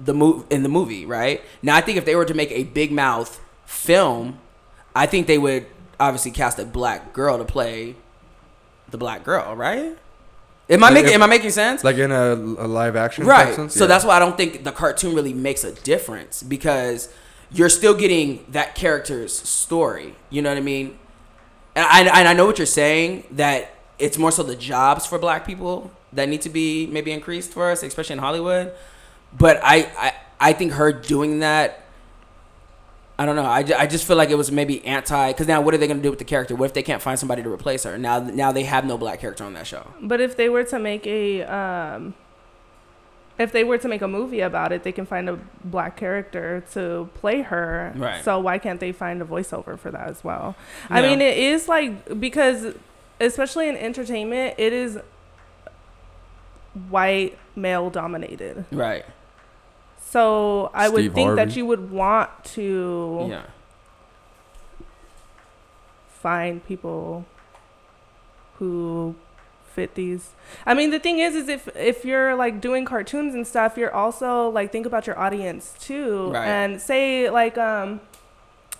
[0.00, 1.42] the move in the movie, right?
[1.62, 4.38] Now I think if they were to make a big mouth film,
[4.94, 5.66] I think they would
[6.00, 7.96] obviously cast a black girl to play
[8.90, 9.96] the black girl, right?
[10.70, 11.82] Am I Like making if- am I making sense?
[11.84, 13.54] like in a, a live action Right.
[13.70, 13.86] So Yeah.
[13.88, 17.08] that's why I don't think the cartoon really makes a difference because
[17.50, 20.14] you're still getting that character's story.
[20.30, 20.98] You know what I mean?
[21.74, 25.18] And I, and I know what you're saying that it's more so the jobs for
[25.18, 28.72] black people that need to be maybe increased for us, especially in Hollywood.
[29.36, 31.82] But I, I, I think her doing that,
[33.18, 33.46] I don't know.
[33.46, 35.32] I, ju- I just feel like it was maybe anti.
[35.32, 36.54] Because now, what are they going to do with the character?
[36.54, 37.98] What if they can't find somebody to replace her?
[37.98, 39.92] Now, now they have no black character on that show.
[40.00, 42.14] But if they were to make a, um,
[43.36, 46.64] if they were to make a movie about it, they can find a black character
[46.74, 47.92] to play her.
[47.96, 48.24] Right.
[48.24, 50.54] So why can't they find a voiceover for that as well?
[50.88, 52.74] I mean, it is like because,
[53.20, 54.98] especially in entertainment, it is
[56.88, 58.64] white male dominated.
[58.70, 59.04] Right.
[60.10, 63.42] So I would Steve think that you would want to Yeah.
[66.08, 67.24] find people
[68.58, 69.14] who
[69.72, 70.30] fit these
[70.66, 73.94] i mean the thing is is if if you're like doing cartoons and stuff you're
[73.94, 76.48] also like think about your audience too Right.
[76.48, 78.00] and say like um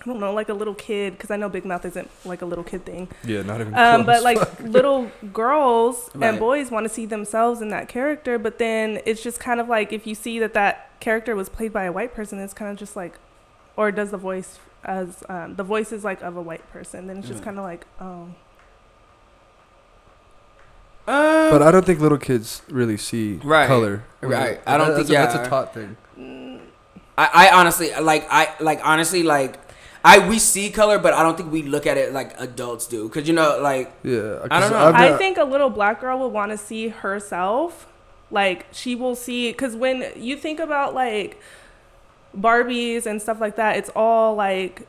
[0.01, 2.45] i don't know like a little kid because i know big mouth isn't like a
[2.45, 4.23] little kid thing yeah, not even um, but close.
[4.23, 6.29] like little girls Right.
[6.29, 9.67] and boys want to see themselves in that character but then it's just kind of
[9.67, 12.71] like if you see that that character was played by a white person it's kind
[12.71, 13.17] of just like
[13.75, 17.17] or does the voice as um, the voice is like of a white person then
[17.19, 17.45] it's just Mhm.
[17.45, 18.27] kind of like oh
[21.07, 23.67] Uh, But I don't think little kids really see Right.
[23.67, 24.03] color.
[24.21, 24.61] Right.
[24.67, 25.97] I don't That's think- a, that's a taught thing.
[27.17, 29.57] I, I honestly like I like honestly like
[30.03, 33.07] I we see color, but I don't think we look at it like adults do.
[33.09, 34.77] Cause you know like Yeah, I don't know.
[34.77, 37.87] I've I think a little black girl would want to see herself.
[38.31, 41.41] Like she will see, because when you think about like
[42.37, 44.87] Barbies and stuff like that, it's all like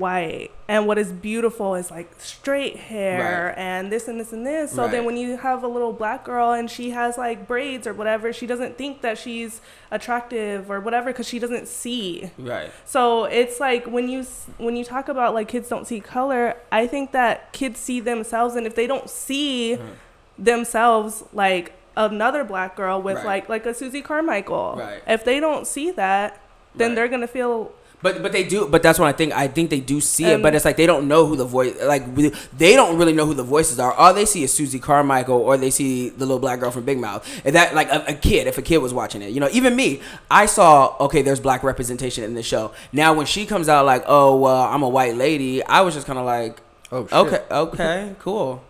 [0.00, 0.50] white.
[0.66, 3.62] And what is beautiful is like straight hair Right.
[3.62, 4.72] and this and this and this.
[4.72, 4.90] So Right.
[4.90, 8.32] then when you have a little black girl and she has like braids or whatever,
[8.32, 12.30] she doesn't think that she's attractive or whatever because she doesn't see.
[12.38, 12.70] right.
[12.84, 14.24] So it's like when you
[14.58, 18.56] when you talk about like kids don't see color, I think that kids see themselves,
[18.56, 20.44] and if they don't see Mhm.
[20.44, 23.26] themselves like another black girl with Right.
[23.26, 24.76] like like a Susie Carmichael.
[24.78, 25.02] Right.
[25.06, 26.38] If they don't see that,
[26.74, 27.72] then they're gonna feel
[28.02, 28.66] But but they do.
[28.66, 29.32] But that's what I think.
[29.34, 30.34] I think they do see it.
[30.36, 31.74] Um, But it's like they don't know who the voice.
[31.82, 32.14] Like
[32.56, 33.92] they don't really know who the voices are.
[33.92, 36.98] All they see is Susie Carmichael, or they see the little black girl from Big
[36.98, 37.28] Mouth.
[37.44, 39.76] And that like a, a kid, if a kid was watching it, you know, even
[39.76, 42.72] me, I saw okay, there's black representation in the show.
[42.92, 46.06] Now when she comes out like, oh well, I'm a white lady, I was just
[46.06, 46.60] kind of like,
[46.92, 47.12] Oh shit.
[47.12, 48.64] okay, okay, cool.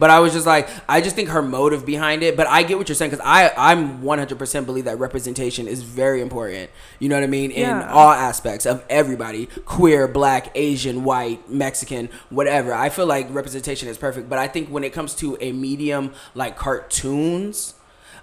[0.00, 2.36] But I was just like, I just think her motive behind it.
[2.36, 6.22] But I get what you're saying because I I'm 100% believe that representation is very
[6.22, 6.70] important.
[6.98, 7.92] You know what I mean in Yeah.
[7.92, 12.72] all aspects of everybody, queer, black, Asian, white, Mexican, whatever.
[12.72, 14.28] I feel like representation is perfect.
[14.30, 17.74] But I think when it comes to a medium like cartoons,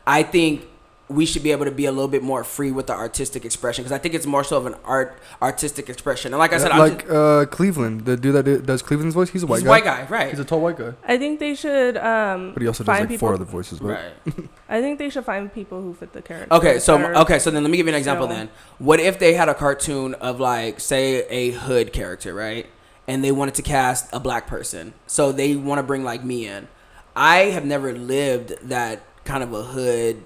[0.06, 0.66] I think
[1.10, 3.82] we should be able to be a little bit more free with the artistic expression
[3.84, 6.34] because I think it's more so of an art artistic expression.
[6.34, 9.16] And like I said, I'm like just, uh, Cleveland, the dude that do- does Cleveland's
[9.16, 9.64] voice, he's a white guy.
[9.64, 9.72] he's a guy.
[9.72, 10.30] white guy, right?
[10.32, 13.08] He's a tall white guy, I think they should um but he also does like
[13.08, 13.80] people four other voices.
[13.80, 14.14] But right.
[14.70, 16.54] I think they should find people who fit the character.
[16.54, 17.16] Okay, so better.
[17.20, 18.28] okay, so then let me give you an example.
[18.28, 18.50] So- Then,
[18.80, 22.66] what if they had a cartoon of like, say, a hood character, right?
[23.08, 26.48] And they wanted to cast a black person, so they want to bring like me
[26.48, 26.68] in.
[27.16, 30.22] I have never lived that kind of a hood,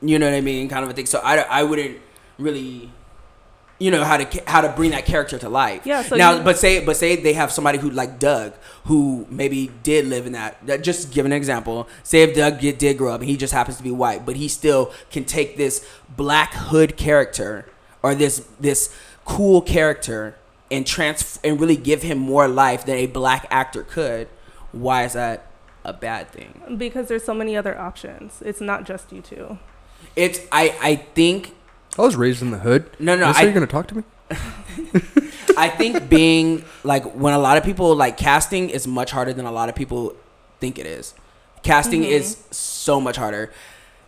[0.00, 1.06] you know what I mean, kind of a thing.
[1.06, 1.98] So I, I wouldn't
[2.38, 2.90] really,
[3.78, 5.82] you know, how to how to bring that character to life.
[5.86, 8.52] Yeah, so now, you- but say but say they have somebody who like Doug,
[8.84, 10.64] who maybe did live in that.
[10.66, 11.88] that just give an example.
[12.02, 14.36] Say if Doug did, did grow up and he just happens to be white, but
[14.36, 15.86] he still can take this
[16.16, 17.66] black hood character
[18.02, 18.94] or this this
[19.24, 20.36] cool character
[20.70, 24.28] and trans and really give him more life than a black actor could.
[24.72, 25.46] Why is that
[25.84, 26.76] a bad thing?
[26.76, 28.42] because there's so many other options.
[28.44, 29.58] It's not just you two.
[30.18, 31.54] It's I I think
[31.98, 32.90] I was raised in the hood.
[32.98, 34.02] no no Is that I you're gonna talk to me?
[35.56, 39.46] I think being like when a lot of people like casting is much harder than
[39.46, 40.14] a lot of people
[40.60, 41.14] think it is.
[41.62, 42.08] Casting Mhm.
[42.18, 43.50] is so much harder.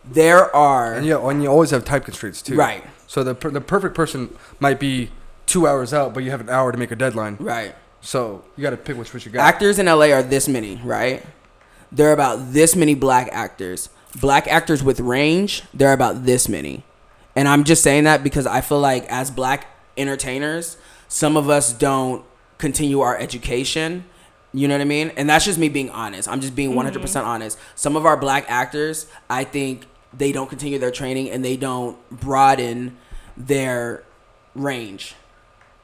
[0.05, 2.55] There are And yeah, and you always have time constraints too.
[2.55, 5.11] right, So the per- the perfect person might be
[5.45, 7.37] two hours out, but you have an hour to make a deadline.
[7.39, 7.75] right.
[8.03, 9.41] So you got to pick which which you got.
[9.47, 11.23] Actors in LA are this many, right?
[11.91, 13.89] There are about this many black actors.
[14.19, 16.83] Black actors with range, there are about this many.
[17.35, 21.71] And I'm just saying that because I feel like as black entertainers, some of us
[21.71, 22.25] don't
[22.57, 24.05] continue our education.
[24.53, 25.11] You know what I mean?
[25.15, 26.27] And that's just me being honest.
[26.27, 26.97] I'm just being mm-hmm.
[26.97, 27.57] 100% honest.
[27.75, 31.97] Some of our black actors, I think they don't continue their training and they don't
[32.09, 32.97] broaden
[33.37, 34.03] their
[34.55, 35.15] range.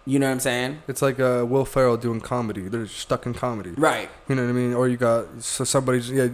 [0.07, 0.81] You know what I'm saying?
[0.87, 2.69] It's like uh, Will Ferrell doing comedy.
[2.69, 3.71] They're stuck in comedy.
[3.71, 4.09] Right.
[4.29, 4.73] You know what I mean?
[4.73, 6.27] Or you got so somebody's yeah,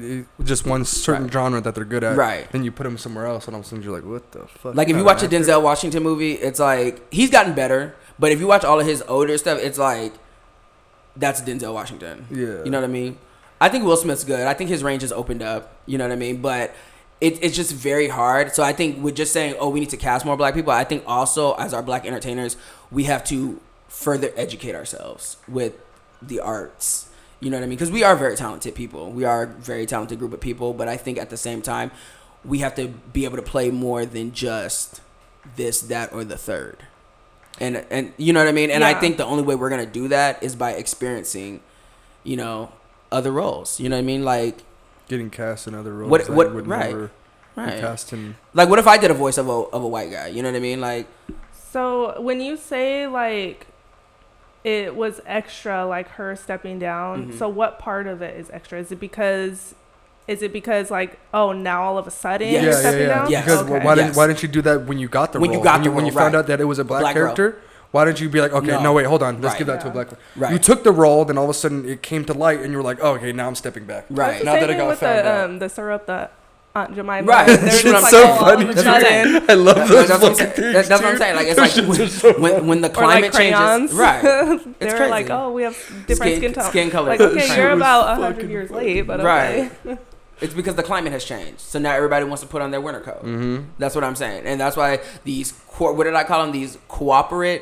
[0.44, 1.34] just one certain Right.
[1.34, 2.16] genre that they're good at.
[2.16, 2.50] Right.
[2.52, 4.46] Then you put them somewhere else, and all of a sudden you're like, what the
[4.46, 4.76] fuck?
[4.76, 5.28] Like if you watch a?
[5.28, 7.96] Denzel Washington movie, it's like he's gotten better.
[8.20, 10.14] But if you watch all of his older stuff, it's like
[11.16, 12.28] that's Denzel Washington.
[12.30, 12.64] Yeah.
[12.64, 13.18] You know what I mean?
[13.60, 14.46] I think Will Smith's good.
[14.46, 15.78] I think his range has opened up.
[15.88, 16.42] You know what I mean?
[16.44, 16.76] But
[17.22, 18.53] it, it's just very hard.
[18.53, 20.84] So I think with just saying, oh, we need to cast more black people, I
[20.84, 22.57] think also as our black entertainers,
[22.91, 25.74] we have to further educate ourselves with
[26.22, 27.09] the arts.
[27.39, 27.78] You know what I mean?
[27.78, 29.11] Because we are very talented people.
[29.11, 30.74] We are a very talented group of people.
[30.74, 31.91] But I think at the same time,
[32.45, 35.01] we have to be able to play more than just
[35.55, 36.78] this, that, or the third.
[37.59, 38.72] And and you know what I mean?
[38.72, 41.61] And I think the only way we're gonna do that is by experiencing,
[42.24, 42.72] you know,
[43.11, 43.80] other roles.
[43.80, 44.24] You know what I mean?
[44.24, 44.64] Like
[45.14, 46.09] getting cast in other roles.
[46.09, 46.89] What- that what- you would right.
[46.89, 47.07] never
[47.55, 47.80] be right.
[47.80, 48.36] cast in.
[48.53, 50.28] Like what if I did a voice of a of a white guy?
[50.28, 50.82] You know what I mean?
[50.82, 51.07] Like
[51.72, 53.68] So when you say like
[54.64, 57.38] it was extra, like her stepping down, Mhm.
[57.38, 58.80] so what part of it is extra?
[58.80, 59.76] Is it because
[60.26, 62.64] is it because like oh now all of a sudden Yes.
[62.64, 63.28] you're Yeah, yeah, yeah.
[63.30, 63.43] Yes.
[63.45, 63.86] Because okay.
[63.86, 64.18] why didn't Yes.
[64.18, 65.95] why didn't you do that when you got the When you got when the you,
[65.95, 66.39] when you role, found right.
[66.39, 67.36] out that it was a black, Black girl.
[67.94, 67.98] Character?
[67.98, 68.82] Why didn't you be like, okay, No.
[68.84, 69.58] no, wait, hold on, let's Right.
[69.60, 69.94] give that to a Yeah.
[69.94, 70.08] black?
[70.36, 70.52] right.
[70.52, 72.78] You took the role, then all of a sudden it came to light, and you
[72.78, 74.06] were like, oh, okay, now I'm stepping back.
[74.10, 74.44] Right.
[74.44, 75.46] Now that it thing got with found the out.
[75.46, 76.32] um the syrup that
[76.76, 77.22] Aunt Jemima.
[77.28, 77.46] Right.
[77.48, 78.84] They're That's what I'm like, so oh, all funny, of a dude.
[78.84, 79.44] sudden.
[79.50, 80.52] I love That- those that's, what I'm saying.
[80.54, 81.36] things, That- that's what I'm saying.
[81.36, 84.22] Like it's like when, so when, when the climate like changes, right?
[84.80, 85.12] They're crazy.
[85.12, 85.78] like, oh, we have
[86.08, 86.64] different Skin- skin, tone.
[86.72, 87.10] skin color.
[87.10, 89.72] Like, okay, you're about a hundred years late, but Right.
[89.86, 89.98] okay.
[90.41, 91.62] It's because the climate has changed.
[91.62, 93.24] So now everybody wants to put on their winter coat.
[93.24, 93.58] Mm-hmm.
[93.78, 96.52] That's what I'm saying, and that's why these cor- what did I call them?
[96.52, 97.62] These cooperate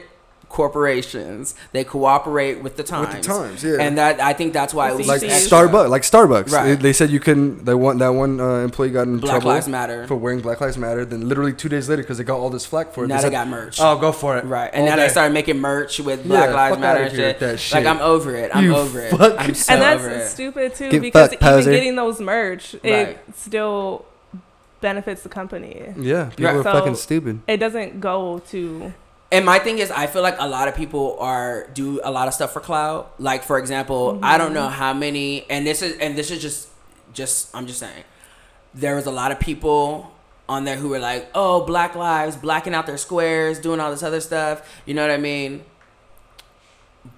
[0.52, 1.56] corporations.
[1.72, 3.14] They cooperate with the times.
[3.16, 3.78] With the times, yeah.
[3.80, 5.48] And that I think that's why it was like CCs.
[5.50, 6.52] Starbucks, like Starbucks.
[6.52, 6.66] Right.
[6.70, 7.66] They, they said you couldn't.
[7.66, 10.08] They want that one uh, employee got in Black trouble Lives Matter.
[10.08, 11.06] for wearing Black Lives Matter.
[11.06, 13.24] Then literally two days later, because they got all this flack for it, now they
[13.24, 13.78] said, got merch.
[13.80, 15.04] "Oh, go for it." Right, and All now day.
[15.04, 17.42] they started making merch with Black Yeah, Lives Matter outta and here shit.
[17.42, 17.86] with that Like.
[17.86, 18.56] I'm over it.
[18.56, 19.14] I'm You over it.
[19.14, 20.28] I'm so and that's over it.
[20.28, 21.72] stupid too Get because fucked, even poser.
[21.72, 22.84] getting those merch, Right.
[22.94, 24.06] it still
[24.82, 25.94] benefits the company.
[25.98, 26.56] Yeah, people Right.
[26.56, 27.40] are So- fucking stupid.
[27.48, 28.94] It doesn't go to
[29.32, 32.28] And my thing is, I feel like a lot of people are do a lot
[32.28, 33.08] of stuff for cloud.
[33.18, 34.74] Like for example, I don't know mm-hmm.
[34.74, 36.68] how many, and this is and this is just
[37.14, 38.04] just I'm just saying,
[38.74, 40.12] there was a lot of people
[40.50, 44.04] on there who were like, "Oh, Black Lives, blacking out their squares, doing all this
[44.04, 45.64] other stuff." You know what I mean?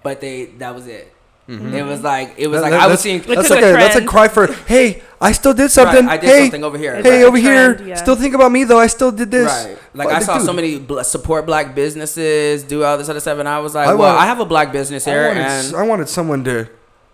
[0.03, 1.12] But they that was it.
[1.50, 1.76] Mm-hmm.
[1.76, 3.20] It was like it was That- like that- I was seeing.
[3.24, 6.06] Look That's at like the a that's a cry for hey, I still did something.
[6.06, 6.96] Right, I did hey, something over here.
[6.96, 7.96] Hey, like a over here, yeah.
[7.96, 8.80] still think about me though.
[8.80, 9.48] I still did this.
[9.52, 9.78] Right.
[9.94, 13.20] Like Fuck, I saw dude, so many bl- support black businesses, do all this other
[13.20, 15.28] stuff, and I was like, I well, want- I have a black business I here,
[15.28, 16.70] wanted, and I wanted someone to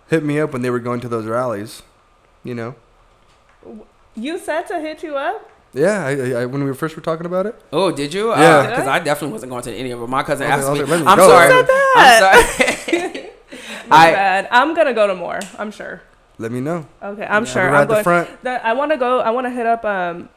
[0.10, 1.82] hit me up when they were going to those rallies.
[2.44, 2.76] You know.
[4.16, 5.50] You said to hit you up.
[5.74, 7.56] Yeah, I, I, I, when we first were talking about it.
[7.72, 8.30] oh, did you?
[8.30, 8.36] Yeah.
[8.36, 10.10] Uh, because I definitely wasn't going to any of them.
[10.10, 10.96] My cousin I was asked like- me.
[10.96, 11.28] like, let me I'm go.
[11.28, 11.54] sorry.
[11.54, 13.30] You said I'm sorry.
[13.88, 14.48] My I bad.
[14.52, 15.40] I'm gonna go to more.
[15.58, 16.02] I'm sure.
[16.38, 16.86] Let me know.
[17.04, 17.52] Okay, I'm Yeah.
[17.52, 17.70] sure.
[17.70, 18.44] I'll be right I'm at the front.
[18.44, 19.20] That I want to go.
[19.20, 19.84] I want to hit up.
[19.86, 20.30] Um,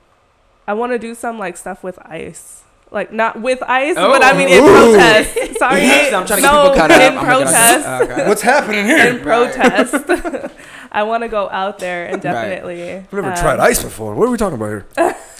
[0.66, 2.62] I want to do some like stuff with ice.
[2.90, 4.66] Like not with ice, but I mean in Ooh.
[4.66, 5.58] protest.
[5.58, 5.80] Sorry,
[6.12, 7.88] I'm trying to get no, people cut in I'm gonna- protest.
[8.10, 8.28] Okay.
[8.28, 9.06] What's happening here?
[9.08, 9.94] in protest.
[10.92, 12.22] I want to go out there and Right.
[12.22, 12.92] definitely.
[12.96, 14.14] I've never um, tried ice before.
[14.14, 14.86] What are we talking about here?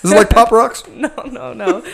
[0.03, 0.83] Is it like Pop Rocks?
[0.89, 1.85] No, no, no.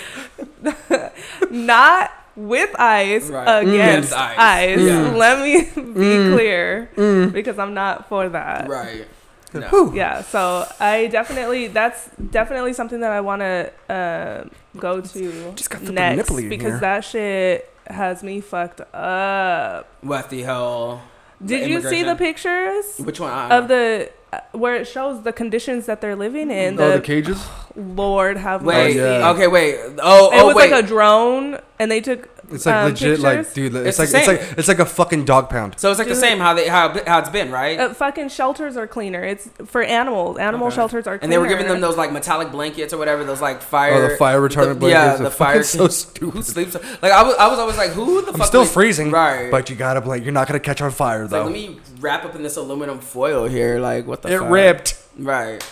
[1.50, 3.62] Not with ice Right.
[3.62, 4.38] against Against ice.
[4.38, 4.80] ice.
[4.80, 5.10] Yeah.
[5.24, 6.32] Let me be Mm.
[6.34, 7.32] clear Mm.
[7.32, 8.68] because I'm not for that.
[8.68, 9.06] right.
[9.54, 9.92] No.
[9.94, 14.44] Yeah, so I definitely that's definitely something that I want to uh,
[14.78, 16.80] go to Just got next nipply because here.
[16.80, 19.88] that shit has me fucked up.
[20.02, 21.00] What the hell?
[21.44, 23.50] Did you see the pictures Which one?
[23.50, 26.78] Of the Uh, where it shows the conditions that they're living in?
[26.78, 27.46] Oh, The, the cages.
[27.74, 28.88] Lord have Wait.
[28.88, 28.98] mercy.
[28.98, 29.30] yeah.
[29.30, 29.46] Okay.
[29.46, 29.76] Wait.
[30.00, 30.30] Oh.
[30.32, 30.70] It oh was wait.
[30.70, 32.28] like a drone, and they took.
[32.50, 33.74] It's like um, legit, like dude.
[33.74, 35.74] It's It's, like it's like it's like a fucking dog pound.
[35.78, 37.78] so it's like the same how they how how it's been, right?
[37.78, 39.22] Uh, fucking shelters are cleaner.
[39.22, 40.38] It's for animals.
[40.38, 40.76] Animal Okay.
[40.76, 41.24] shelters are cleaner.
[41.24, 43.92] and they were giving them those like metallic blankets or whatever, those like fire.
[43.94, 45.22] Oh, the fire retardant the- Yeah, blankets.
[45.22, 45.62] the fire.
[45.62, 46.44] fucking so Who stupid.
[46.44, 46.74] sleeps?
[47.02, 48.46] Like I was, I was always like, who the I'm fuck?
[48.46, 49.50] still would- freezing, Right.
[49.50, 50.24] but you gotta blank.
[50.24, 51.44] You're not gonna catch on fire It's like, though.
[51.46, 53.78] let me wrap up in this aluminum foil here.
[53.78, 54.28] Like what the?
[54.28, 54.36] Fuck?
[54.36, 54.50] It fuck?
[54.50, 55.02] ripped.
[55.18, 55.64] Right.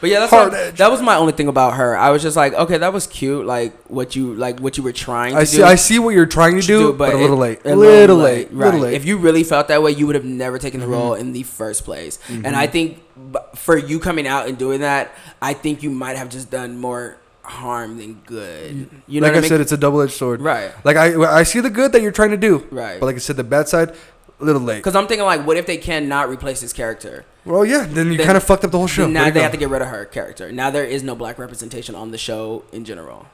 [0.00, 0.76] But yeah, that's Hard edge.
[0.78, 1.96] that was my only thing about her.
[1.96, 3.44] I was just like, okay, that was cute.
[3.46, 5.46] Like what you like what you were trying to I do.
[5.46, 5.62] see.
[5.62, 7.60] I see what you're trying to do, but, a it- little late.
[7.64, 8.48] a A little late.
[8.50, 8.66] Right.
[8.66, 8.94] Little late.
[8.94, 10.90] If you really felt that way, you would have never taken the Mhm.
[10.90, 12.18] role in the first place.
[12.28, 15.12] And I think b- for you coming out and doing that,
[15.42, 18.88] I think you might have just done more harm than good.
[19.08, 19.48] You know like I mean?
[19.48, 20.40] said, it's a double edged sword.
[20.40, 20.70] right.
[20.84, 23.00] Like I, I see the good that you're trying to do, Right.
[23.00, 23.92] but like I said, the bad side,
[24.40, 24.76] a little late.
[24.78, 27.24] Because I'm thinking like, what if they cannot replace his character?
[27.44, 29.06] Well, yeah, then you kind of fucked up the whole show.
[29.06, 29.42] Now they go.
[29.42, 30.52] have to get rid of her character.
[30.52, 33.26] Now there is no black representation on the show in general.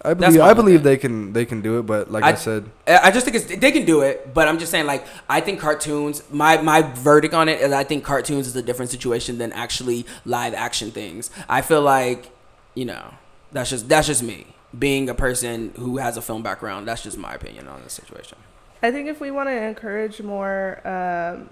[0.00, 2.70] I believe, I believe they can, they can do it, but like I, I- said,
[2.86, 5.58] I just think it's they can do it, but I'm just saying like I think
[5.58, 6.22] cartoons.
[6.30, 10.06] My my verdict on it is I think cartoons is a different situation than actually
[10.24, 11.30] live action things.
[11.48, 12.30] I feel like
[12.74, 13.14] you know
[13.50, 14.46] that's just that's just me
[14.78, 16.86] being a person who has a film background.
[16.86, 18.38] That's just my opinion on the situation.
[18.82, 21.48] I think if we want to encourage more, um,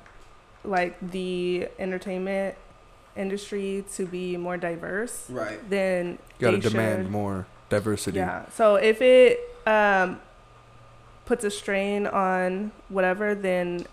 [0.65, 2.55] like the entertainment
[3.17, 5.59] industry to be more diverse, Right.
[5.69, 8.19] then you gotta demand should- more diversity.
[8.19, 8.45] Yeah.
[8.55, 10.21] So if it um,
[11.25, 13.87] puts a strain on whatever, then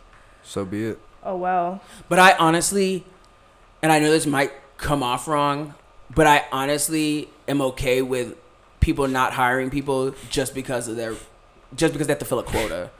[0.43, 0.99] So be it.
[1.23, 1.81] oh well.
[2.09, 3.05] But I honestly,
[3.81, 5.73] and I know this might come off wrong,
[6.13, 8.35] but I honestly am okay with
[8.81, 11.15] people not hiring people just because of their,
[11.75, 12.91] just because they have to fill a quota.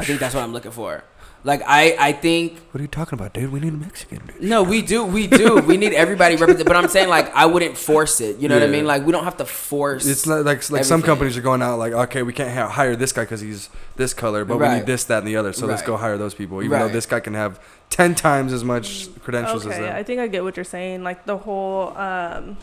[0.00, 1.04] I think that's what I'm looking for.
[1.42, 3.50] Like I, I think What are you talking about, dude?
[3.50, 4.42] We need a Mexican, dude.
[4.42, 5.56] no, we do, we do.
[5.56, 6.66] We need everybody represented.
[6.66, 8.36] But I'm saying like I wouldn't force it.
[8.36, 8.84] You know what I mean?
[8.84, 10.06] Like we don't have to force.
[10.06, 12.94] It's not like like some companies are going out like, okay, we can't ha- hire
[12.94, 15.54] this guy because he's this color, but we need this, that, and the other.
[15.54, 16.80] So let's go hire those people, even Right.
[16.86, 19.96] though this guy can have ten times as much credentials as Okay, them.
[19.96, 21.02] I think I get what you're saying.
[21.02, 22.58] Like the whole, um,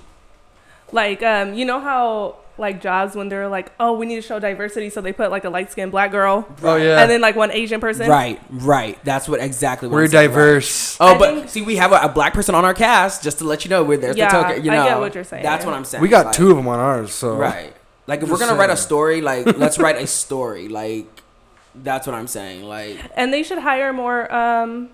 [0.91, 4.39] like um, you know how like jobs when they're like, oh, we need to show
[4.39, 7.35] diversity, so they put like a light skinned black girl, oh yeah, and then like
[7.35, 8.09] one Asian person.
[8.09, 8.97] right, right.
[9.05, 9.87] That's what exactly.
[9.89, 10.35] What we're I'm saying, right.
[10.35, 10.97] diverse.
[10.99, 13.37] Oh, I but think- see, we have a, a black person on our cast just
[13.39, 14.65] to let you know we're there's Yeah, the token.
[14.65, 15.43] You know, I get what you're saying.
[15.43, 16.01] That's what I'm saying.
[16.01, 17.73] We got Like, two of them on ours, so Right.
[18.07, 20.67] Like if we're gonna write a story, like let's write a story.
[20.69, 21.05] Like
[21.75, 22.63] that's what I'm saying.
[22.63, 24.89] Like And they should hire more um,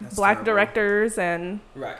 [0.00, 0.52] That's black terrible.
[0.54, 1.98] directors and right.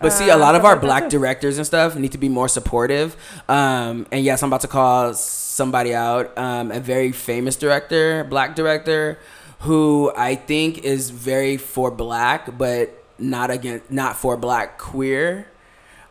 [0.00, 2.48] But see, a Uh, lot of our black directors and stuff need to be more
[2.48, 3.16] supportive.
[3.48, 6.36] Um, and yes, I'm about to call somebody out.
[6.38, 9.18] Um, a very famous director, black director,
[9.60, 15.48] who I think is very for black, but not against, not for black queer.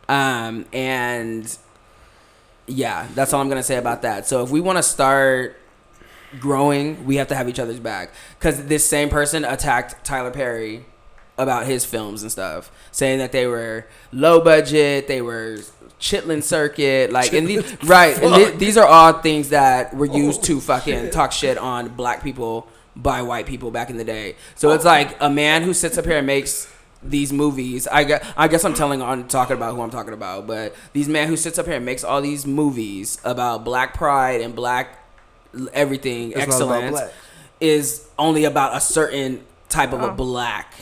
[0.06, 1.56] Um, and
[2.66, 4.26] yeah, that's all I'm gonna say about that.
[4.26, 5.56] So if we want to start
[6.38, 8.12] growing, we have to have each other's back.
[8.38, 10.84] Because this same person attacked Tyler Perry
[11.38, 15.58] about his films and stuff, saying that they were low budget, they were
[16.00, 18.16] chitlin circuit, like and these right.
[18.22, 22.22] And thi- these are all things that were used to fucking talk shit on black
[22.22, 24.34] people by white people back in the day.
[24.56, 27.86] So it's like a man who sits up here and makes these movies.
[27.86, 31.08] I guess, I guess I'm telling on talking about who I'm talking about, but these
[31.08, 34.98] man who sits up here and makes all these movies about black pride and black
[35.72, 37.12] everything It's excellence black.
[37.60, 40.14] is only about a certain type of a Oh.
[40.14, 40.74] black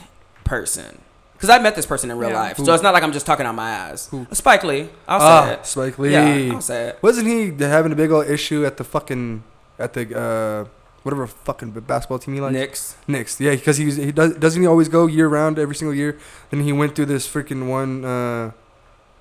[0.46, 0.98] person.
[1.34, 2.40] Because I met this person in real Yeah.
[2.40, 2.64] life, Who?
[2.64, 4.08] so it's not like I'm just talking out my ass.
[4.10, 4.26] Who?
[4.32, 5.66] Spike Lee, I'll say Ah, it.
[5.66, 6.12] Spike Lee.
[6.12, 6.98] Yeah, I'll say it.
[7.02, 9.42] Wasn't he having a big old issue at the fucking
[9.78, 10.64] at the uh
[11.02, 12.54] whatever fucking basketball team he likes?
[12.54, 12.96] Knicks.
[13.06, 13.40] Knicks.
[13.40, 16.16] Yeah, because he's he does doesn't he always go year round every single year?
[16.50, 18.52] Then he went through this freaking one uh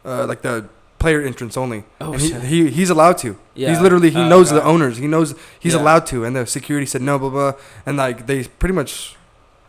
[0.05, 0.69] uh like the
[0.99, 1.83] player entrance only.
[1.99, 2.43] Oh and he, shit.
[2.43, 3.35] he he's allowed to.
[3.55, 3.71] Yeah.
[3.71, 4.61] He's literally he Oh, knows God.
[4.61, 4.95] the owners.
[4.97, 5.81] He knows he's Yeah.
[5.81, 7.53] allowed to, and the security said no, blah blah,
[7.85, 9.17] and like they pretty much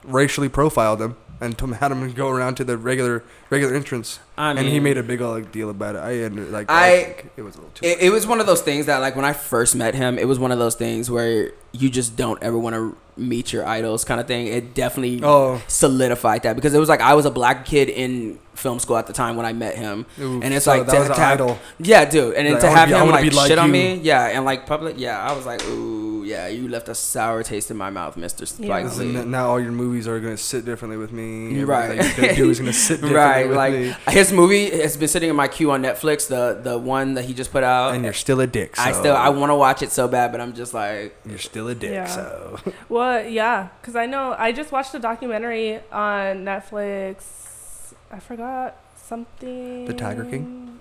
[0.04, 4.20] racially profiled him and told him had him go around to the regular regular entrance,
[4.38, 5.98] I mean, and he made a big old like, deal about it.
[5.98, 7.86] I under- like I- I, think it was a little too.
[7.86, 10.26] It, it was one of those things that, like, when I first met him, it
[10.26, 14.04] was one of those things where you just don't ever want to meet your idols,
[14.04, 14.46] kind of thing.
[14.46, 18.38] It definitely oh, solidified that because it was like I was a black kid in
[18.54, 20.06] film school at the time when I met him.
[20.18, 21.58] ooh, And it's so like that to- was an to have- idol.
[21.78, 24.26] Yeah, dude, and then Like, to have be- him like like shit on me, yeah,
[24.28, 27.76] and like public, yeah, I was like, ooh, yeah, you left a sour taste in
[27.76, 28.82] my mouth, Mister Spike Yeah.
[28.82, 29.24] This Lee.
[29.24, 31.62] now all your movies are gonna sit differently with me.
[31.62, 31.96] Right.
[32.18, 33.94] You do is gonna sit differently Right, with like me.
[34.08, 36.28] his movie has been sitting in my queue on Netflix.
[36.28, 37.94] The the one that he just put out.
[37.94, 38.76] And you're still a dick.
[38.76, 41.38] So I still I want to watch it so bad, but I'm just like, You're
[41.38, 41.92] still a dick.
[41.92, 42.06] Yeah.
[42.06, 42.58] So
[42.88, 47.94] Well, yeah, because I know I just watched a documentary on Netflix.
[48.10, 49.84] I forgot something.
[49.86, 50.80] The Tiger King?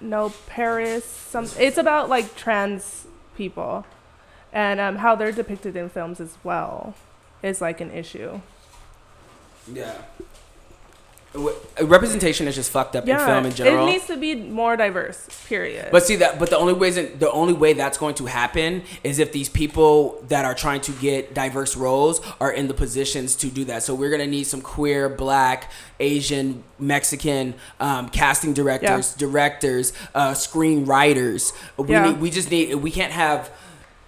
[0.00, 1.04] No, Paris.
[1.04, 1.48] Some.
[1.58, 3.06] It's about like trans
[3.36, 3.84] people,
[4.54, 6.94] and um, how they're depicted in films as well,
[7.42, 8.40] is like an issue.
[9.70, 9.94] yeah.
[11.32, 13.88] W- Representation is just fucked up in film in general.
[13.88, 15.28] it needs to be more diverse.
[15.48, 15.88] Period.
[15.90, 19.18] But see that, but the only ways the only way that's going to happen is
[19.18, 23.48] if these people that are trying to get diverse roles are in the positions to
[23.48, 23.82] do that.
[23.82, 31.52] So we're gonna need some queer, black, Asian, Mexican um, casting directors, directors, uh, screenwriters.
[31.76, 32.10] We Yeah.
[32.10, 33.50] need, we just need we can't have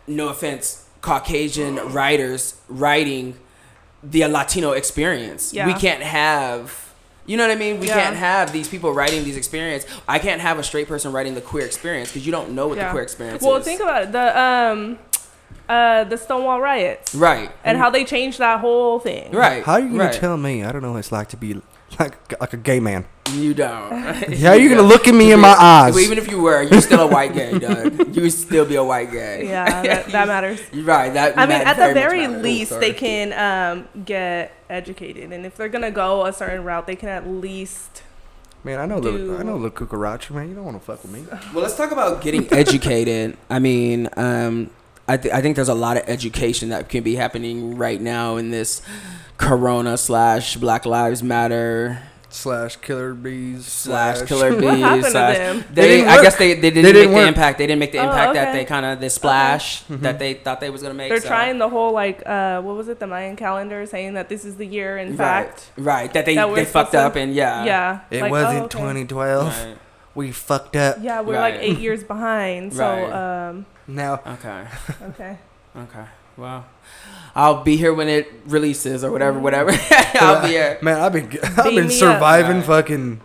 [0.07, 3.37] no offense Caucasian writers writing
[4.03, 5.53] the Latino experience.
[5.53, 5.67] Yeah.
[5.67, 6.85] We can't have.
[7.27, 7.81] You know what I mean?
[7.81, 7.95] We Yeah.
[7.95, 9.85] can't have these people writing these experience.
[10.07, 12.79] I can't have a straight person writing the queer experience because you don't know what
[12.79, 13.67] the queer experience well, is.
[13.67, 14.13] Well, think about it.
[14.13, 14.99] The um,
[15.69, 19.33] uh, the Stonewall riots right, and how they changed that whole thing.
[19.33, 19.65] right.
[19.65, 20.63] how are you gonna tell me?
[20.63, 21.61] I don't know what it's like to be
[21.99, 23.07] like like a gay man.
[23.33, 23.93] You don't.
[24.39, 25.95] How are you gonna look at me in my eyes?
[25.95, 28.15] Well, even if you were, you're still a white gay, Doug.
[28.15, 29.49] You would still be a white gay.
[29.49, 30.61] Yeah, that, that matters.
[30.73, 31.13] You're right.
[31.13, 31.39] That.
[31.39, 32.43] I mean, at the very matters.
[32.43, 32.81] least, sorry.
[32.81, 37.09] they can um, get educated, and if they're gonna go a certain route, they can
[37.09, 38.03] at least.
[38.63, 40.49] man, I know the I know the cucaracha man.
[40.49, 41.25] You don't want to fuck with me.
[41.53, 43.37] Well, let's talk about getting educated.
[43.51, 44.71] I mean, um,
[45.09, 48.37] I, th- I think there's a lot of education that can be happening right now
[48.37, 48.83] in this
[49.39, 53.65] Corona slash Black Lives Matter Slash killer bees.
[53.65, 55.07] slash Killer Bees.
[55.11, 57.59] slash- They They, didn't I guess they, they didn't They didn't make the impact.
[57.59, 60.01] They didn't make the Oh, impact that they kind of the splash Mhm.
[60.01, 61.09] that they thought they was gonna make.
[61.09, 64.29] They're so- trying the whole like uh, what was it, the Mayan calendar, saying that
[64.29, 64.99] this is the year.
[64.99, 66.13] In right, fact, right.
[66.13, 68.65] That they that they fucked supposed to- up and yeah, yeah, It like, wasn't oh,
[68.65, 68.79] okay.
[68.79, 69.47] 2012.
[69.67, 69.77] Right.
[70.15, 70.97] We fucked up.
[71.01, 71.55] Yeah, we're Right.
[71.55, 72.75] like eight years behind.
[72.75, 73.49] So Right.
[73.49, 74.65] um, Now Okay.
[75.11, 75.39] okay,
[75.75, 76.05] Okay.
[76.37, 76.67] Well,
[77.35, 79.39] I'll be here when it releases or whatever.
[79.39, 79.71] Whatever.
[80.15, 80.79] I'll be here.
[80.83, 81.99] Man, I've been I've Beam been me up.
[81.99, 82.67] surviving Right.
[82.67, 83.21] fucking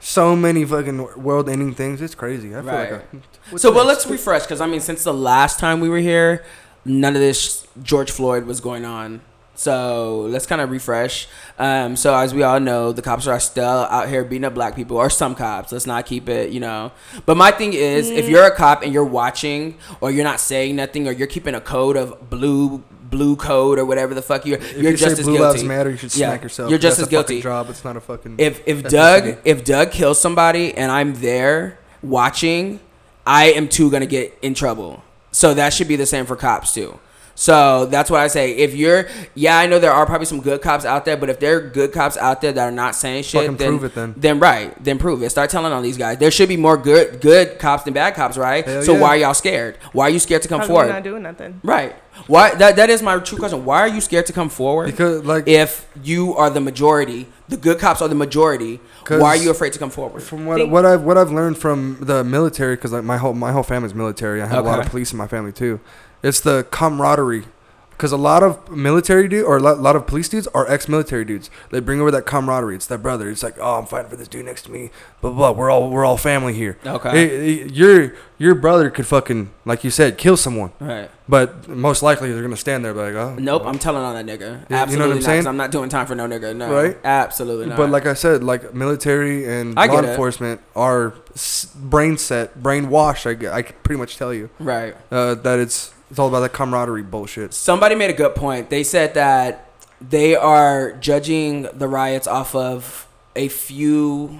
[0.00, 2.02] so many fucking world-ending things.
[2.02, 2.48] It's crazy.
[2.54, 2.92] I feel Right.
[2.92, 3.16] like a,
[3.50, 6.44] what's So, well, let's refresh because I mean, since the last time we were here,
[6.84, 9.20] none of this George Floyd was going on.
[9.62, 11.28] So let's kind of refresh.
[11.58, 14.74] Um, so as we all know, the cops are still out here beating up black
[14.74, 15.70] people, or some cops.
[15.72, 16.92] Let's not keep it, you know.
[17.26, 18.30] But my thing is, if Mm.
[18.30, 21.60] you're a cop and you're watching, or you're not saying nothing, or you're keeping a
[21.60, 22.82] code of blue
[23.12, 25.58] blue code or whatever the fuck you're, If you're you just say as Blue guilty.
[25.58, 26.70] Lives Matter, you should Yeah, smack yourself.
[26.70, 27.42] you're just That's as a guilty.
[27.42, 27.68] Job.
[27.68, 28.36] It's not a fucking.
[28.38, 28.88] if if ethnicity.
[28.90, 32.80] Doug if Doug kills somebody and I'm there watching,
[33.26, 35.02] I am too gonna get in trouble.
[35.30, 36.98] So that should be the same for cops too.
[37.34, 38.52] So that's what I say.
[38.52, 41.40] If you're, yeah, I know there are probably some good cops out there, but if
[41.40, 43.94] there are good cops out there that are not saying shit, Fucking then prove it
[43.94, 44.14] then.
[44.16, 45.30] Then right, then prove it.
[45.30, 46.18] Start telling on these guys.
[46.18, 48.64] There should be more good good cops than bad cops, right?
[48.64, 49.00] Hell so yeah.
[49.00, 49.76] why are y'all scared?
[49.92, 50.84] Why are you scared to come How forward?
[50.84, 51.60] you're not doing nothing?
[51.62, 51.96] right.
[52.26, 53.64] Why that that is my true question.
[53.64, 54.86] Why are you scared to come forward?
[54.86, 59.36] because like if you are the majority, the good cops are the majority, why are
[59.36, 60.22] you afraid to come forward?
[60.22, 63.52] From what what I've what I've learned from the military, because like my whole my
[63.52, 64.42] whole family's military.
[64.42, 65.80] I have a lot of police in my family too.
[66.22, 67.44] It's the camaraderie,
[67.90, 71.24] Because a lot of military dude or a lot, lot of police dudes are ex-military
[71.24, 71.50] dudes.
[71.70, 72.74] They bring over that camaraderie.
[72.76, 73.30] It's that brother.
[73.30, 74.90] It's like, oh, I'm fighting for this dude next to me.
[75.20, 75.52] Blah blah.
[75.52, 75.58] blah.
[75.60, 76.78] We're all we're all family here.
[76.84, 77.62] Okay.
[77.68, 81.08] Your your brother could fucking like you said kill someone, Right.
[81.28, 83.36] but most likely they're gonna stand there like, oh.
[83.38, 83.62] Nope.
[83.66, 84.68] I'm telling on that nigga.
[84.68, 85.46] Absolutely you know what I'm not, 'cause saying?
[85.46, 86.56] I'm not doing time for no nigga.
[86.56, 86.72] No.
[86.72, 86.98] Right?
[87.04, 87.76] Absolutely not.
[87.76, 90.10] But like I said, like military and I law get it.
[90.10, 93.26] enforcement are s- brain set, brainwashed.
[93.30, 94.96] I, g- I can pretty much tell you right.
[95.12, 97.52] uh, that it's it's all about that camaraderie bullshit.
[97.54, 98.70] Somebody made a good point.
[98.70, 99.68] They said that
[100.00, 104.38] they are judging the riots off of a few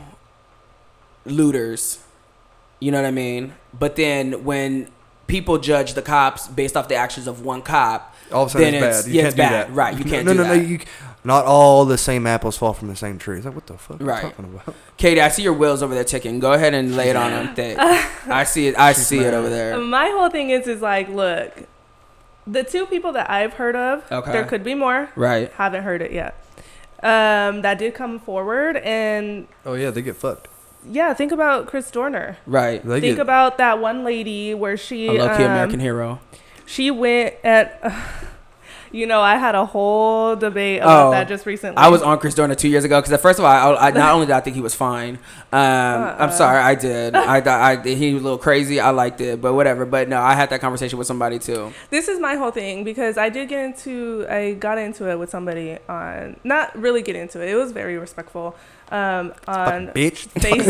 [1.24, 1.98] looters.
[2.80, 3.54] You know what I mean?
[3.72, 4.88] But then when
[5.26, 8.72] people judge the cops based off the actions of one cop, All of a sudden
[8.72, 9.08] Then it's it's- bad.
[9.08, 9.52] You yeah, can't it's do bad.
[9.68, 9.74] that.
[9.74, 10.48] Right, you can't no, no, that.
[10.56, 10.78] No, you,
[11.24, 13.36] not all the same apples fall from the same tree.
[13.36, 14.00] It's like what the fuck?
[14.00, 14.22] are you Right.
[14.22, 14.74] talking about?
[14.96, 16.40] Katie, I see your wheels over there ticking.
[16.40, 17.78] Go ahead and lay it on them thick.
[17.78, 18.78] I see it.
[18.78, 19.78] I see it over there.
[19.78, 21.52] My whole thing is is like, look,
[22.46, 24.32] the two people that I've heard of, Okay.
[24.32, 25.10] there could be more.
[25.14, 25.52] Right.
[25.52, 26.34] Haven't heard it yet.
[27.04, 30.46] Um, that did come forward, and Oh yeah, they get fucked.
[30.88, 32.36] yeah, think about Chris Dorner.
[32.46, 32.80] Right.
[32.84, 36.20] They think get about that one lady where she A low um, American hero.
[36.66, 37.80] she went at.
[38.93, 41.76] You know, I had a whole debate about Oh, that just recently.
[41.78, 44.12] I was on Chris Dorner two years ago because first of all, I, I not
[44.14, 45.14] only did I think he was fine.
[45.53, 46.16] Um, Uh-uh.
[46.20, 47.14] I'm sorry, I did.
[47.16, 48.80] I, I, I he was a little crazy.
[48.80, 49.84] I liked it, but whatever.
[49.86, 51.72] But no, I had that conversation with somebody too.
[51.90, 55.30] this is my whole thing because I did get into I got into it with
[55.30, 57.49] somebody on not really get into it.
[57.49, 58.55] It was very respectful
[58.93, 60.26] um, on bitch.
[60.43, 60.68] face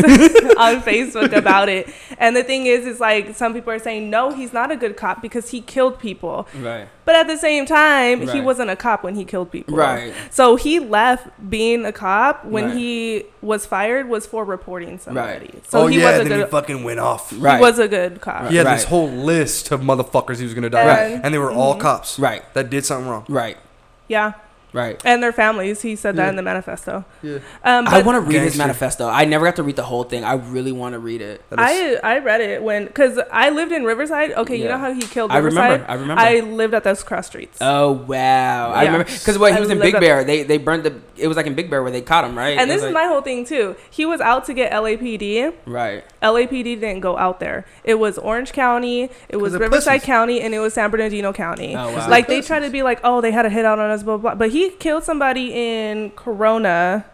[0.57, 1.89] on Facebook about it.
[2.17, 4.95] And the thing is, is like some people are saying no, he's not a good
[4.97, 6.47] cop because he killed people.
[6.59, 6.87] Right.
[7.05, 9.75] But at the same time, he wasn't a cop when he killed people.
[9.75, 10.13] Right.
[10.31, 12.77] So he left being a cop when Right.
[12.77, 15.47] he was fired was for reporting somebody.
[15.53, 15.69] Right.
[15.69, 17.33] So oh he yeah, was a and then good he fucking went off.
[17.37, 17.55] Right.
[17.57, 18.49] he was a good cop.
[18.49, 18.75] He had Right.
[18.75, 21.21] this whole list of motherfuckers he was gonna die, Right.
[21.21, 22.41] and they were all cops Right.
[22.53, 23.25] that did something wrong.
[23.27, 23.57] Right.
[24.07, 24.33] Yeah.
[24.73, 24.99] Right.
[25.05, 25.81] And their families.
[25.83, 26.29] He said that Yeah.
[26.31, 27.05] in the manifesto.
[27.21, 29.07] Yeah, Um, I want to read his manifesto.
[29.07, 30.23] I never got to read the whole thing.
[30.23, 31.41] I really want to read it.
[31.55, 34.31] I I read it when because I lived in Riverside.
[34.33, 35.63] Okay, you know how he killed I Riverside.
[35.71, 35.85] remember.
[35.91, 36.21] I remember.
[36.21, 37.59] I lived at those cross streets.
[37.61, 38.71] oh wow!
[38.71, 38.91] I Yeah.
[38.91, 40.23] remember because what he I was in Big Bear.
[40.23, 40.95] They they burned the.
[41.15, 42.57] It was like in Big Bear where they caught him, right?
[42.57, 43.75] and this was is my whole thing too.
[43.91, 45.53] He was out to get LAPD.
[45.67, 46.03] right.
[46.23, 47.65] LAPD didn't go out there.
[47.83, 50.05] It was Orange County, it was Riverside pussies.
[50.07, 51.75] County, and it was San Bernardino County.
[51.75, 52.09] Oh wow!
[52.09, 54.17] Like they tried to be like, oh, they had a hit out on us, blah
[54.17, 54.31] blah.
[54.31, 54.35] blah.
[54.39, 57.05] But he killed somebody in Corona,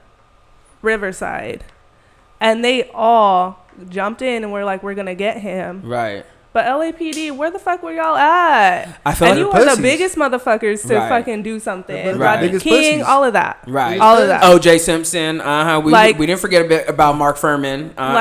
[0.81, 1.63] Riverside,
[2.39, 5.81] and they all jumped in and were like, we're gonna get him.
[5.85, 6.25] right.
[6.51, 8.99] But LAPD, where the fuck were y'all at?
[9.05, 11.07] I feel and like you they're the biggest motherfuckers to Right.
[11.07, 11.95] fucking do something.
[11.95, 13.03] They're the Rodney King, pussies.
[13.03, 13.59] all of that.
[13.67, 13.99] right.
[14.01, 14.41] All of that.
[14.41, 15.41] OJ Simpson.
[15.41, 15.79] Uh huh.
[15.85, 17.91] We Like- we didn't forget a bit about Mark Fuhrman.
[17.95, 18.13] Uh-uh.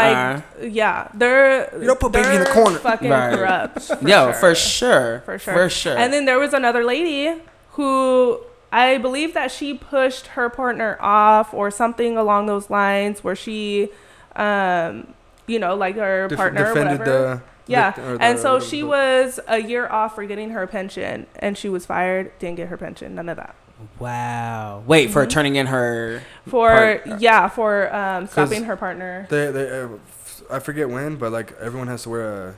[0.60, 2.78] Like, yeah, they're You don't put baby in the they're corner.
[2.78, 3.34] Fucking Right.
[3.34, 3.82] corrupt.
[3.84, 4.32] For Yo, sure.
[4.34, 5.22] for sure.
[5.24, 5.54] For sure.
[5.54, 5.96] For sure.
[5.96, 7.32] And then there was another lady
[7.72, 8.40] who
[8.72, 13.88] I believe that she pushed her partner off or something along those lines where she,
[14.36, 15.14] um,
[15.46, 17.34] you know, like her Def- partner or defended whatever.
[17.66, 17.90] the yeah.
[17.92, 20.66] vict- or the- and so the- she the- was a year off for getting her
[20.66, 23.54] pension and she was fired, didn't get her pension, none of that.
[23.98, 24.82] wow.
[24.86, 25.30] Wait for Mhm.
[25.30, 26.22] turning in her.
[26.48, 29.26] For, Part- yeah, for um, stopping her partner.
[29.30, 29.88] They, they, uh,
[30.24, 32.54] f- I forget when, but like everyone has to wear a,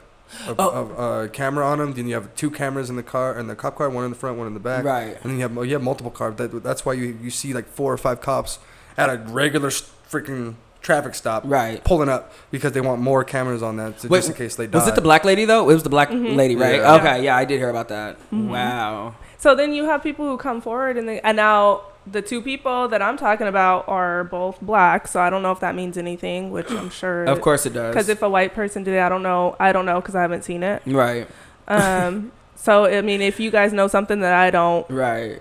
[0.48, 0.94] a, Oh.
[0.96, 1.92] a, a camera on them.
[1.94, 4.16] Then you have two cameras in the car, in the cop car, one in the
[4.16, 4.84] front, one in the back.
[4.84, 5.16] Right.
[5.22, 6.36] And then you have you have multiple cars.
[6.36, 8.58] That, that's why you you see like four or five cops
[8.96, 11.84] at a regular freaking traffic stop Right.
[11.84, 14.66] pulling up because they want more cameras on that so Wait, just in case they
[14.66, 14.78] die.
[14.78, 15.68] Was it the black lady though?
[15.68, 16.36] It was the black Mhm.
[16.36, 16.76] lady, right?
[16.76, 16.94] Yeah.
[16.96, 17.22] Okay.
[17.24, 18.16] Yeah, I did hear about that.
[18.32, 18.48] Mhm.
[18.48, 19.14] Wow.
[19.38, 22.88] So then you have people who come forward and they, and now the two people
[22.88, 26.50] that I'm talking about are both black, so I don't know if that means anything,
[26.50, 27.24] which I'm sure.
[27.24, 27.94] Of course it does.
[27.94, 29.56] Because if a white person did it, I don't know.
[29.60, 30.82] I don't know because I haven't seen it.
[30.86, 31.28] right.
[31.68, 35.40] Um, so I mean, if you guys know something that I don't, Right.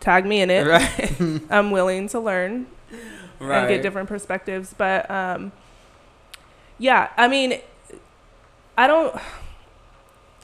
[0.00, 0.66] tag me in it.
[0.66, 1.40] Right.
[1.50, 2.66] I'm willing to learn
[3.40, 3.58] right.
[3.60, 4.74] and get different perspectives.
[4.76, 5.52] But um,
[6.78, 7.60] yeah, I mean,
[8.76, 9.14] I don't.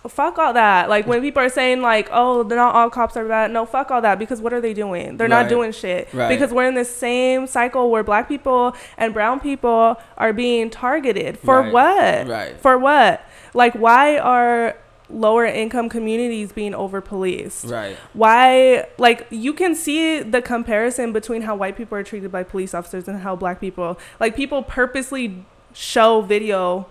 [0.09, 0.88] Fuck all that.
[0.88, 3.90] Like when people are saying like, "Oh, they're not all cops are bad." No, fuck
[3.90, 4.18] all that.
[4.18, 5.16] Because what are they doing?
[5.18, 5.42] They're Right.
[5.42, 6.09] not doing shit.
[6.12, 6.28] Right.
[6.28, 11.38] Because we're in this same cycle where black people and brown people are being targeted
[11.38, 11.72] for Right.
[11.72, 12.28] what?
[12.28, 12.61] Right.
[12.61, 13.20] For what?
[13.53, 14.76] Like, why are
[15.12, 17.66] lower income communities being over policed?
[17.66, 17.96] Right.
[18.14, 22.74] why like you can see the comparison between how white people are treated by police
[22.74, 25.44] officers and how black people like people purposely
[25.74, 26.86] show video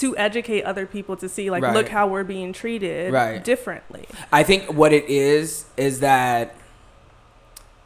[0.00, 1.74] to educate other people to see like Right.
[1.74, 3.42] look how we're being treated Right.
[3.42, 6.54] differently I think what it is is that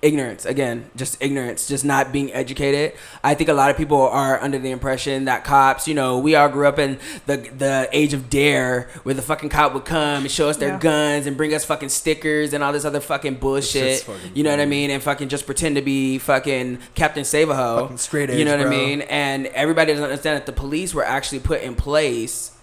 [0.05, 0.45] ignorance.
[0.45, 2.93] Again just ignorance just not being educated.
[3.23, 6.35] I think a lot of people are under the impression that cops you know we
[6.35, 8.99] all grew up in the the age of D.A.R.E.
[9.03, 10.79] where the fucking cop would come and show us their Yeah.
[10.79, 14.51] guns and bring us fucking stickers and all this other fucking bullshit fucking you know
[14.51, 17.97] what i mean and fucking just pretend to be fucking captain save a hoe Fucking
[17.99, 19.01] straight you know what i mean?
[19.03, 22.57] And everybody doesn't understand that the police were actually put in place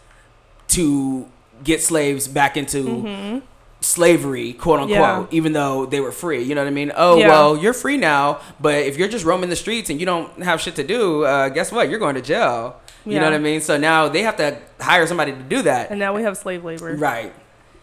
[0.69, 1.27] to
[1.63, 3.45] get slaves back into mm-hmm.
[3.81, 5.25] Slavery, quote unquote, Yeah.
[5.31, 6.43] even though they were free.
[6.43, 6.91] You know what I mean?
[6.95, 7.27] Oh Yeah.
[7.29, 10.61] well, you're free now, but if you're just roaming the streets and you don't have
[10.61, 11.89] shit to do, uh, guess what?
[11.89, 12.75] You're going to jail.
[13.03, 13.61] You know what I mean?
[13.61, 15.89] So now they have to hire somebody to do that.
[15.89, 16.95] And now we have slave labor.
[16.95, 17.33] Right.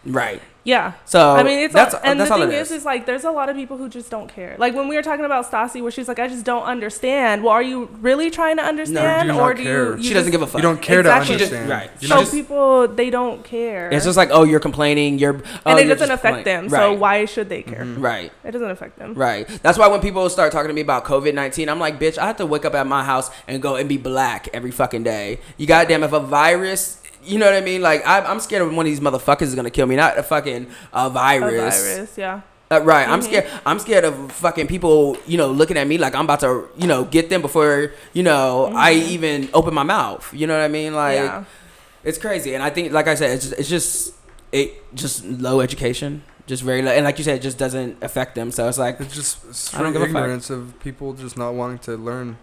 [0.05, 0.41] Right.
[0.69, 0.93] Yeah.
[1.05, 2.79] So I mean, it's that's all, and that's the all thing it is, is.
[2.79, 4.55] is like there's a lot of people who just don't care.
[4.59, 7.43] Like when we were talking about Stassi, where she's like, I just don't understand.
[7.43, 9.85] Well, are you really trying to understand, do not or do care.
[9.91, 9.97] you?
[9.97, 10.59] you she doesn't give a fuck.
[10.59, 11.27] You don't care Exactly.
[11.27, 11.69] to She just- understand.
[11.71, 11.91] right.
[12.01, 13.89] You So just- people they don't care.
[13.91, 15.17] It's just like, oh, you're complaining.
[15.19, 16.65] You're oh, and it you're doesn't affect them.
[16.65, 16.93] complaining.
[16.95, 17.83] So why should they care?
[17.85, 18.01] Mhm.
[18.01, 18.31] Right.
[18.43, 19.13] It doesn't affect them.
[19.15, 19.47] Right.
[19.63, 22.27] That's why when people start talking to me about COVID 19, I'm like, bitch, I
[22.27, 25.39] have to wake up at my house and go and be black every fucking day.
[25.57, 27.81] You goddamn, if a virus, you know what I mean?
[27.81, 30.23] Like, I, I'm scared of one of these motherfuckers is gonna kill me, not a
[30.23, 31.83] fucking uh, A virus.
[31.83, 32.41] virus, yeah.
[32.71, 33.07] Uh, right.
[33.09, 33.23] I'm Mhm.
[33.23, 33.47] scared.
[33.65, 36.85] I'm scared of fucking people, you know, looking at me like I'm about to, you
[36.85, 40.31] know, get them before, you know, I even open my mouth.
[40.33, 40.93] You know what I mean?
[40.93, 41.45] Like, yeah.
[42.03, 42.53] it's crazy.
[42.53, 44.13] And I think, like I said, it's just, it's just,
[44.51, 46.21] it just low education.
[46.45, 46.91] Just very low.
[46.91, 48.51] And like you said, it just doesn't affect them.
[48.51, 49.37] So it's like, it's just
[49.73, 50.15] I don't straight give a fuck.
[50.23, 52.37] ignorance of people just not wanting to learn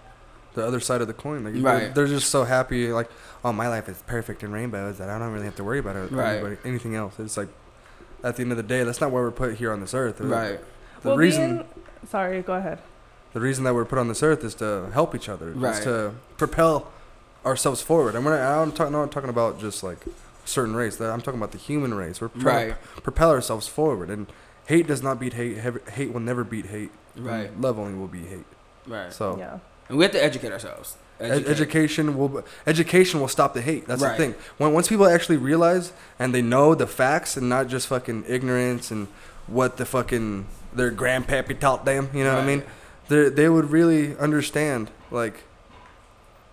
[0.57, 1.44] the other side of the coin.
[1.44, 3.09] Like, they're- They're, just so happy, like,
[3.44, 5.94] oh, my life is perfect and rainbows that I don't really have to worry about
[5.96, 6.34] it, Right.
[6.34, 7.14] anybody, anything else.
[7.20, 7.48] It's like,
[8.24, 10.20] at the end of the day, that's not why we're put here on this earth.
[10.20, 10.59] right.
[11.02, 11.57] The well, reason.
[11.59, 11.68] being,
[12.11, 12.78] sorry, go ahead.
[13.34, 15.74] the reason that we're put on this earth is to help each other, Right.
[15.74, 16.90] is to propel
[17.44, 18.14] ourselves forward.
[18.16, 19.98] And we're not, I'm talking not talking about just like
[20.46, 20.96] certain race.
[20.96, 22.20] That I'm talking about the human race.
[22.20, 22.76] We're trying Right.
[22.96, 24.09] to propel ourselves forward.
[24.11, 24.26] And
[24.66, 25.59] hate does not beat hate.
[25.90, 26.90] Hate will never beat hate.
[27.16, 27.50] Right.
[27.61, 28.46] Love only will beat hate.
[28.86, 29.12] Right.
[29.12, 29.59] So Yeah.
[29.89, 30.97] And we have to educate ourselves.
[31.18, 33.87] ed- education will education will stop the hate.
[33.87, 34.18] That's Right.
[34.18, 34.34] the thing.
[34.59, 38.91] When once people actually realize and they know the facts and not just fucking ignorance
[38.91, 39.09] and
[39.47, 42.11] what the fucking their grandpappy taught them.
[42.12, 42.62] You know what I mean?
[43.09, 45.45] they they would really understand like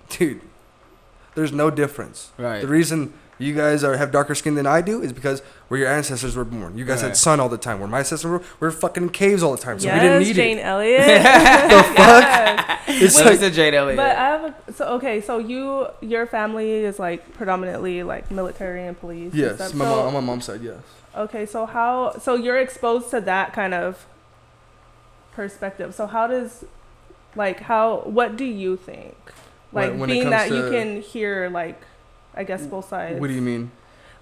[0.10, 0.40] dude
[1.36, 2.62] there's no difference Right.
[2.62, 3.14] the reason
[3.44, 6.46] you guys are have darker skin than i do is because where your ancestors were
[6.46, 7.10] born you guys Right.
[7.10, 9.52] had sun all the time where my ancestors were we are fucking in caves all
[9.56, 11.08] the time so yes, we didn't need Jane it Jane Elliott.
[11.70, 12.24] the fuck
[12.86, 13.02] Yes.
[13.04, 13.98] it's Wait, like like, Jade Elliott.
[13.98, 15.20] But I have a, so okay.
[15.22, 19.34] So you your family is like predominantly like military and police.
[19.34, 19.74] yes stuff.
[19.74, 20.82] my So- mom, on my mom's side yes
[21.16, 24.06] Okay, so how so you're exposed to that kind of
[25.34, 25.94] perspective.
[25.96, 26.66] So how does
[27.36, 29.16] like how what do you think?
[29.72, 31.82] Like when it being comes that you can hear like
[32.36, 33.20] I guess both sides.
[33.20, 33.72] what do you mean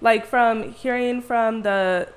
[0.00, 2.08] Like from hearing from the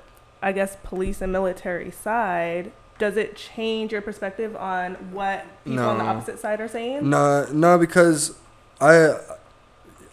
[0.42, 5.98] I guess police and military side, does it change your perspective on what people on
[5.98, 7.08] the opposite side are saying?
[7.08, 8.36] no no because
[8.80, 8.94] i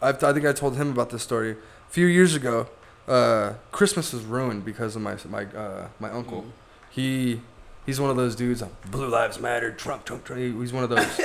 [0.01, 2.67] i i think i told him about this story a few years ago
[3.07, 6.45] uh christmas was ruined because of my my uh my uncle
[6.89, 7.41] He
[7.85, 8.63] he's one of those dudes.
[8.91, 9.69] Blue lives matter.
[9.71, 10.39] Trump, Trump, Trump.
[10.41, 11.17] He's one of those.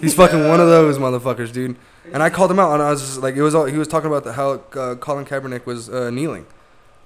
[0.00, 1.76] he's fucking one of those motherfuckers, dude.
[2.12, 3.86] And I called him out, and I was just like, it was all he was
[3.88, 6.46] talking about the, how uh, Colin Kaepernick was uh, kneeling,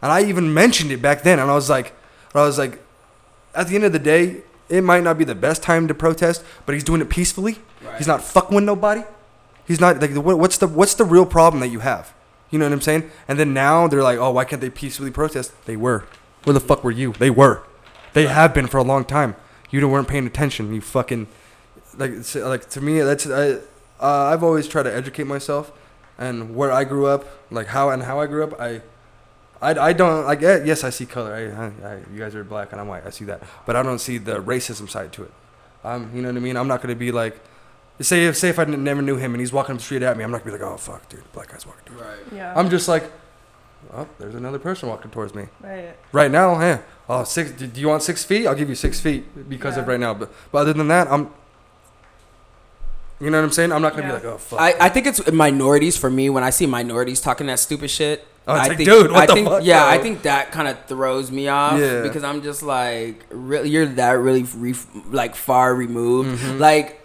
[0.00, 1.92] and I even mentioned it back then, and I was like,
[2.34, 2.80] I was like,
[3.54, 6.44] at the end of the day, it might not be the best time to protest,
[6.64, 7.58] but he's doing it peacefully.
[7.84, 7.98] Right.
[7.98, 9.02] He's not fucking with nobody.
[9.66, 12.12] He's not like what- what's the what's the real problem that you have?
[12.50, 13.10] You know what I'm saying?
[13.28, 15.52] And then now they're like, oh, why can't they peacefully protest?
[15.66, 16.04] They were.
[16.44, 17.12] Where the fuck were you?
[17.14, 17.62] They were.
[18.12, 19.34] They have been for a long time.
[19.70, 20.72] You weren't paying attention.
[20.72, 21.26] You fucking
[21.96, 23.58] like like to me that's I
[24.00, 25.72] uh, I've always tried to educate myself
[26.18, 28.60] and where I grew up, like how and how I grew up.
[28.60, 28.82] I
[29.62, 31.32] I, I don't like yes I see color.
[31.34, 33.06] I, I, I you guys are black and I'm white.
[33.06, 35.32] I see that, but I don't see the racism side to it.
[35.82, 36.56] Um, you know what I mean?
[36.56, 37.40] I'm not gonna be like.
[38.00, 40.24] Say if say if I never knew him and he's walking the street at me,
[40.24, 41.84] I'm not gonna be like, oh fuck, dude, black guy's walking.
[41.84, 42.06] Towards me.
[42.08, 42.18] Right.
[42.32, 42.58] Yeah.
[42.58, 43.10] I'm just like,
[43.92, 45.46] oh, there's another person walking towards me.
[45.60, 45.96] right.
[46.10, 46.80] Right now, yeah.
[47.08, 47.52] Oh, six.
[47.52, 48.46] Do do you want six feet?
[48.46, 50.12] I'll give you six feet because of right now.
[50.12, 51.30] But, but other than that, I'm.
[53.24, 53.72] You know what I'm saying?
[53.72, 54.18] I'm not gonna Yeah.
[54.20, 54.60] be like, oh fuck.
[54.60, 58.26] I, I think it's minorities for me when I see minorities talking that stupid shit.
[58.46, 59.88] Oh, it's I like, think, dude, what I the think, fuck, Yeah, bro?
[59.88, 62.02] I think that kind of throws me off Yeah.
[62.02, 64.74] because I'm just like, really, you're that really re-
[65.10, 66.38] like far removed.
[66.42, 66.58] Mhm.
[66.60, 67.00] Like,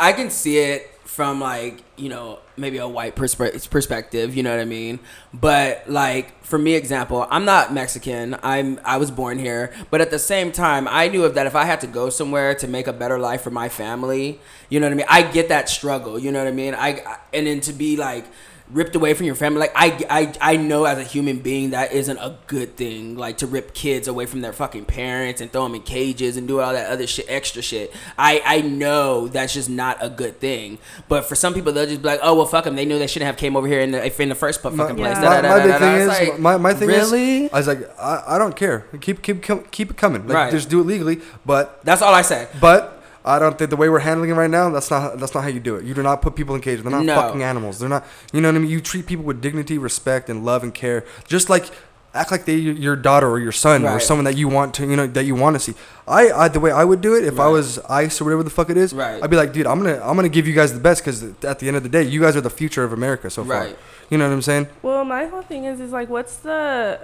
[0.00, 4.36] I can see it from like you know maybe a white perspe- perspective.
[4.36, 5.00] You know what I mean?
[5.34, 8.36] But like for me, example, I'm not Mexican.
[8.44, 11.64] I'm I was born here, but at the same time, I knew that if I
[11.64, 14.38] had to go somewhere to make a better life for my family,
[14.68, 15.06] you know what I mean.
[15.08, 16.20] I get that struggle.
[16.20, 16.72] You know what I mean?
[16.76, 18.24] I- and then to be like
[18.70, 19.60] ripped away from your family.
[19.60, 23.16] Like I, I, I know as a human being that isn't a good thing.
[23.16, 26.46] Like to rip kids away from their fucking parents and throw them in cages and
[26.46, 27.92] do all that other shit, extra shit.
[28.18, 30.78] I, I know that's just not a good thing.
[31.08, 32.76] But for some people, they'll just be like, oh well, fuck them.
[32.76, 34.96] They knew they shouldn't have came over here in the if in the first fucking
[34.96, 35.16] place.
[35.16, 35.40] Yeah.
[35.40, 37.44] My, my big thing is like, my, my thing really?
[37.46, 40.50] is I was like I, I don't care keep keep keep it coming like Right.
[40.50, 42.48] just do it legally but That's all I say.
[42.60, 42.97] but
[43.28, 45.48] I don't think the way we're handling it right now that's not that's not how
[45.56, 45.84] you do it.
[45.84, 46.82] You do not put people in cages.
[46.82, 47.14] They're not No.
[47.14, 47.78] fucking animals.
[47.78, 48.70] They're not you know what I mean?
[48.70, 51.04] You treat people with dignity respect and love and care.
[51.26, 51.66] Just like
[52.14, 52.54] act like they
[52.86, 55.34] your daughter or your son or someone that you want to you know that you
[55.34, 55.74] want to see.
[56.06, 58.50] I, I the way I would do it if I was ICE or whatever the
[58.58, 59.22] fuck it is Right.
[59.22, 61.58] I'd be like dude I'm gonna I'm gonna give you guys the best because at
[61.58, 63.60] the end of the day you guys are the future of America so far.
[63.64, 63.76] Right.
[64.10, 64.68] you know what I'm saying?
[64.82, 67.00] Well, my whole thing is is like, what's the,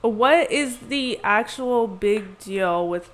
[0.00, 3.10] what is the actual big deal with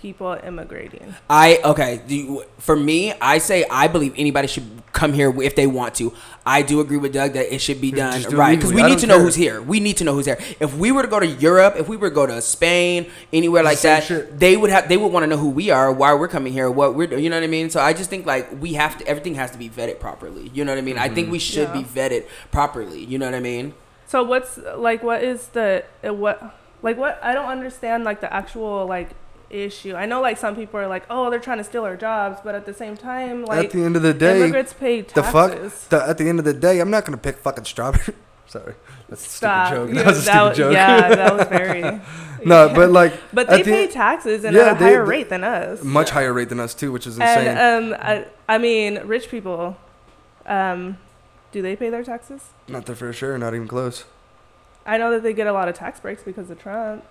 [0.00, 1.14] people immigrating?
[1.28, 2.00] I okay.
[2.06, 5.94] Do you, for me, I say I believe anybody should come here if they want
[5.96, 6.12] to.
[6.46, 8.82] I do agree with Doug that it should be done do right because we.
[8.82, 9.24] I need to don't know care.
[9.24, 9.60] who's here.
[9.62, 10.38] We need to know who's here.
[10.60, 13.62] If we were to go to Europe, if we were to go to Spain, anywhere
[13.62, 14.38] like Same that, shit.
[14.38, 16.70] they would have they would want to know who we are, why we're coming here,
[16.70, 17.22] what we're doing.
[17.22, 17.68] You know what I mean?
[17.70, 19.06] So I just think like we have to.
[19.06, 20.50] Everything has to be vetted properly.
[20.54, 20.96] You know what I mean?
[20.98, 21.14] I Mm-hmm.
[21.14, 23.04] think we should be vetted properly.
[23.04, 23.74] You know what I mean?
[24.06, 27.18] So what's like, what is the uh, what, like what?
[27.22, 29.10] I don't understand like the actual like
[29.50, 29.94] issue.
[29.94, 32.54] I know like some people are like, oh, they're trying to steal our jobs, but
[32.54, 35.14] at the same time, like at the end of the day immigrants pay taxes.
[35.14, 38.14] the fuck the, at the end of the day i'm not gonna pick fucking strawberry
[38.46, 38.74] sorry
[39.08, 39.68] that's a Stop.
[39.72, 41.80] stupid joke Yeah, that was a stupid joke Yeah, that was very.
[42.44, 45.10] no but like But they the pay end- taxes and Yeah, at a higher they-
[45.10, 45.82] rate than us.
[45.82, 49.30] much higher rate than us too which is insane And um, I, I mean, rich
[49.30, 49.76] people,
[50.46, 50.98] um,
[51.52, 52.42] do they pay their taxes?
[52.68, 54.04] not there for sure not even close
[54.86, 57.04] I know that they get a lot of tax breaks because of Trump.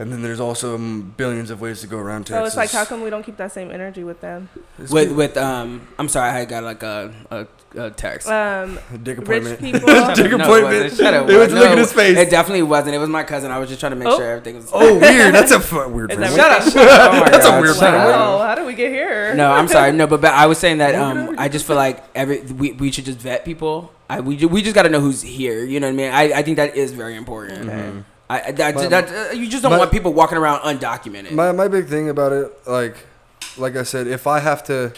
[0.00, 2.70] And then there's also um, billions of ways to go around So taxes it's like,
[2.70, 4.48] how come we don't keep that same energy with them?
[4.78, 5.16] It's With good.
[5.16, 7.46] with um, I'm sorry, I got like a a,
[7.80, 8.28] a text.
[8.28, 9.80] Um, A dick rich people.
[10.14, 10.64] Dick No, it appointment.
[10.84, 10.92] wasn't.
[11.00, 11.28] Shut up.
[11.28, 12.16] It was No, look at his face.
[12.16, 12.94] It definitely wasn't.
[12.94, 13.50] It was my cousin.
[13.50, 14.16] I was just trying to make Oh.
[14.16, 14.70] sure everything was.
[14.72, 16.36] oh weird that's a weird Is family.
[16.36, 16.72] that Shut up!
[16.72, 17.12] Shut up!
[17.14, 18.12] Oh my That's a God, weird shut family.
[18.14, 18.20] up.
[18.20, 19.34] Oh, how do we get here?
[19.34, 19.92] No, I'm sorry.
[19.92, 22.72] No, but, but I was saying that um, I I just feel like every we,
[22.72, 23.92] we should just vet people.
[24.10, 25.64] I we, we just got to know who's here.
[25.64, 26.10] You know what I mean?
[26.12, 27.68] I, I think that is very important.
[27.68, 28.04] Mhm.
[28.30, 31.32] I that, My- that uh, you just don't my- want people walking around undocumented.
[31.32, 32.96] my, my big thing about it like
[33.56, 34.92] like i said if i have to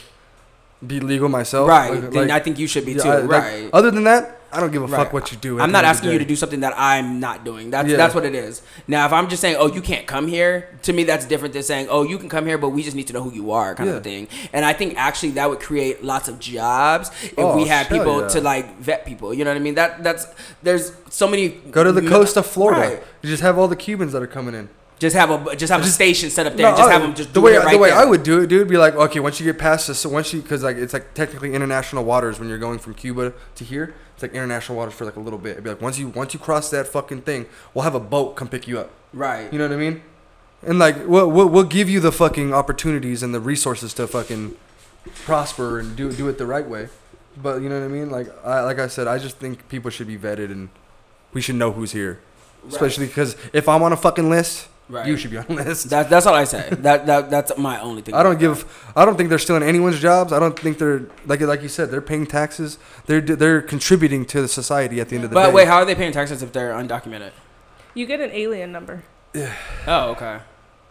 [0.84, 1.92] be legal myself right?
[1.92, 3.08] like- then like, I think you should be yeah, too.
[3.08, 3.70] I- like, right.
[3.72, 4.98] other than that i don't give a Right.
[5.04, 7.44] fuck what you do I'm not of asking you to do something that I'm not
[7.44, 7.70] doing.
[7.70, 7.96] That's Yeah.
[7.96, 8.62] that's what it is.
[8.88, 11.62] Now, if I'm just saying, oh, you can't come here, to me that's different than
[11.62, 13.74] saying, oh, you can come here, but we just need to know who you are,
[13.74, 14.00] kind of Yeah.
[14.00, 14.28] a thing.
[14.52, 18.22] And I think actually that would create lots of jobs if Oh, we had people
[18.22, 18.28] yeah.
[18.28, 19.32] to like vet people.
[19.32, 19.74] You know what I mean?
[19.76, 20.26] That that's
[20.62, 21.48] there's so many.
[21.70, 22.80] Go to the coast of Florida.
[22.80, 23.02] Right.
[23.22, 24.68] You just have all the Cubans that are coming in.
[24.98, 26.70] Just have a just have a station set up there.
[26.70, 27.98] No, just I- have them just the way right the way there.
[27.98, 30.30] I would do it, dude, be like, okay, once you get past this, so once
[30.34, 33.94] you because like it's like technically international waters when you're going from Cuba to here.
[34.20, 35.52] It's like international waters for like a little bit.
[35.52, 38.36] It'd be like once you once you cross that fucking thing, we'll have a boat
[38.36, 38.90] come pick you up.
[39.14, 39.50] right.
[39.50, 40.02] You know what I mean?
[40.62, 44.56] And like we'll we'll, we'll give you the fucking opportunities and the resources to fucking
[45.24, 46.90] prosper and do do it the right way.
[47.34, 48.10] But you know what I mean?
[48.10, 50.68] Like I like I said, I just think people should be vetted and
[51.32, 52.20] we should know who's here.
[52.62, 52.74] Right.
[52.74, 55.06] Especially because if I'm on a fucking list, Right.
[55.06, 55.88] you should be on the list.
[55.90, 56.68] That, that's all I say.
[56.70, 58.14] That that that's my only thing.
[58.14, 58.92] I don't about give.
[58.96, 60.32] I don't think they're stealing anyone's jobs.
[60.32, 61.90] I don't think they're like like you said.
[61.90, 62.78] They're paying taxes.
[63.06, 65.46] They're they're contributing to the society at the end of the But day.
[65.48, 67.30] But wait, how are they paying taxes if they're undocumented?
[67.94, 69.02] You get an alien number
[69.86, 70.40] Oh, okay.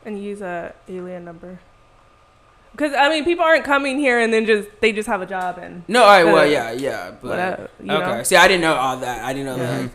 [0.06, 1.60] and you use a alien number.
[2.72, 5.58] Because I mean, people aren't coming here and then just they just have a job
[5.58, 7.70] and No, I well, yeah, yeah, but whatever.
[7.84, 8.18] You okay.
[8.18, 8.24] know?
[8.24, 9.26] See, I didn't know all that.
[9.26, 9.82] I didn't know mm-hmm.
[9.82, 9.88] Yeah.
[9.88, 9.92] that.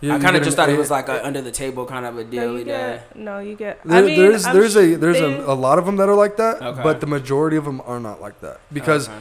[0.00, 2.18] You- I kind of just thought it was like a under the table kind of
[2.18, 2.52] a No, deal.
[2.58, 2.96] you yeah.
[2.96, 3.16] get.
[3.16, 3.82] No, you get.
[3.84, 6.14] There, I mean, there's I'm there's a there's a, a lot of them that are
[6.14, 6.82] like that, Okay.
[6.82, 9.18] but the majority of them are not like that because Okay.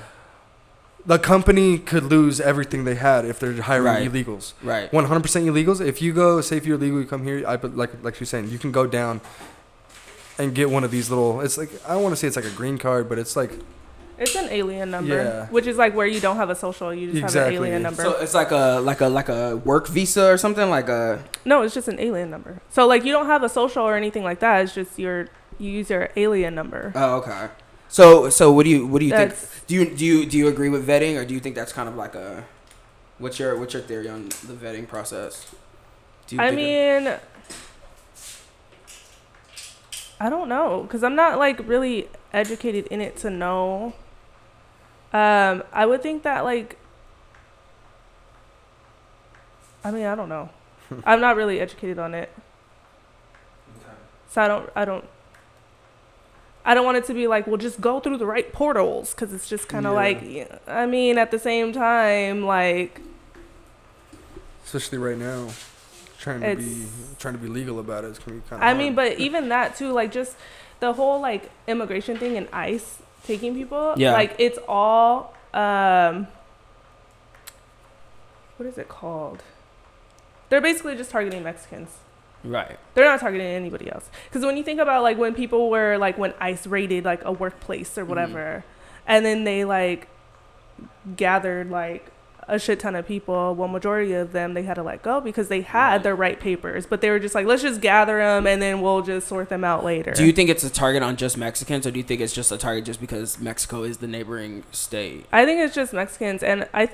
[1.05, 4.11] the company could lose everything they had if they're hiring Right.
[4.11, 4.53] illegals.
[4.63, 4.91] right.
[4.91, 5.79] 100% illegals.
[5.85, 7.43] If you go, say if you're illegal, you come here.
[7.47, 9.21] I but like like she's saying, you can go down
[10.37, 11.39] and get one of these little.
[11.39, 13.51] It's like I don't want to say it's like a green card, but it's like
[14.17, 15.45] It's an alien number, Yeah.
[15.47, 18.01] which is like where you don't have a social, you just have an alien number.
[18.03, 21.21] So it's like a like a like a work visa or something like a.
[21.43, 22.61] no, it's just an alien number.
[22.69, 24.61] So like you don't have a social or anything like that.
[24.63, 25.27] It's just your
[25.59, 26.91] you use your alien number.
[26.95, 27.49] Oh, okay.
[27.89, 29.33] So so what do you what do you think?
[29.67, 31.89] Do you do you do you agree with vetting or do you think that's kind
[31.89, 32.45] of like a?
[33.19, 35.53] What's your what's your theory on the vetting process?
[36.27, 37.13] Do you I think it- mean,
[40.19, 43.93] I don't know because I'm not like really educated in it to know.
[45.15, 46.77] Um, I would think that like.
[49.81, 50.49] I mean, I don't know.
[51.05, 52.29] I'm not really educated on it,
[54.29, 54.69] so I don't.
[54.75, 55.05] I don't.
[56.65, 59.31] I don't want it to be like, well, just go through the right portals because
[59.31, 59.97] it's just kind of Yeah.
[59.97, 62.99] like, I mean, at the same time, like,
[64.65, 65.49] especially right now.
[66.19, 66.87] Trying to be
[67.19, 68.07] trying to be legal about it.
[68.07, 68.67] It's gonna be kind of.
[68.67, 70.35] I mean, but even that too, like just
[70.81, 73.93] the whole like immigration thing and ICE taking people.
[73.97, 74.13] Yeah.
[74.13, 76.27] Like it's all um
[78.57, 79.43] what is it called?
[80.49, 81.89] They're basically just targeting Mexicans.
[82.43, 82.77] Right.
[82.93, 84.09] They're not targeting anybody else.
[84.29, 87.31] Because when you think about like when people were like when ICE raided like a
[87.31, 88.63] workplace or whatever,
[89.07, 90.07] and then they like
[91.15, 92.11] gathered like
[92.47, 93.55] a shit ton of people.
[93.55, 96.03] Well, majority of them they had to let go because they had Right.
[96.03, 99.01] their right papers, but they were just like, let's just gather them and then we'll
[99.01, 100.11] just sort them out later.
[100.11, 102.51] Do you think it's a target on just Mexicans, or do you think it's just
[102.51, 105.25] a target just because Mexico is the neighboring state?
[105.31, 106.89] I think it's just Mexicans, and I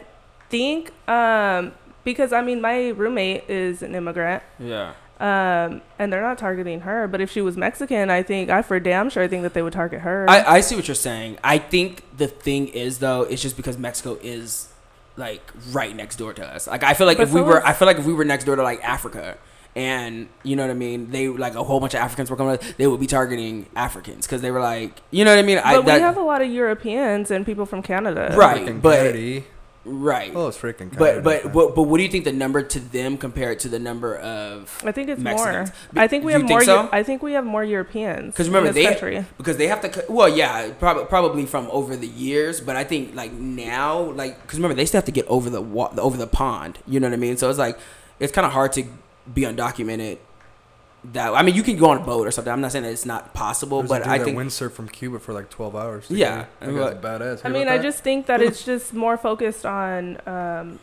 [0.50, 1.74] think um,
[2.04, 4.44] because I mean my roommate is an immigrant.
[4.60, 4.94] Yeah.
[5.20, 8.80] Um, and they're not targeting her, but if she was Mexican, I think I for
[8.80, 10.26] damn sure I think that they would target her.
[10.28, 11.38] I, I see what you're saying.
[11.44, 14.70] I think the thing is though, it's just because Mexico is
[15.18, 16.68] like right next door to us.
[16.68, 18.46] Like I feel like But if we were, I feel like if we were next
[18.46, 19.38] door to like Africa,
[19.76, 22.60] and you know what I mean, they like a whole bunch of Africans were coming,
[22.78, 25.60] they would be targeting Africans because they were like, you know what I mean.
[25.60, 28.34] I but that, we have a lot of Europeans and people from Canada.
[28.36, 28.82] Right.
[28.82, 29.46] but- Kennedy.
[29.86, 30.32] Right.
[30.36, 30.90] Oh, it's freaking.
[30.98, 33.70] but Kennedy, but, but but what do you think the number to them compared to
[33.70, 35.72] the number of I think it's Mexicans.
[35.94, 36.04] more.
[36.04, 36.64] I think we have think more.
[36.64, 36.84] so?
[36.84, 38.36] Eu- I think we have more Europeans.
[38.36, 39.26] 'Cause remember, in this they- country.
[39.38, 43.16] because they have to well yeah probably probably from over the years but i think
[43.16, 45.62] like now like because remember they still have to get over the
[46.00, 47.78] over the pond you know what i mean so it's like
[48.20, 48.84] it's kind of hard to
[49.34, 50.18] be undocumented
[51.04, 52.92] that i mean you can go on a boat or something i'm not saying that
[52.92, 55.76] it's not possible There's but dude i that think windsurfed from Cuba for like 12
[55.76, 56.08] hours.
[56.10, 56.46] to Yeah.
[56.60, 57.42] That but- guy's badass.
[57.44, 60.80] I mean, I just think that it's just more focused on um,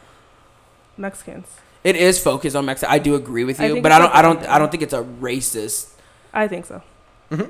[0.96, 1.46] Mexicans.
[1.84, 4.20] it is focused on mexico i do agree with you think but i don't i
[4.20, 5.92] don't i don't think it's a racist
[6.34, 6.82] I think so.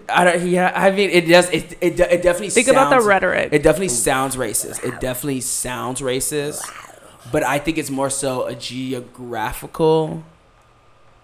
[0.09, 3.07] i don't yeah i mean it does it it, it definitely Think sounds, about the
[3.07, 3.49] rhetoric.
[3.53, 4.85] It definitely sounds racist.
[4.85, 6.61] It definitely sounds racist.
[7.33, 10.25] But I think it's more so a geographical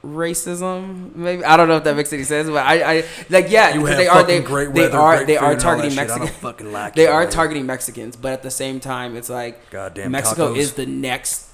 [0.05, 1.14] racism.
[1.14, 3.81] Maybe I don't know if that makes any sense, but I, I like yeah, You
[3.81, 6.10] because have they are they, fucking great they are great they are targeting that shit.
[6.10, 6.43] I don't Mexicans.
[6.43, 7.31] fucking like They you, are man.
[7.32, 10.59] targeting Mexicans, but at the same time, it's like Goddamn Mexico tacos.
[10.59, 11.51] is the next.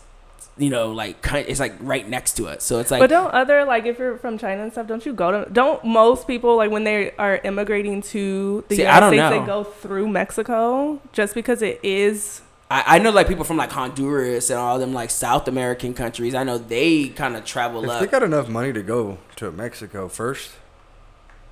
[0.59, 3.33] You know, like kind- it's like right next to us, so it's like but don't
[3.33, 5.51] other like if you're from China and stuff, don't you go to?
[5.51, 9.31] Don't most people like when they are immigrating to the See, I United don't States,
[9.31, 9.41] know.
[9.41, 12.43] they go through Mexico just because it is.
[12.71, 16.35] I, I know like people from like Honduras and all them like South American countries.
[16.35, 18.01] I know they kind of travel If up.
[18.01, 20.53] they got enough money to go to Mexico first,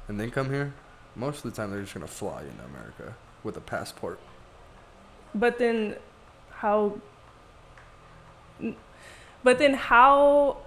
[0.06, 0.72] and then come here,
[1.16, 4.20] most of the time they're just gonna fly into America with a passport.
[5.34, 5.96] But then,
[6.52, 6.98] how?
[9.42, 10.58] But then how?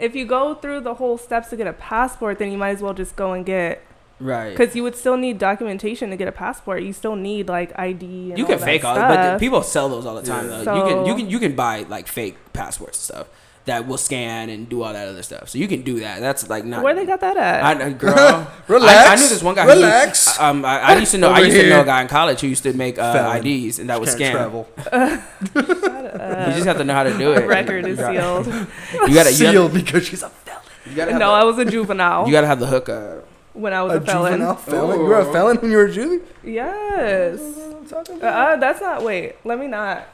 [0.00, 2.82] If you go through the whole steps to get a passport, then you might as
[2.82, 3.82] well just go and get
[4.20, 4.56] right.
[4.56, 6.82] because you would still need documentation to get a passport.
[6.82, 8.04] You still need like ID.
[8.30, 9.08] And you all can that fake all, stuff.
[9.14, 10.62] but the, people sell those all the time Yeah.
[10.62, 10.74] though.
[10.76, 13.28] you can you can you can buy like fake passports and stuff
[13.66, 15.48] that will scan and do all that other stuff.
[15.48, 16.20] So you can do that.
[16.20, 17.64] That's like not Where they got that at?
[17.82, 19.08] I, girl, Relax.
[19.08, 19.64] I, I knew this one guy.
[19.64, 20.38] who- Relax.
[20.38, 21.30] um, I, I used to know.
[21.30, 23.80] I Over used to know a guy in college who used to make uh, IDs,
[23.80, 24.38] and that was Can't scam.
[24.38, 24.68] travel.
[26.26, 27.46] You just have to know how to do it.
[27.46, 28.46] record is sealed.
[28.46, 30.62] You gotta, you Sealed gotta, because she's a felon.
[30.88, 33.26] you gotta have no, the- I was a juvenile you gotta have the hookup.
[33.56, 34.32] When I was A a, felon.
[34.32, 35.00] juvenile felon.
[35.00, 36.22] You were a felon when you were a juvie.
[36.44, 37.40] Yes.
[37.92, 39.02] Uh, uh, that's not.
[39.02, 40.06] Wait, let me not.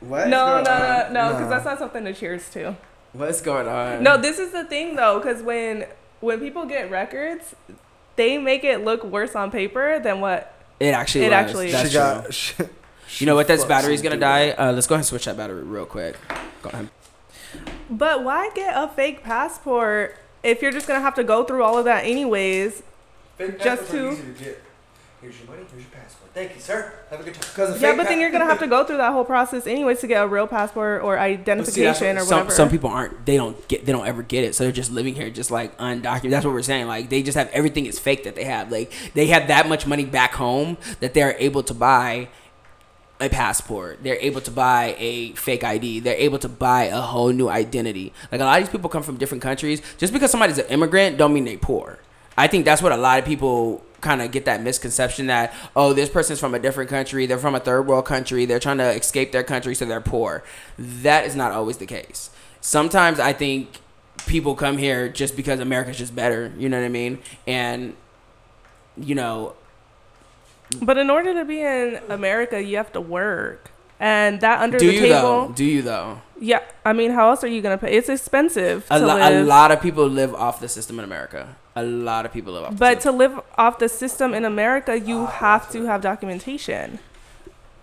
[0.00, 0.28] What?
[0.28, 1.48] No, no, no, no, because Nah.
[1.48, 2.76] that's not something to cheers to.
[3.12, 4.02] What's going on?
[4.02, 5.86] No, this is the thing though, because when
[6.20, 7.54] when people get records,
[8.16, 10.52] they make it look worse on paper than what.
[10.80, 11.24] it actually.
[11.24, 11.34] It was.
[11.34, 12.66] actually- That's she true.
[12.66, 12.70] got.
[13.06, 13.46] She, You know what?
[13.46, 14.50] This fucked battery's gonna die.
[14.50, 16.16] Uh, let's go ahead and switch that battery real quick.
[16.62, 16.88] Go ahead.
[17.88, 21.78] But why get a fake passport if you're just gonna have to go through all
[21.78, 22.82] of that anyways?
[23.60, 24.16] Just to-
[25.20, 25.62] Here's your money.
[25.70, 26.30] Here's your passport.
[26.34, 26.92] Thank you, sir.
[27.10, 27.80] Have a good time.
[27.80, 30.22] Yeah, but then you're gonna have to go through that whole process anyways to get
[30.22, 32.54] a real passport or But see, identification what- or some, whatever.
[32.54, 33.24] Some people aren't.
[33.24, 33.86] They don't get.
[33.86, 34.54] They don't ever get it.
[34.54, 36.30] So they're just living here, just like undocumented.
[36.30, 36.88] That's what we're saying.
[36.88, 38.70] Like they just have everything is fake that they have.
[38.70, 42.28] Like they have that much money back home that they're able to buy
[43.20, 44.02] a passport.
[44.02, 46.00] They're able to buy a fake ID.
[46.00, 48.12] They're able to buy a whole new identity.
[48.32, 49.80] Like a lot of these people come from different countries.
[49.98, 51.98] Just because somebody's an immigrant, don't mean they poor.
[52.36, 55.94] I think that's what a lot of people kind of get that misconception that oh
[55.94, 58.90] this person's from a different country they're from a third world country they're trying to
[58.90, 60.44] escape their country so they're poor
[60.76, 62.28] that is not always the case
[62.60, 63.80] sometimes i think
[64.26, 67.96] people come here just because america's just better you know what i mean and
[68.98, 69.54] you know
[70.82, 73.70] But in order to be in America, you have to work,
[74.00, 75.48] and that under do the you table.
[75.48, 77.96] though do you though Yeah, I mean, how else are you gonna pay?
[77.96, 81.56] It's expensive a, to lo- a lot of people live off the system in america
[81.76, 84.98] a lot of people live off the But to live off the system in America,
[84.98, 86.98] you ah, have to have documentation.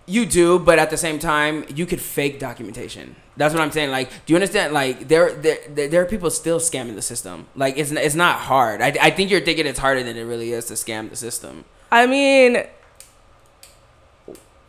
[0.06, 3.16] You do, but at the same time, you could fake documentation.
[3.36, 3.90] That's what I'm saying.
[3.90, 4.74] Like, do you understand?
[4.74, 7.46] Like, there, there, there there are people still scamming the system.
[7.54, 8.82] Like, it's it's not hard.
[8.82, 11.64] I, I think you're thinking it's harder than it really is to scam the system.
[11.90, 12.64] I mean,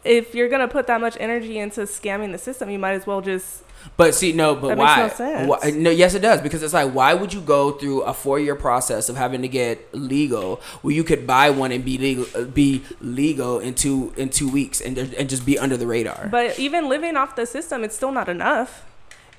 [0.04, 3.22] if you're gonna put that much energy into scamming the system, you might as well
[3.22, 3.64] just.
[3.98, 5.02] But see, no, but That makes why?
[5.02, 5.50] no sense.
[5.50, 8.56] Why- No, yes, it does because it's like, why would you go through a four-year
[8.56, 12.46] process of having to get legal, where you could buy one and be legal, uh,
[12.46, 16.30] be legal in two in two weeks, and and just be under the radar?
[16.32, 18.86] But even living off the system, it's still not enough.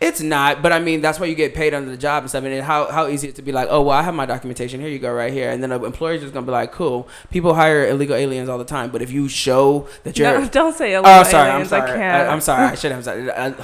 [0.07, 2.45] It's not, but I mean that's why you get paid under the job and stuff.
[2.45, 4.81] And how how easy it to be like, oh well, I have my documentation.
[4.81, 5.51] Here you go, right here.
[5.51, 7.09] And then an employer's just gonna be like, cool.
[7.31, 10.77] People hire illegal aliens all the time, but if you show that you're, No, don't
[10.77, 11.73] say illegal oh sorry, aliens.
[11.73, 12.29] I'm sorry, I can't.
[12.29, 13.29] I, am sorry, I should have said.
[13.31, 13.55] I,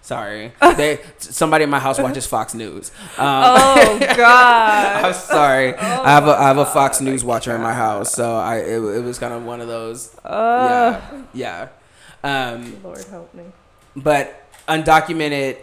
[0.00, 2.90] sorry, they somebody in my house watches Fox News.
[3.18, 5.04] Um, oh God.
[5.04, 5.74] I'm sorry.
[5.76, 8.56] I have a I have a Fox Oh, News watcher in my house, so I
[8.58, 10.14] it, it was kind of one of those.
[10.24, 11.00] Uh,
[11.34, 11.68] Yeah,
[12.24, 12.50] yeah.
[12.52, 13.44] Um, Lord help me.
[13.96, 15.58] but undocumented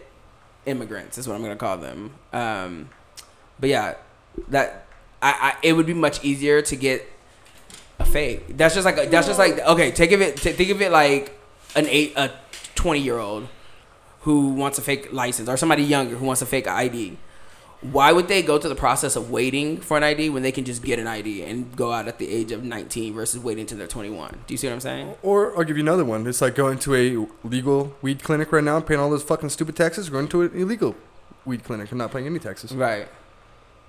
[0.66, 2.12] immigrants is what I'm gonna call them.
[2.34, 2.90] Um,
[3.60, 3.96] but yeah,
[4.50, 4.86] that
[5.22, 7.06] I, I it would be much easier to get
[8.00, 8.58] a fake.
[8.58, 9.92] That's just like a, that's just like okay.
[9.92, 10.38] Take of it.
[10.38, 11.38] t- think of it like
[11.76, 12.32] an eight a
[12.76, 13.48] twenty year old
[14.22, 17.18] who wants a fake license or somebody younger who wants a fake ID.
[17.82, 20.66] Why would they go to the process of waiting for an ID when they can
[20.66, 23.80] just get an ID and go out at the age of 19 versus waiting until
[23.80, 24.38] they're 21?
[24.46, 25.16] Do you see what I'm saying?
[25.24, 26.28] Or I'll give you another one.
[26.28, 29.50] It's like going to a legal weed clinic right now, and paying all those fucking
[29.50, 30.96] stupid taxes, or going to an illegal
[31.44, 32.72] weed clinic and not paying any taxes.
[32.72, 33.08] Right.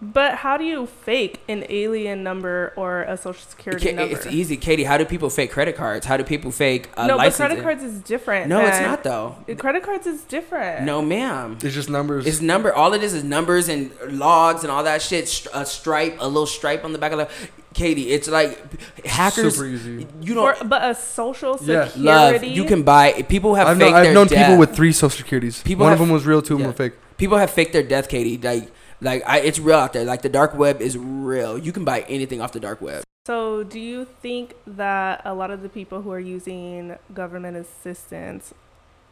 [0.05, 4.17] But how do you fake an alien number or a social security Ka- number?
[4.17, 4.83] It's easy, Katie.
[4.83, 6.07] How do people fake credit cards?
[6.07, 8.49] How do people fake uh, no, but credit cards is different.
[8.49, 9.37] No, it's not though.
[9.59, 10.85] Credit cards is different.
[10.85, 11.57] No, ma'am.
[11.63, 12.27] It's just numbers.
[12.27, 12.73] It's number.
[12.75, 15.47] All it is is numbers and logs and all that shit.
[15.55, 17.29] A stripe, a little stripe on the back of the.
[17.73, 18.59] Katie, it's like
[19.07, 19.55] hackers.
[19.55, 20.07] super easy.
[20.21, 21.87] You don't For, but a social Yeah.
[21.87, 22.01] security.
[22.01, 22.45] love.
[22.45, 23.23] You can buy.
[23.29, 24.47] People have I've, faked known, I've their known death.
[24.47, 25.63] people with three social securities.
[25.63, 26.95] People one have- of them was real, two of them were fake.
[27.19, 28.37] People have faked their death, Katie.
[28.37, 28.69] Like,
[29.03, 30.05] like I, it's real out there.
[30.05, 31.59] Like the dark web is real.
[31.59, 33.03] You can buy anything off the dark web.
[33.27, 38.53] So, do you think that a lot of the people who are using government assistance,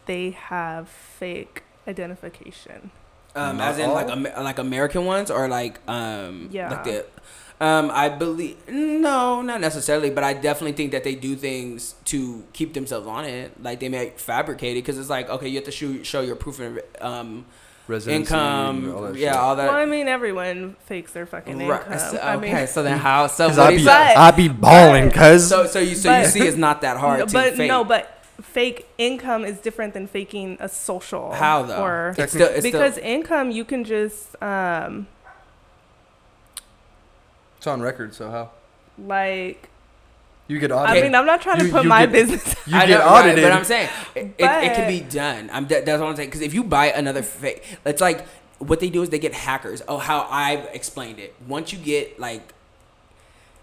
[0.06, 2.90] they have fake identification?
[3.36, 4.42] Um, Not as in like all?
[4.42, 6.70] Like American ones or like um Yeah.
[6.70, 7.06] like the
[7.60, 12.42] um I believe no not necessarily but I definitely think that they do things to
[12.52, 15.64] keep themselves on it like they may fabricate it because it's like okay you have
[15.66, 17.44] to show show your proof of um
[17.90, 19.40] Residency, income all that yeah shit.
[19.40, 21.98] all well, I mean, everyone fakes their fucking Right, income.
[21.98, 24.16] so- I okay mean, so then how so 'Cause what I do be, you But-
[24.16, 25.48] I be balling, cuz.
[25.48, 27.84] so so you so you see it's not that hard no, to but fake no,
[27.84, 31.32] but fake income is different than faking a social.
[31.32, 35.06] how though Or it's still, it's because still, income, you can just um
[37.58, 38.50] it's on record, so how?
[38.98, 39.69] like.
[40.50, 40.98] You get audited.
[40.98, 42.56] I mean, I'm not trying to put you my get- business.
[42.66, 43.44] you I get know, right, audited.
[43.44, 45.48] but I'm saying it, it, it can be done.
[45.52, 46.28] I'm that, that's what I'm saying.
[46.28, 48.26] Because if you buy another fake, it's like
[48.58, 49.80] what they do is they get hackers.
[49.86, 51.36] Oh, how I've explained it.
[51.46, 52.52] Once you get like,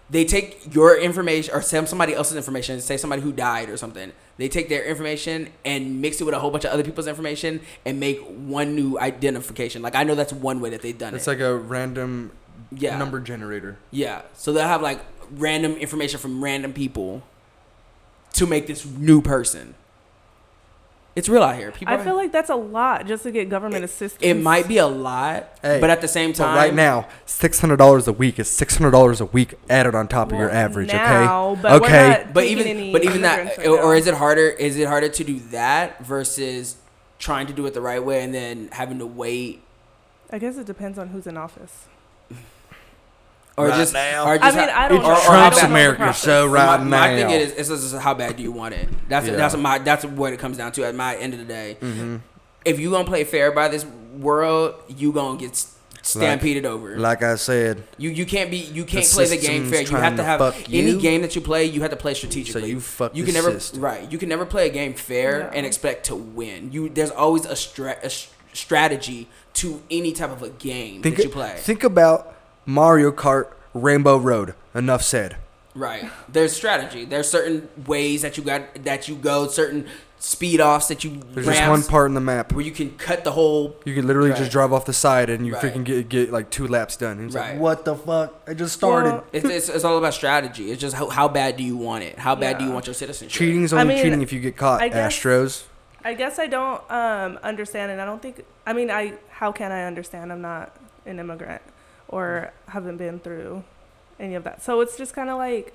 [0.08, 2.80] they take your information or some somebody else's information.
[2.80, 4.12] Say somebody who died or something.
[4.38, 7.60] They take their information and mix it with a whole bunch of other people's information
[7.84, 9.82] and make one new identification.
[9.82, 11.32] Like I know that's one way that they've done it's it.
[11.32, 12.32] It's like a random
[12.72, 13.76] yeah, number generator.
[13.90, 14.22] yeah.
[14.32, 15.00] So they'll have like
[15.32, 17.22] random information from random people
[18.34, 19.74] to make this new person.
[21.16, 21.72] It's real out here.
[21.72, 24.22] People I feel like that's a lot just to get government assistance.
[24.22, 27.58] it might be a lot, Hey, but at the same But time, right now, six
[27.58, 30.48] hundred dollars a week is six hundred dollars a week added on top of your
[30.48, 30.92] average.
[30.92, 31.62] now, okay.
[31.62, 32.26] but okay.
[32.32, 34.48] but even but even that, right or, or is it harder?
[34.48, 36.76] Is it harder to do that versus
[37.18, 39.60] trying to do it the right way and then having to wait,
[40.30, 41.86] I guess it depends on who's in office.
[43.58, 44.24] Or Right just, now.
[44.24, 45.12] or I just mean, I don't It's know.
[45.12, 46.22] I don't Trump's know the America, process.
[46.22, 47.28] so right my, my now.
[47.28, 48.88] thing is, is, is how bad do you want it?
[49.08, 49.36] That's Yeah.
[49.36, 51.76] that's my that's what it comes down to at my end of the day.
[51.80, 52.16] hmm
[52.64, 53.84] If you gonna play fair by this
[54.18, 56.96] world, you gonna get s- stampeded over.
[56.98, 59.82] Like I said, You you can't be you can't The play the game fair.
[59.82, 61.00] You have to to have fuck any you.
[61.00, 61.64] game that you play.
[61.64, 62.52] You have to play strategically.
[62.52, 62.74] so strategically.
[62.74, 63.80] you fuck you can never system.
[63.82, 64.10] right.
[64.10, 65.50] You can never play a game fair Yeah.
[65.54, 66.70] and expect to win.
[66.72, 71.16] You there's always a, stra- a s- strategy to any type of a game Think
[71.16, 71.56] that you play.
[71.58, 72.34] think about
[72.68, 74.54] Mario Kart Rainbow Road.
[74.74, 75.36] Enough said.
[75.74, 76.08] right.
[76.28, 77.04] There's strategy.
[77.06, 79.48] There's certain ways that you got that you go.
[79.48, 79.86] Certain
[80.20, 82.52] speed offs that you There's just one part in the map.
[82.52, 83.74] where you can cut the whole.
[83.86, 84.38] You can literally Right.
[84.38, 85.62] just drive off the side and you Right.
[85.62, 87.18] freaking get get like two laps done.
[87.18, 87.52] And it's Right.
[87.52, 88.34] like, what the fuck?
[88.46, 89.12] I just started.
[89.12, 90.70] Well, It's, it's, it's all about strategy.
[90.70, 92.18] It's just how, how bad do you want it?
[92.18, 93.36] How bad do you want your citizenship?
[93.38, 94.82] Cheating is I only mean, cheating if you get caught.
[94.82, 95.62] I guess- Astros.
[96.04, 98.44] I guess I don't um, understand, and I don't think.
[98.66, 100.30] I mean, I how can I understand?
[100.32, 100.76] I'm not
[101.06, 101.60] an immigrant
[102.08, 103.64] or haven't been through
[104.18, 104.62] any of that.
[104.62, 105.72] So it's just kind of like,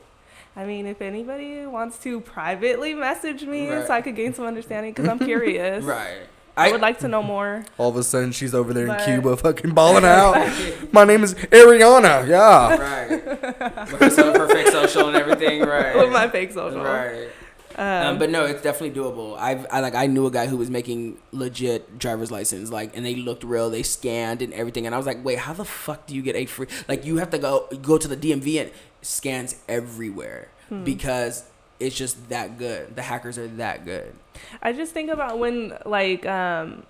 [0.56, 3.88] I mean, if anybody wants to privately message me Right.
[3.88, 5.84] so I could gain some understanding, because I'm curious.
[5.84, 6.28] Right.
[6.56, 7.66] I would like to know more.
[7.80, 10.36] All of a sudden, she's over there in Cuba, fucking balling out.
[10.92, 12.28] My name is Ariana.
[12.28, 12.78] Yeah.
[12.78, 13.10] right.
[14.00, 15.62] With her, her fake social and everything.
[15.68, 15.96] Right.
[15.96, 16.84] With my fake social.
[16.84, 17.30] Right.
[17.78, 19.38] Um, Um, but no, it's definitely doable.
[19.38, 23.06] I've I like I knew a guy who was making legit driver's license, like, and
[23.06, 23.70] they looked real.
[23.70, 26.36] They scanned and everything, and I was like, wait, how the fuck do you get
[26.36, 26.68] a free?
[26.88, 28.72] Like, you have to go go to the DMV and
[29.02, 30.84] scans everywhere Hmm.
[30.84, 31.44] because
[31.80, 32.96] it's just that good.
[32.96, 34.14] The hackers are that good.
[34.62, 36.84] I just think about when, like, um,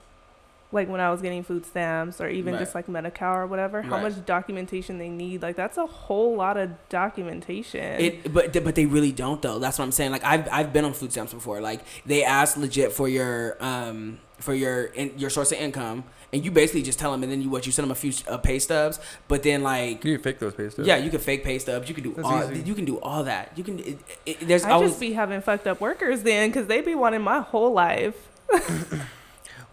[0.74, 2.60] like when I was getting food stamps or even Right.
[2.60, 4.04] just like Medi-Cal or whatever, how Right.
[4.04, 5.42] much documentation they need.
[5.42, 8.00] Like, that's a whole lot of documentation.
[8.02, 9.60] It, but but they really don't though.
[9.60, 10.12] That's what I'm saying.
[10.12, 11.62] Like I've I've been on food stamps before.
[11.62, 16.44] Like they ask legit for your um for your in, your source of income, and
[16.44, 18.38] you basically just tell them, and then you what you send them a few uh,
[18.38, 19.00] pay stubs.
[19.28, 20.88] But then like can You can fake those pay stubs.
[20.88, 21.88] yeah, you can fake pay stubs.
[21.88, 22.52] You can do That's all.
[22.52, 22.64] easy.
[22.64, 23.52] You can do all that.
[23.56, 23.80] You can.
[23.80, 26.96] It, it, there's I always just be having fucked up workers then because they be
[26.96, 28.16] wanting my whole life.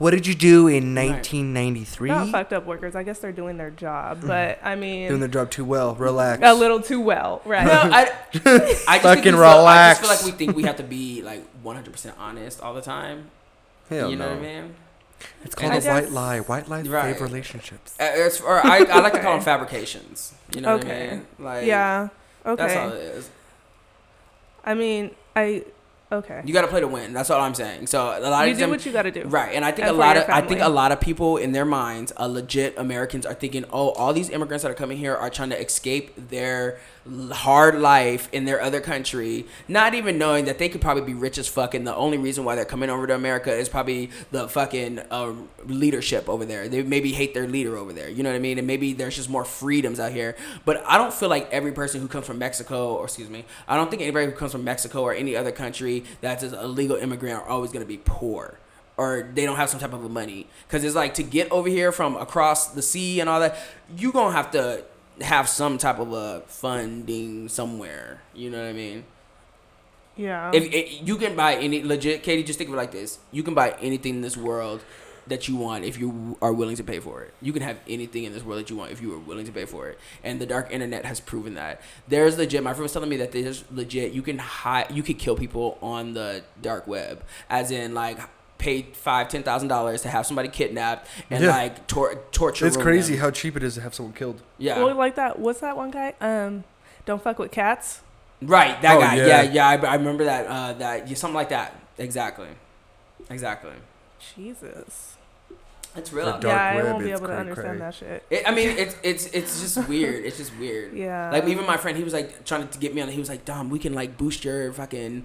[0.01, 1.10] What did you do in Right.
[1.12, 2.09] 1993?
[2.09, 2.97] Not fucked up workers.
[2.97, 4.22] I guess they're doing their job.
[4.27, 5.94] But I mean, Doing their job too well.
[5.94, 6.40] Relax.
[6.43, 7.66] a little too well, right?
[7.66, 10.77] No, I, I just Fucking we feel, I just feel like we think we have
[10.78, 13.31] to be like 100 percent honest all the time.
[13.90, 14.74] Hell you know what I mean?
[15.44, 16.40] It's called I a white just- lie.
[16.40, 17.12] White lies Right.
[17.12, 17.94] save relationships.
[18.01, 20.32] Uh, It's, or I, I like to call them fabrications.
[20.55, 21.27] You know what I mean?
[21.39, 22.09] Like yeah.
[22.47, 22.62] Okay.
[22.66, 23.31] That's all it is.
[24.64, 25.64] I mean, I
[26.12, 26.43] okay.
[26.45, 27.12] You got to play to win.
[27.12, 27.87] That's all I'm saying.
[27.87, 29.23] So a lot You of do them, what you got to do.
[29.24, 31.53] right, and I think And a lot of I think a lot of people in
[31.53, 35.15] their minds, uh, legit Americans are thinking, oh, all these immigrants that are coming here
[35.15, 36.78] are trying to escape their
[37.32, 41.39] hard life in their other country, not even knowing that they could probably be rich
[41.39, 44.48] as fuck, and the only reason why they're coming over to America is probably the
[44.48, 46.68] fucking um, leadership over there.
[46.68, 48.09] They maybe hate their leader over there.
[48.09, 48.59] You know what I mean?
[48.59, 50.36] And maybe there's just more freedoms out here.
[50.64, 53.77] But I don't feel like every person who comes from Mexico, or excuse me, I
[53.77, 57.40] don't think anybody who comes from Mexico or any other country that's a legal immigrant
[57.40, 58.59] are always going to be poor
[59.01, 61.90] or they don't have some type of money because it's like to get over here
[61.90, 63.56] from across the sea and all that
[63.97, 64.85] you're gonna have to
[65.21, 69.05] have some type of a funding somewhere you know what i mean?
[70.17, 70.51] Yeah.
[70.53, 73.19] if, if you can buy any legit katie just think of it like this.
[73.33, 74.83] You can buy anything in this world
[75.27, 77.33] that you want if you are willing to pay for it.
[77.41, 79.53] You can have anything in this world that you want if you are willing to
[79.53, 79.99] pay for it.
[80.25, 81.81] And the dark internet has proven that.
[82.09, 85.19] There's legit my friend was telling me that there's legit you can hide you could
[85.19, 87.23] kill people on the dark web.
[87.49, 88.19] As in like
[88.61, 91.51] pay five ten thousand dollars to have somebody kidnapped and Yeah.
[91.51, 93.23] like tor- torture It's crazy them.
[93.23, 94.41] how cheap it is to have someone killed.
[94.59, 95.39] yeah Well, like that.
[95.39, 96.15] What's that one guy?
[96.20, 96.65] Um,
[97.07, 98.01] don't fuck with cats.
[98.43, 99.27] right that Oh, guy yeah.
[99.27, 102.49] yeah yeah, I, I remember that uh that yeah, something like that exactly
[103.28, 103.73] exactly
[104.35, 105.16] Jesus.
[105.97, 107.78] it's real dark yeah, I won't be it's able to cray understand cray.
[107.78, 108.24] that shit.
[108.31, 110.24] It, I mean, it's it's it's just weird.
[110.24, 110.93] It's just weird.
[111.07, 111.31] Yeah.
[111.32, 113.09] Like even my friend, he was like trying to get me on.
[113.09, 115.24] He was like, "Dom, we can like boost your fucking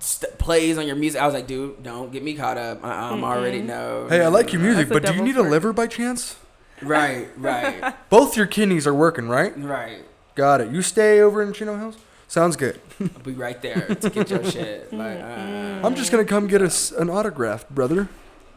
[0.00, 2.84] st- plays on your music." I was like, "Dude, don't get me caught up.
[2.84, 5.34] I, I'm already know." Hey, I like your music, That's a but do you devil's
[5.34, 5.50] need a work.
[5.50, 6.36] liver by chance?
[6.80, 9.52] Right, right, Both your kidneys are working, right?
[9.56, 9.98] right.
[10.34, 10.72] Got it.
[10.72, 11.96] You stay over in Chino Hills?
[12.26, 12.80] Sounds good.
[13.00, 14.88] I'll be right there to get your shit.
[14.92, 18.08] Like, uh, I'm just gonna come get us an autograph, brother.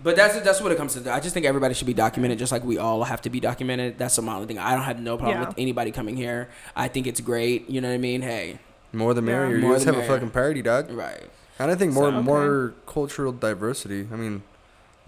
[0.01, 1.11] But that's that's what it comes to.
[1.13, 3.97] I just think everybody should be documented, just like we all have to be documented.
[3.97, 4.57] That's my only thing.
[4.59, 5.47] I don't have no problem Yeah.
[5.49, 6.49] with anybody coming here.
[6.75, 7.69] I think it's great.
[7.69, 8.21] You know what I mean?
[8.21, 8.59] Hey,
[8.93, 9.47] More the Yeah.
[9.47, 10.89] More you guys have a fucking party, dog.
[10.91, 11.23] right.
[11.59, 14.07] And I think more So- more cultural diversity.
[14.11, 14.43] I mean,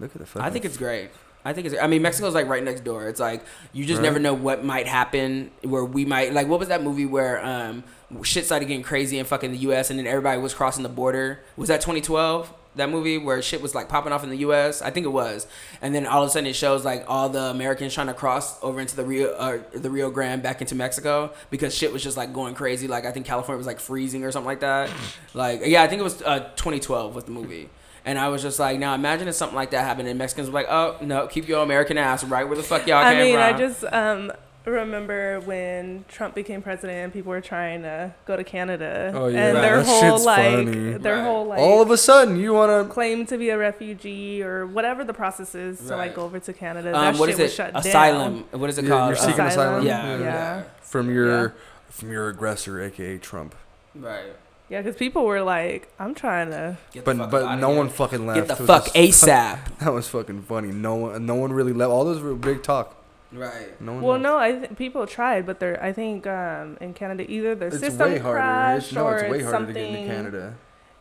[0.00, 0.42] look at the fucking.
[0.42, 1.10] I think it's great.
[1.44, 1.76] I think it's.
[1.80, 3.06] I mean, Mexico's like right next door.
[3.08, 3.42] It's like
[3.72, 4.04] you just Right.
[4.04, 5.50] never know what might happen.
[5.62, 7.84] Where we might like, what was that movie where um
[8.22, 9.90] shit started getting crazy in fucking the U.S.
[9.90, 11.40] and then everybody was crossing the border?
[11.56, 12.52] Was that 2012?
[12.78, 14.82] That movie where shit was like popping off in the U.S.
[14.82, 15.46] I think it was.
[15.82, 18.62] And then all of a sudden it shows like all the Americans trying to cross
[18.62, 22.16] over into the Rio, uh, the Rio Grande back into Mexico because shit was just
[22.16, 22.88] like going crazy.
[22.88, 24.90] Like I think California was like freezing or something like that.
[25.34, 27.68] like yeah, I think it was uh, 2012 was the movie.
[28.04, 30.54] And I was just like, now imagine if something like that happened and Mexicans were
[30.54, 33.34] like, oh no, keep your American ass right where the fuck y'all I came mean,
[33.34, 33.42] from.
[33.42, 34.32] I mean, I just um
[34.70, 39.12] remember when Trump became president and people were trying to go to Canada.
[39.14, 39.46] Oh, yeah.
[39.48, 39.62] And Right.
[39.62, 40.92] their That whole shit's like funny.
[40.94, 41.24] their Right.
[41.24, 42.84] whole like All of a sudden, you wanna.
[42.84, 45.96] claim to be a refugee or whatever the process is to Right.
[45.98, 46.88] like go over to Canada.
[46.94, 47.54] um, that what shit is was it?
[47.54, 48.44] shut Asylum.
[48.52, 49.08] What is it You're- called?
[49.10, 49.84] you're seeking Uh, asylum?
[49.84, 50.18] yeah, Yeah.
[50.20, 51.48] yeah, from your Yeah.
[51.90, 53.54] from your aggressor, aka Trump.
[53.94, 54.32] right.
[54.70, 56.76] Yeah, because people were like, I'm trying to.
[56.92, 57.76] Get the But fuck but outta no here.
[57.78, 58.36] one fucking left.
[58.46, 59.58] get the fuck just- ASAP.
[59.80, 60.68] That was fucking funny.
[60.68, 61.90] No one no one really left.
[61.90, 62.94] All those were big talk.
[63.32, 63.80] Right.
[63.80, 64.02] No one.
[64.02, 64.22] Well, left.
[64.22, 67.78] no, I th- people tried, but they're I think um, in Canada either their It's
[67.80, 68.38] system way harder.
[68.38, 69.74] crashed It's, no, or way it's harder to something.
[69.74, 70.54] get into Canada.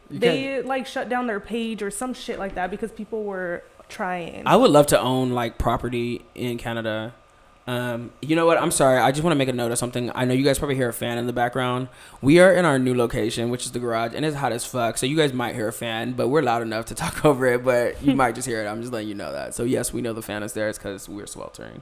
[0.10, 0.22] You can't.
[0.22, 4.44] they like shut down their page or some shit like that because people were trying.
[4.46, 7.14] I would love to own like property in Canada.
[7.70, 8.58] Um, you know what?
[8.58, 8.98] I'm sorry.
[8.98, 10.10] I just want to make a note of something.
[10.16, 11.90] I know you guys probably hear a fan in the background.
[12.22, 14.98] We are in our new location, which is the garage, and it's hot as fuck.
[14.98, 17.66] So you guys might hear a fan, but we're loud enough to talk over it.
[17.66, 18.68] But you might just hear it.
[18.68, 19.54] I'm just letting you know that.
[19.54, 20.70] So yes, we know the fan is there.
[20.70, 21.82] It's because we're sweltering.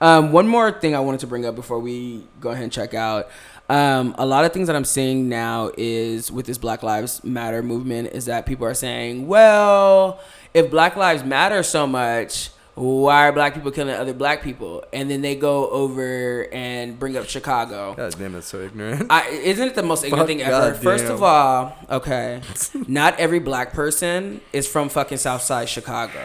[0.00, 2.94] Um, one more thing I wanted to bring up before we go ahead and check
[2.94, 3.28] out.
[3.68, 7.62] Um, a lot of things that I'm seeing now is with this Black Lives Matter
[7.62, 10.20] movement is that people are saying, well,
[10.54, 14.84] if Black Lives Matter so much, why are black people killing other black people?
[14.92, 17.94] And then they go over and bring up Chicago.
[17.94, 19.08] God damn, that's so ignorant.
[19.10, 20.70] I, isn't it the most ignorant Fuck thing ever?
[20.70, 20.82] goddamn.
[20.82, 22.40] First of all, okay,
[22.86, 26.22] not every black person is from fucking Southside Chicago.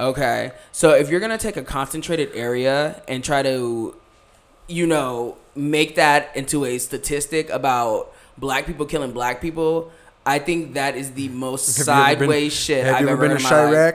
[0.00, 3.94] Okay, so if you're gonna take a concentrated area and try to,
[4.66, 9.92] you know, make that into a statistic about black people killing black people,
[10.24, 13.24] I think that is the most Have ever been- sideways shit Have I've you ever
[13.26, 13.94] ever been heard to in my life.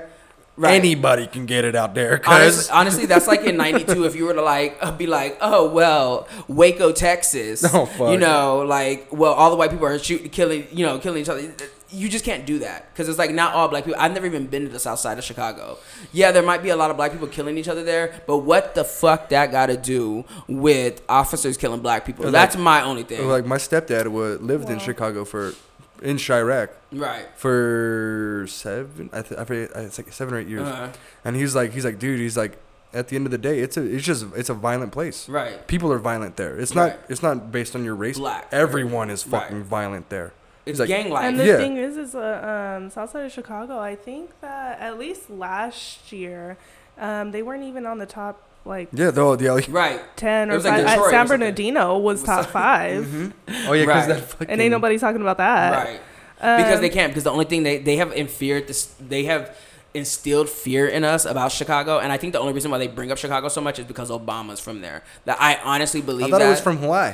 [0.58, 0.64] Chiraq?
[0.64, 0.74] Right.
[0.76, 4.06] Anybody can get it out there, Honestly, cause honestly, that's like in '92.
[4.06, 8.12] If you were to like uh, be like, oh well, Waco, Texas, Oh, fuck.
[8.12, 11.30] you know, like, well, all the white people are shooting, killing, you know, killing each
[11.30, 11.54] other.
[11.92, 14.00] You just can't do that because it's like not all black people.
[14.02, 15.78] I've never even been to the south side of Chicago.
[16.12, 18.76] Yeah, there might be a lot of black people killing each other there, but what
[18.76, 22.26] the fuck that got to do with officers killing black people?
[22.26, 23.28] Like- That's my only thing.
[23.30, 25.54] like my stepdad would lived in Chicago for
[26.02, 27.26] in Chiraq right.
[27.36, 29.10] for seven.
[29.14, 29.72] I, th- I forget.
[29.76, 30.68] It's like seven or eight years.
[30.68, 30.92] Uh,
[31.24, 32.58] And he's like, he's like, dude, he's like,
[32.94, 35.28] at the end of the day, it's a, it's just, it's a violent place.
[35.28, 35.68] right.
[35.68, 36.58] People are violent there.
[36.58, 36.94] It's Right.
[36.98, 38.18] not, it's not based on your race.
[38.18, 38.48] Black.
[38.52, 39.42] Everyone is Right.
[39.44, 40.32] fucking violent there.
[40.66, 41.26] It's like- gang life.
[41.26, 41.58] And the Yeah.
[41.58, 43.78] thing is, is uh, um, South Side of Chicago.
[43.80, 46.58] I think that at least last year,
[46.98, 49.54] um, they weren't even on the top like Yeah, though, yeah.
[49.54, 50.02] Like, right.
[50.18, 50.88] ten or was like five.
[50.88, 51.28] Detroit or San.
[51.28, 53.34] Bernardino was was top like- five,
[53.68, 54.08] oh yeah, because Right.
[54.10, 54.50] that fucking.
[54.50, 55.86] and ain't nobody talking about that.
[55.86, 56.00] Right.
[56.38, 59.24] because Um, they can't because the only thing they they have in fear this they
[59.26, 59.56] have
[59.94, 63.12] instilled fear in us about Chicago and I think the only reason why they bring
[63.14, 66.40] up Chicago so much is because Obama's from there that I honestly believe I thought
[66.40, 67.14] that it was from Hawaii.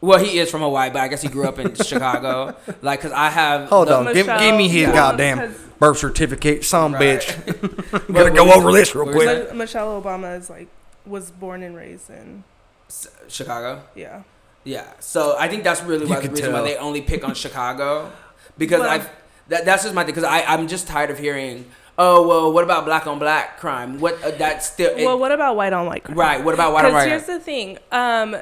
[0.00, 3.12] Well he is from Hawaii but I guess he grew up in Chicago like because
[3.12, 4.92] I have Hold the- on, give, give me his Yeah.
[4.92, 7.20] goddamn Because- birth certificate, some Right.
[7.20, 7.92] bitch.
[7.92, 9.28] What- Gotta go over this real quick.
[9.28, 9.54] it?
[9.54, 10.68] Michelle Obama is like
[11.04, 12.44] was born and raised in
[12.88, 14.22] S- Chicago yeah.
[14.64, 17.34] yeah so I think that's really why the could reason why they only pick on
[17.34, 18.10] Chicago
[18.58, 19.08] because Well- I've
[19.48, 21.66] that, that's just my thing because I I'm just tired of hearing
[21.98, 25.30] oh well what about black on black crime what uh, that's still it- well, what
[25.32, 26.18] about white on white crime?
[26.18, 28.36] right what about white on Because white here's the thing: um,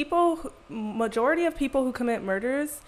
[0.00, 2.80] people, majority of people who commit murders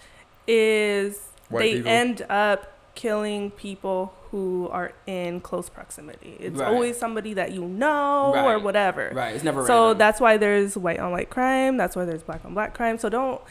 [0.47, 1.91] is White they people.
[1.91, 6.37] end up killing people who are in close proximity.
[6.39, 6.67] It's Right.
[6.67, 9.11] always somebody that you know or whatever.
[9.15, 9.97] right it's never So random.
[9.97, 11.77] that's why there's white on white crime.
[11.77, 12.97] That's why there's black on black crime.
[12.99, 13.41] So don't.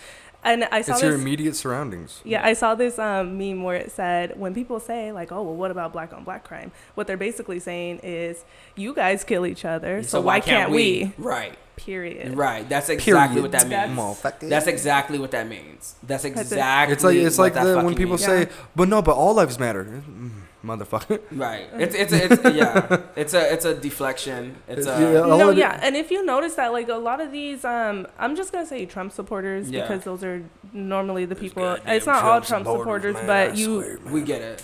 [0.44, 1.20] And I saw It's your this.
[1.20, 2.20] immediate surroundings.
[2.24, 5.56] Yeah, I saw this um, meme where it said when people say like, "Oh, well,
[5.56, 8.44] what about black on black crime?" What they're basically saying is,
[8.76, 12.36] "You guys kill each other, so, why, can't we?" Right, Period.
[12.36, 12.68] right.
[12.68, 13.98] That's exactly what that means.
[13.98, 14.48] Motherfucker.
[14.48, 15.96] That's exactly what that means.
[16.04, 16.92] That's exactly.
[16.94, 18.24] It's like it's like the, when people means.
[18.24, 18.48] say, Yeah.
[18.76, 20.30] "But no, but all lives matter." Mm,
[20.64, 21.20] Motherfucker.
[21.30, 21.68] Right.
[21.78, 23.00] It's it's a, it's yeah.
[23.14, 24.56] It's a it's a deflection.
[24.66, 25.20] It's a Yeah.
[25.36, 28.52] No, yeah, and if you notice that, like a lot of these, um, I'm just
[28.52, 29.82] gonna say Trump supporters Yeah.
[29.82, 31.76] because those are normally the people.
[31.86, 34.62] It's not all Trump Trump supporters, supporters, man, but I you, swear, we get it.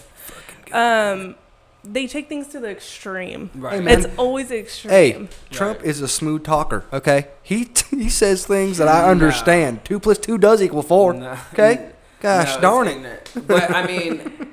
[0.74, 1.36] um,
[1.84, 3.50] they take things to the extreme.
[3.54, 3.82] Right.
[3.82, 3.92] Hey.
[3.94, 4.90] It's always extreme.
[4.90, 5.86] Hey, Trump Right.
[5.88, 6.84] is a smooth talker.
[6.92, 9.08] Okay, he he says things that I No.
[9.10, 9.84] understand.
[9.84, 11.12] Two plus two does equal four.
[11.14, 11.36] No.
[11.52, 11.90] Okay,
[12.20, 12.98] gosh No, darn it's it.
[12.98, 13.46] ignorant.
[13.46, 14.48] But I mean,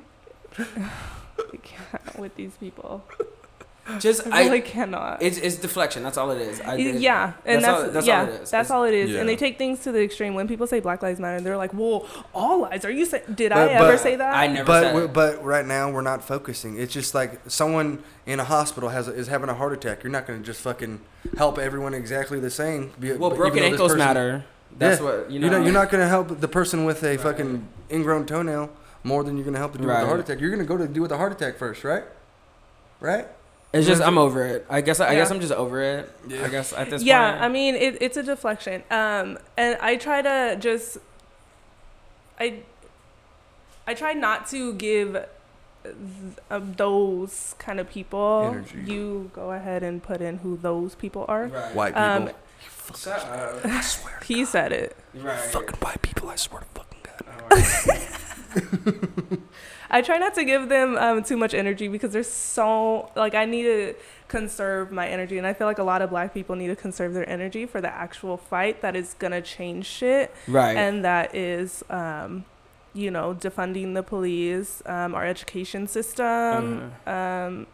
[0.59, 0.91] We can't
[2.17, 3.03] with these people.
[3.99, 4.61] just I really I.
[4.61, 5.21] cannot.
[5.23, 6.03] It's, it's deflection.
[6.03, 6.61] That's all it is.
[6.61, 8.37] I, it- yeah, and that's that's, all- that's all yeah, it is.
[8.39, 9.09] that's It's- all it is.
[9.09, 9.19] Yeah.
[9.21, 10.35] And they take things to the extreme.
[10.35, 13.23] When people say Black Lives Matter, they're like, "Well, all lives." Are you saying?
[13.33, 14.35] Did But- I ever say that?
[14.35, 16.77] I never But said but right now we're not focusing.
[16.77, 20.03] It's just like someone in a hospital has is having a heart attack.
[20.03, 21.01] You're not going to just fucking
[21.37, 22.91] help everyone exactly the same.
[22.99, 24.45] be- Well, even broken though this ankles person- matter.
[24.77, 25.05] That's Yeah.
[25.05, 25.45] what you know.
[25.47, 27.19] You know, you're not going to help the person with a Right.
[27.19, 28.69] fucking ingrown toenail
[29.03, 30.03] more than you're going to help the dude with Right.
[30.03, 30.39] a heart attack.
[30.39, 32.03] You're going to go to the dude with a heart attack first, right?
[32.99, 33.27] Right?
[33.73, 34.65] It's just I'm over it.
[34.69, 35.35] I guess I guess Yeah.
[35.35, 36.11] I'm just over it.
[36.27, 36.43] Yeah.
[36.45, 37.43] I guess at this yeah, point.
[37.43, 38.83] I mean, it, it's a deflection.
[38.91, 40.97] Um, and I try to just,
[42.39, 42.59] I,
[43.87, 45.13] I try not to give
[45.83, 45.95] th-
[46.49, 48.49] um, those kind of people.
[48.51, 48.81] Energy.
[48.91, 51.47] You go ahead and put in who those people are.
[51.47, 51.73] right.
[51.73, 52.03] White people.
[52.03, 52.29] Um,
[52.97, 53.65] Shut up.
[53.65, 54.19] I swear.
[54.25, 54.97] He said it.
[55.13, 55.39] Right.
[55.39, 58.17] Fucking white people, I swear to fucking God.
[59.89, 63.45] I try not to give them um, too much energy because they're so like I
[63.45, 63.95] need to
[64.27, 67.13] conserve my energy, and I feel like a lot of Black people need to conserve
[67.13, 70.77] their energy for the actual fight that is gonna change shit, right.
[70.77, 72.45] and that is, um,
[72.93, 77.65] you know, defunding the police, um, our education system, Uh-huh.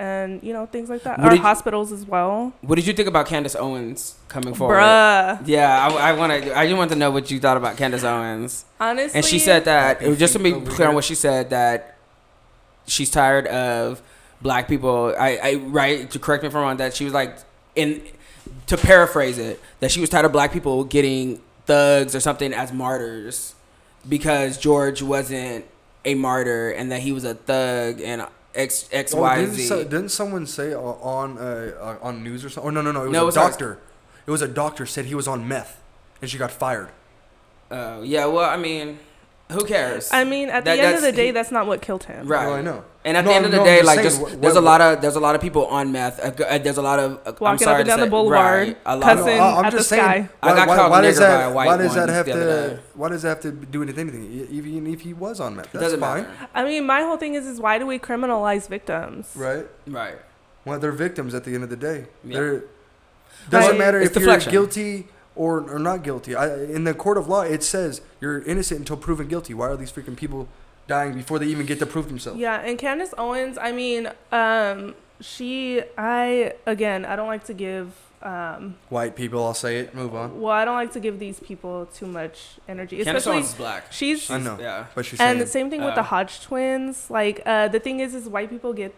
[0.00, 1.18] And you know things like that.
[1.18, 2.54] What Our did you- hospitals as well.
[2.62, 4.76] What did you think about Candace Owens coming forward?
[4.76, 5.42] Bruh.
[5.46, 6.58] Yeah, I, I want to.
[6.58, 8.64] I just want to know what you thought about Candace Owens.
[8.80, 9.16] Honestly.
[9.18, 11.50] And she said that it was just to be Over clear on what she said
[11.50, 11.96] that
[12.86, 14.00] she's tired of
[14.40, 15.14] black people.
[15.18, 16.76] I, I right to correct me if I'm wrong.
[16.78, 17.36] That she was like
[17.76, 18.02] in
[18.66, 22.72] to paraphrase it that she was tired of black people getting thugs or something as
[22.72, 23.54] martyrs
[24.08, 25.64] because George wasn't
[26.04, 29.66] a martyr and that he was a thug and X X Oh, Y didn't, Z.
[29.66, 32.68] so, didn't someone say on uh, uh, on news or something?
[32.68, 33.02] Oh no no no!
[33.02, 33.50] It was No, it a was ours.
[33.52, 33.78] doctor.
[34.26, 35.80] It was a doctor said he was on meth,
[36.20, 36.88] and she got fired.
[37.70, 38.98] Oh yeah, well I mean,
[39.50, 40.10] who cares?
[40.12, 42.26] I mean, at That- the end of the day, he- that's not what killed him.
[42.26, 42.46] Right.
[42.46, 42.84] Oh, I know.
[43.04, 44.56] And at No, the end of the no, day, just like saying, just what- there's
[44.56, 46.20] a lot of there's a lot of people on meth.
[46.20, 48.06] Uh, uh, there's a lot of uh, I'm Walking sorry up and to down the
[48.08, 50.02] boulevard, right, a lot cussing No, I'm at the saying.
[50.02, 50.28] sky.
[50.42, 51.50] I got called why a does nigger by that?
[51.50, 52.32] a white why does that have to?
[52.32, 52.78] day.
[52.94, 54.46] Why does that have to do with anything?
[54.50, 56.28] Even if he was on meth, that's fine, matter.
[56.54, 59.30] I mean, my whole thing is, is why do we criminalize victims?
[59.34, 59.66] right?
[59.86, 60.16] Right.
[60.66, 62.04] Well, they're victims at the end of the day.
[62.22, 62.34] Yeah.
[62.38, 62.62] They're
[63.48, 63.78] doesn't Right.
[63.78, 66.34] matter It's if you're guilty or or not guilty.
[66.34, 69.54] I, in the court of law, it says you're innocent until proven guilty.
[69.54, 70.48] Why are these freaking people
[70.86, 72.38] dying before they even get to prove themselves?
[72.40, 77.92] Yeah, and Candace Owens, I mean, um, she, I, again, I don't like to give,
[78.22, 79.94] um, White people, I'll say it.
[79.94, 80.40] Move on.
[80.40, 83.36] well, I don't like to give these people too much energy, Candace especially.
[83.38, 83.92] Owens is black.
[83.92, 84.86] She's I know, Yeah.
[84.94, 87.08] but she's and saying the same thing with Uh, the Hodge twins.
[87.10, 88.94] Like, uh, the thing is, is white people get,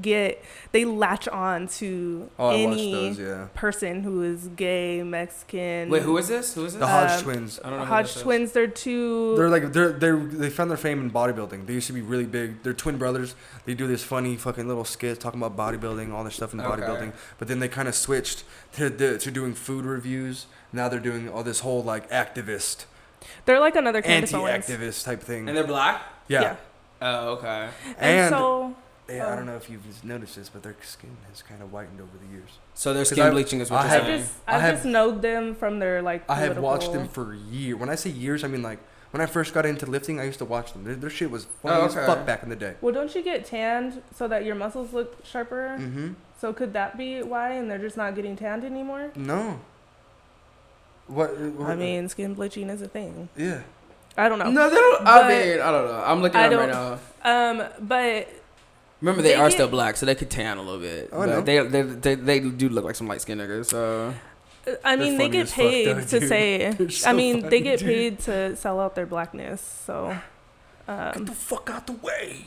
[0.00, 0.42] get,
[0.72, 3.18] they latch on to oh, any those.
[3.18, 5.90] Yeah, person who is gay, Mexican.
[5.90, 6.54] Wait, who is this?
[6.54, 6.80] Who is this?
[6.80, 7.60] the Hodge Um, twins.
[7.64, 7.84] I don't know.
[7.84, 8.22] Hodge this is.
[8.22, 9.36] twins, they're two.
[9.36, 11.66] They're like they're they are they found their fame in bodybuilding.
[11.66, 12.62] They used to be really big.
[12.62, 13.34] They're twin brothers.
[13.66, 16.82] They do this funny fucking little skit talking about bodybuilding, all this stuff in Okay.
[16.82, 17.12] bodybuilding.
[17.38, 20.46] But then they kind of switched to the, to doing food reviews.
[20.72, 22.84] Now they're doing all this whole like activist,
[23.44, 24.68] they're like another Candace Owens.
[24.70, 25.48] anti-activist type thing.
[25.48, 26.02] And they're black.
[26.28, 26.56] yeah.
[27.00, 27.68] Oh, okay.
[27.96, 28.74] And, And, so,
[29.08, 29.36] yeah, I oh.
[29.36, 32.32] don't know if you've noticed this, but their skin has kind of whitened over the
[32.32, 32.58] years.
[32.74, 34.20] So they're 'Cause skin I- bleaching is what I you're I saying.
[34.20, 36.28] just, I I, have- just know them from their like.
[36.28, 37.78] I have watched them for years.
[37.78, 38.78] When I say years, I mean like
[39.10, 40.84] when I first got into lifting, I used to watch them.
[40.84, 42.74] Their, their shit was funny Oh, as fuck back in the day.
[42.82, 45.76] Well, don't you get tanned so that your muscles look sharper?
[45.80, 46.12] Mm-hmm.
[46.38, 47.52] So could that be why?
[47.52, 49.10] And they're just not getting tanned anymore.
[49.16, 49.60] No.
[51.06, 51.70] What, what?
[51.70, 53.28] I mean, skin bleaching is a thing.
[53.36, 53.62] yeah.
[54.16, 54.50] I don't know.
[54.50, 55.04] No, they don't.
[55.04, 56.02] But- I mean, I don't know.
[56.04, 56.98] I'm looking at right now.
[57.22, 58.28] Um, but
[59.00, 61.10] Remember, they, They are get- still black, so they could tan a little bit.
[61.12, 61.40] Oh, I but know.
[61.42, 63.66] They, they they they do look like some light skinned niggas.
[63.66, 64.14] So
[64.84, 66.28] I mean, they get as fuck, paid though, to dude.
[66.28, 66.70] say.
[66.78, 67.88] They're I mean, funny, they get dude.
[67.88, 69.60] paid to sell out their blackness.
[69.86, 70.16] So,
[70.86, 72.46] Get um, the fuck out the way.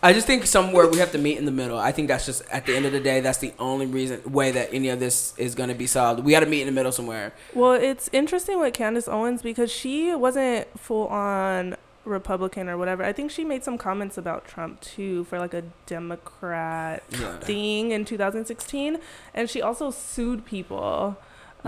[0.00, 1.76] I just think somewhere we have to meet in the middle.
[1.76, 4.52] I think that's just at the end of the day, that's the only reason way
[4.52, 6.22] that any of this is going to be solved.
[6.22, 7.32] We got to meet in the middle somewhere.
[7.52, 13.04] well, it's interesting with Candace Owens because she wasn't full on Republican or whatever.
[13.04, 17.36] I think she made some comments about Trump too for like a Democrat Yeah.
[17.38, 18.98] thing in 2016,
[19.34, 21.16] and she also sued people.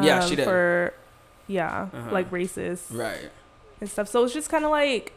[0.01, 0.45] Yeah, um, she did.
[0.45, 0.93] for
[1.47, 2.11] yeah, Uh-huh.
[2.11, 3.31] like racist Right.
[3.81, 4.09] and stuff.
[4.09, 5.13] So it's just kind of like.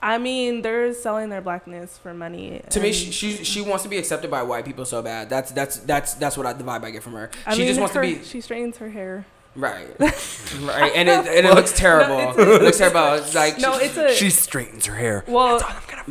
[0.00, 2.62] I mean, they're selling their blackness for money.
[2.70, 5.28] To me, she, she she wants to be accepted by white people so bad.
[5.28, 7.30] That's that's that's that's what I, the vibe I get from her.
[7.44, 9.26] I she mean, just wants her- to be She straightens her hair.
[9.58, 12.30] Right, right, and it and it looks terrible.
[12.30, 13.14] it's it looks terrible.
[13.14, 15.24] It's like No, she- it's a She straightens her hair.
[15.26, 15.58] well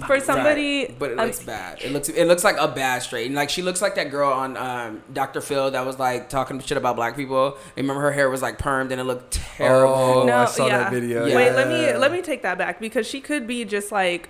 [0.05, 0.85] for somebody.
[0.85, 1.81] Right, but it I'm- looks bad.
[1.81, 3.25] It looks it looks like a bad straight.
[3.25, 5.41] And like she looks like that girl on um, Dr.
[5.41, 7.57] Phil that was like talking shit about black people.
[7.75, 9.93] Remember her hair was like permed and it looked terrible.
[9.93, 10.77] Oh, No, I saw yeah.
[10.79, 11.25] that video.
[11.25, 11.35] Yeah.
[11.35, 14.29] Wait, let me let me take that back because she could be just like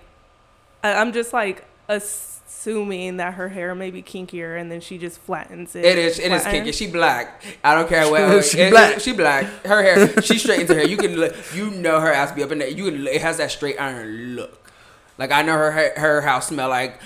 [0.83, 1.65] I- I'm just like
[2.47, 5.83] assuming that her hair may be kinkier and then she just flattens it.
[5.85, 6.17] It is.
[6.19, 6.51] It is Flatten.
[6.51, 6.71] kinky.
[6.71, 7.43] She black.
[7.63, 8.43] I don't care what.
[8.45, 8.99] She it- black.
[8.99, 9.45] She black.
[9.65, 10.21] Her hair.
[10.21, 10.87] She straightens her hair.
[10.87, 11.15] You can.
[11.15, 12.69] look- You know her ass be up in there.
[12.69, 13.05] You can.
[13.07, 14.71] It has that straight iron look.
[15.17, 15.71] Like I know her.
[15.71, 16.99] Her, her house smell like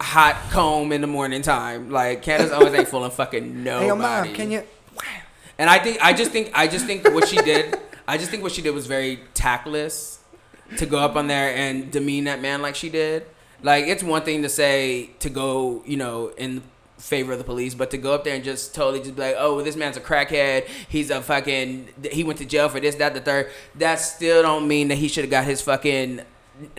[0.00, 1.90] hot comb in the morning time.
[1.90, 3.82] Like Candace always ain't fooling fucking nobody.
[3.82, 4.62] Hey, yo, mom, can you?
[5.58, 7.76] And I think I just think I just think what she did
[8.06, 10.20] I just think what she did was very tactless
[10.76, 13.26] to go up on there and demean that man like she did.
[13.62, 16.62] Like it's one thing to say to go, you know, in
[16.98, 19.36] favor of the police, but to go up there and just totally just be like,
[19.38, 20.66] oh, this man's a crackhead.
[20.88, 21.88] He's a fucking.
[22.10, 23.50] He went to jail for this, that, the third.
[23.76, 26.22] That still don't mean that he should have got his fucking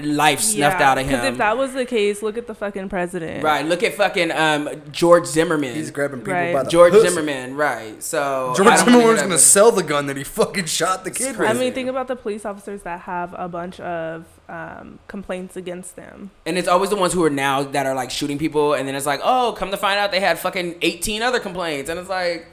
[0.01, 1.11] life snuffed out of him.
[1.11, 3.43] Because if that was the case, look at the fucking president.
[3.43, 3.65] right.
[3.65, 5.75] Look at fucking um George Zimmerman.
[5.75, 6.53] He's grabbing people Right.
[6.53, 7.09] by the George pussy.
[7.09, 7.55] Zimmerman.
[7.55, 8.01] Right.
[8.03, 10.65] So George I don't Zimmerman wanna was gonna that, sell the gun that he fucking
[10.65, 11.49] shot the kid crazy.
[11.51, 15.95] I mean, think about the police officers that have a bunch of um, complaints against
[15.95, 16.31] them.
[16.45, 18.95] And it's always the ones who are now that are like shooting people, and then
[18.95, 22.09] it's like, oh, come to find out they had fucking eighteen other complaints, and it's
[22.09, 22.47] like,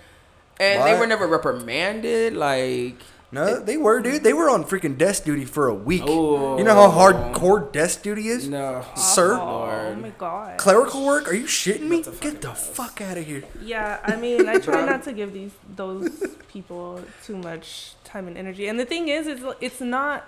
[0.60, 2.34] and they were never reprimanded.
[2.34, 2.96] Like,
[3.32, 4.22] No, they were, dude.
[4.22, 6.02] They were on freaking desk duty for a week.
[6.06, 6.56] Oh.
[6.58, 8.48] You know how hardcore desk duty is?
[8.48, 8.84] No.
[8.94, 9.34] Sir?
[9.34, 10.00] Oh, Lord.
[10.00, 10.58] my god.
[10.58, 11.28] Clerical work?
[11.28, 11.96] Are you shitting me?
[11.96, 13.42] What the fuck Get the is- fuck out of here.
[13.60, 16.08] Yeah, I mean, I try not to give these those
[16.52, 18.68] people too much time and energy.
[18.68, 20.24] And the thing is, it's it's not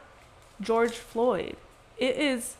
[0.61, 1.57] George Floyd.
[1.99, 2.57] It is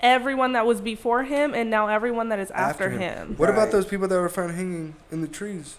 [0.00, 3.00] everyone that was before him, and now everyone that is after, After him.
[3.00, 3.34] him.
[3.38, 3.54] What Right.
[3.58, 5.76] about those people that were found hanging in the trees?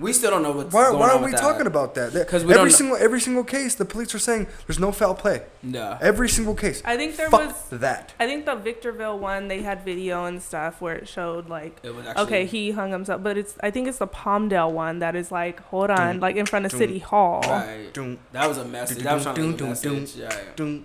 [0.00, 1.40] We still don't know what's Why, going why on are we with that.
[1.40, 2.12] talking about that?
[2.14, 4.78] That- 'Cause we every don't kn- single every single case, the police are saying there's
[4.78, 5.42] no foul play.
[5.62, 5.98] No.
[6.00, 6.80] Every single case.
[6.86, 7.80] I think there Fuck was.
[7.80, 8.14] that.
[8.18, 11.78] I think the Victorville one, they had video and stuff where it showed like.
[11.82, 13.54] It was actually Okay, he hung himself, but it's.
[13.62, 16.64] I think it's the Palmdale one that is like, hold on, Dun, like in front
[16.64, 16.78] of dun.
[16.80, 17.92] City Hall, right.
[17.92, 19.02] Dun, That was a message.
[19.04, 20.16] That was trying to leave a Dun, dun, dun, message.
[20.16, 20.30] Yeah.
[20.56, 20.84] dun.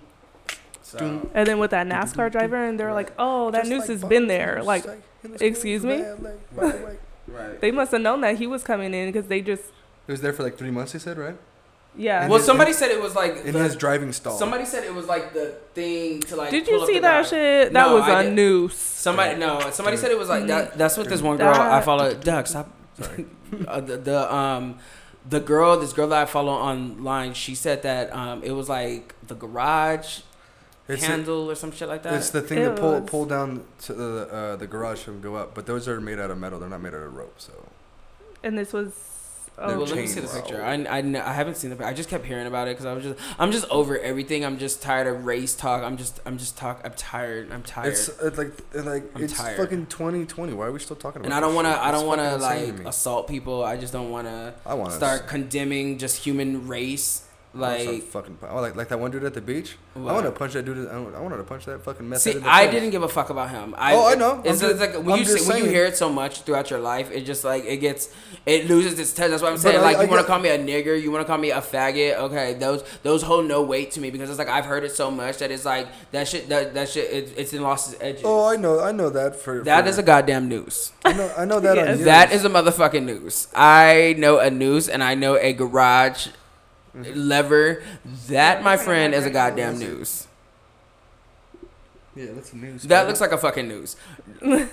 [0.82, 3.88] So, and then with that NASCAR driver, and they're like, oh, that Just noose like
[3.90, 4.84] has been there, Fosse, like.
[5.24, 5.96] in the school excuse of me?
[5.96, 6.96] LA, right away.
[7.28, 7.60] Right.
[7.60, 9.64] They must have known that he was coming in because they just,
[10.08, 10.92] It was there for like three months.
[10.92, 11.36] He said, right?
[11.96, 12.20] yeah.
[12.22, 14.36] And Well, his- somebody said it was like In the- his driving stall.
[14.36, 16.50] somebody said it was like the thing to like.
[16.50, 17.28] Did pull you up see the that guy.
[17.30, 17.72] shit?
[17.72, 18.76] That No, was I a did- noose.
[18.76, 19.70] Somebody no.
[19.70, 20.76] Somebody said it was like that.
[20.76, 22.12] That's what this one girl I follow.
[22.14, 22.70] Doug, stop.
[23.00, 23.26] Sorry.
[23.68, 24.78] uh, the, the um
[25.28, 29.14] the girl this girl that I follow online she said that um it was like
[29.26, 30.20] the garage
[30.88, 32.14] It's, the- handle or some shit like that.
[32.14, 35.54] it's the thing that pull pull down to the uh, the garage and go up,
[35.54, 36.58] but those are made out of metal.
[36.60, 37.34] They're not made out of rope.
[37.38, 37.52] So
[38.42, 38.92] And this was.
[39.56, 40.62] They're well, Oh, let me see the picture.
[40.62, 41.86] I, I, kn- I haven't seen the.
[41.86, 44.44] I just kept hearing about it because I was just I'm just over everything.
[44.44, 45.82] I'm just tired of race talk.
[45.82, 46.82] I'm just I'm just talk.
[46.84, 47.50] I'm tired.
[47.50, 47.88] I'm tired.
[47.94, 49.56] it's uh, like like I'm it's tired.
[49.56, 50.52] fucking 2020.
[50.52, 51.30] Why are we still talking about?
[51.30, 51.34] It?
[51.34, 51.82] And I don't want to.
[51.82, 53.64] I don't want to like assault people.
[53.64, 57.25] I just don't want to I want to start condemning just human race.
[57.56, 59.76] Like fucking oh, like like that one dude at the beach.
[59.94, 60.14] I what?
[60.14, 60.88] want to punch that dude.
[60.88, 62.22] I want, I wanted to punch that fucking mess.
[62.22, 62.74] See, I face.
[62.74, 63.74] didn't give a fuck about him.
[63.78, 64.42] I, Oh, I know.
[64.44, 66.42] It's, I'm it's like when I'm you just see, when you hear it so much
[66.42, 68.12] throughout your life, it just like it gets
[68.44, 69.30] it loses its test.
[69.30, 71.10] That's why I'm saying I- like I you want to call me a nigger, you
[71.10, 72.16] want to call me a faggot.
[72.16, 75.10] Okay, those those hold no weight to me because it's like I've heard it so
[75.10, 78.22] much that it's like that shit that that shit it, it's in lost its edges.
[78.24, 78.80] Oh, I know.
[78.80, 80.92] I know that for that for, is a goddamn news.
[81.04, 81.32] I know.
[81.36, 81.78] I know that.
[81.78, 81.96] on Yes.
[81.98, 82.04] news.
[82.06, 83.48] That is a motherfucking news.
[83.54, 86.28] I know a news, and I know a garage
[86.96, 87.12] Mm-hmm.
[87.14, 87.82] lever.
[88.28, 90.26] That, my friend, is a goddamn noose.
[92.14, 92.84] Yeah, that's news.
[92.84, 93.96] That looks like a fucking news.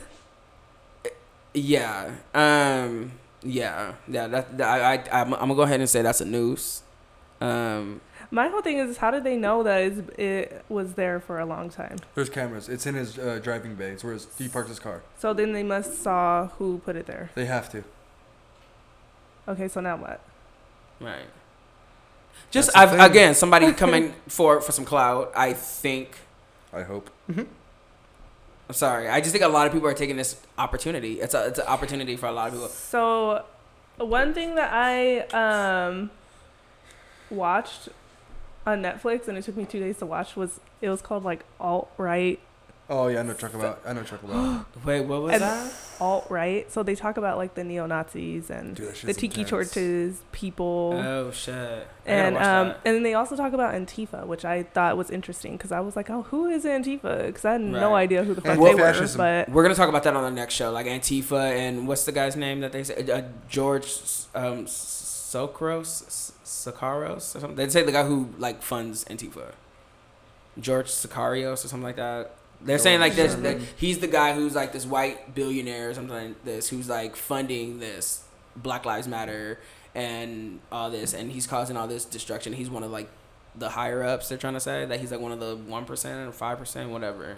[1.53, 2.11] yeah.
[2.33, 3.11] Um.
[3.43, 3.95] Yeah.
[4.07, 4.27] Yeah.
[4.27, 4.57] That.
[4.57, 4.93] that I.
[4.93, 5.21] I.
[5.21, 6.83] I'm, I'm gonna go ahead and say that's a noose.
[7.41, 7.99] Um.
[8.31, 11.45] My whole thing is, how did they know that it's, it was there for a
[11.45, 11.97] long time?
[12.15, 12.67] There's cameras.
[12.67, 13.91] It's in his uh, driving bay.
[13.91, 15.03] It's where his, he parks his car.
[15.19, 17.29] So then they must saw who put it there.
[17.35, 17.83] They have to.
[19.47, 20.21] Okay, so now what?
[20.99, 21.27] Right.
[22.53, 25.31] Just I've, again somebody coming for for some clout.
[25.35, 26.19] I think.
[26.71, 27.09] I hope.
[27.27, 27.47] I'm
[28.69, 29.09] sorry.
[29.09, 31.19] I just think a lot of people are taking this opportunity.
[31.19, 32.67] It's a it's an opportunity for a lot of people.
[32.67, 33.43] So,
[33.97, 36.11] one thing that I um
[37.31, 37.89] watched
[38.67, 41.43] on Netflix and it took me two days to watch was it was called like
[41.59, 42.39] alt right
[42.89, 43.81] Oh yeah, I know what about.
[43.85, 44.65] I know what about.
[44.85, 45.73] Wait, what was And- that?
[46.01, 46.69] alt right.
[46.71, 49.49] So they talk about like the neo Nazis and Dude, the tiki intense.
[49.49, 50.99] torches people.
[51.01, 51.53] Oh shit.
[51.55, 52.79] I and watch um, that.
[52.83, 55.95] and then they also talk about Antifa, which I thought was interesting because I was
[55.95, 57.27] like, oh, who is Antifa?
[57.27, 58.79] Because I had no idea who the fuck And they were.
[58.81, 59.17] fascism.
[59.19, 62.11] But We're gonna talk about that on the next show, like Antifa and what's the
[62.11, 62.95] guy's name that they say?
[63.09, 63.85] Uh, George
[64.35, 67.55] um, Sokros, S- Sakaros or something.
[67.55, 69.51] They say the guy who like funds Antifa,
[70.59, 72.31] George Sicarios or something like that.
[72.65, 76.15] They're saying like this, that he's the guy who's like this white billionaire or something
[76.15, 78.23] like this, who's like funding this
[78.55, 79.59] Black Lives Matter
[79.95, 82.53] and all this, and he's causing all this destruction.
[82.53, 83.09] He's one of like
[83.55, 84.29] the higher ups.
[84.29, 86.89] They're trying to say that he's like one of the one percent or five percent,
[86.89, 87.37] whatever.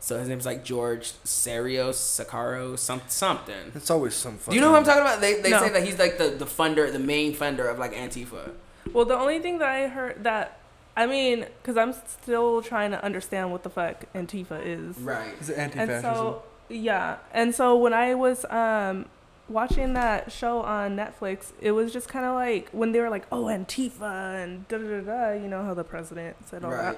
[0.00, 3.70] So his name's like George Sarios, Sacaro, some something.
[3.74, 4.38] It's always some.
[4.48, 5.20] Do you know what I'm talking about?
[5.20, 5.60] They, they No.
[5.60, 8.50] say that he's like the, the funder, the main funder of like Antifa.
[8.92, 10.58] well, the only thing that I heard that
[10.96, 14.96] I mean, because I'm still trying to understand what the fuck Antifa is.
[14.98, 15.32] Right.
[15.40, 16.14] Is it And anti-fascism?
[16.14, 19.06] so yeah, and so when I was um
[19.48, 23.24] watching that show on Netflix, it was just kind of like when they were like,
[23.32, 25.32] "Oh, Antifa," and da da da da.
[25.32, 26.82] You know how the president said all Right.
[26.92, 26.96] that.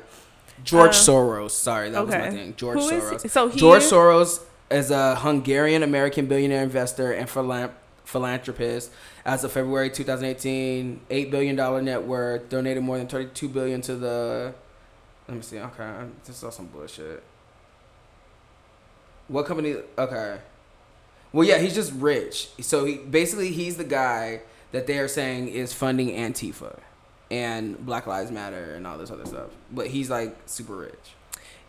[0.63, 1.51] George Um, Soros.
[1.51, 2.55] Sorry, that was my thing.
[2.57, 3.23] George Who is Soros.
[3.23, 3.29] he?
[3.29, 4.41] So he George Soros
[4.71, 7.71] is a Hungarian American billionaire investor and philan-
[8.05, 8.91] philanthropist.
[9.25, 13.97] As of February 2018, eight billion dollar net worth, donated more than 32 billion to
[13.97, 14.55] the.
[15.29, 15.59] Let me see.
[15.59, 17.23] Okay, I just saw some bullshit.
[19.29, 19.77] What company?
[19.97, 20.39] Okay.
[21.33, 22.51] Well, yeah, he's just rich.
[22.61, 26.79] So he basically he's the guy that they are saying is funding Antifa
[27.31, 29.49] and Black Lives Matter and all this other stuff.
[29.73, 31.15] But he's like super rich.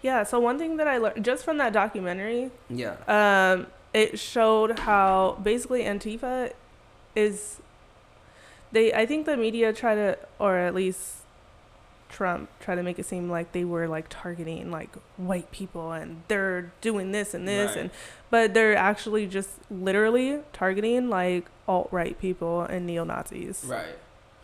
[0.02, 0.24] Yeah.
[0.24, 2.96] So one thing that I learned just from that documentary, Yeah.
[3.08, 6.52] um, it showed how basically Antifa
[7.16, 7.62] is
[8.72, 11.22] they I think the media try to or at least
[12.10, 16.22] Trump try to make it seem like they were like targeting like white people and
[16.28, 17.78] they're doing this and this Right.
[17.82, 17.90] and
[18.30, 23.64] but they're actually just literally targeting like alt right people and neo Nazis.
[23.66, 23.96] Right.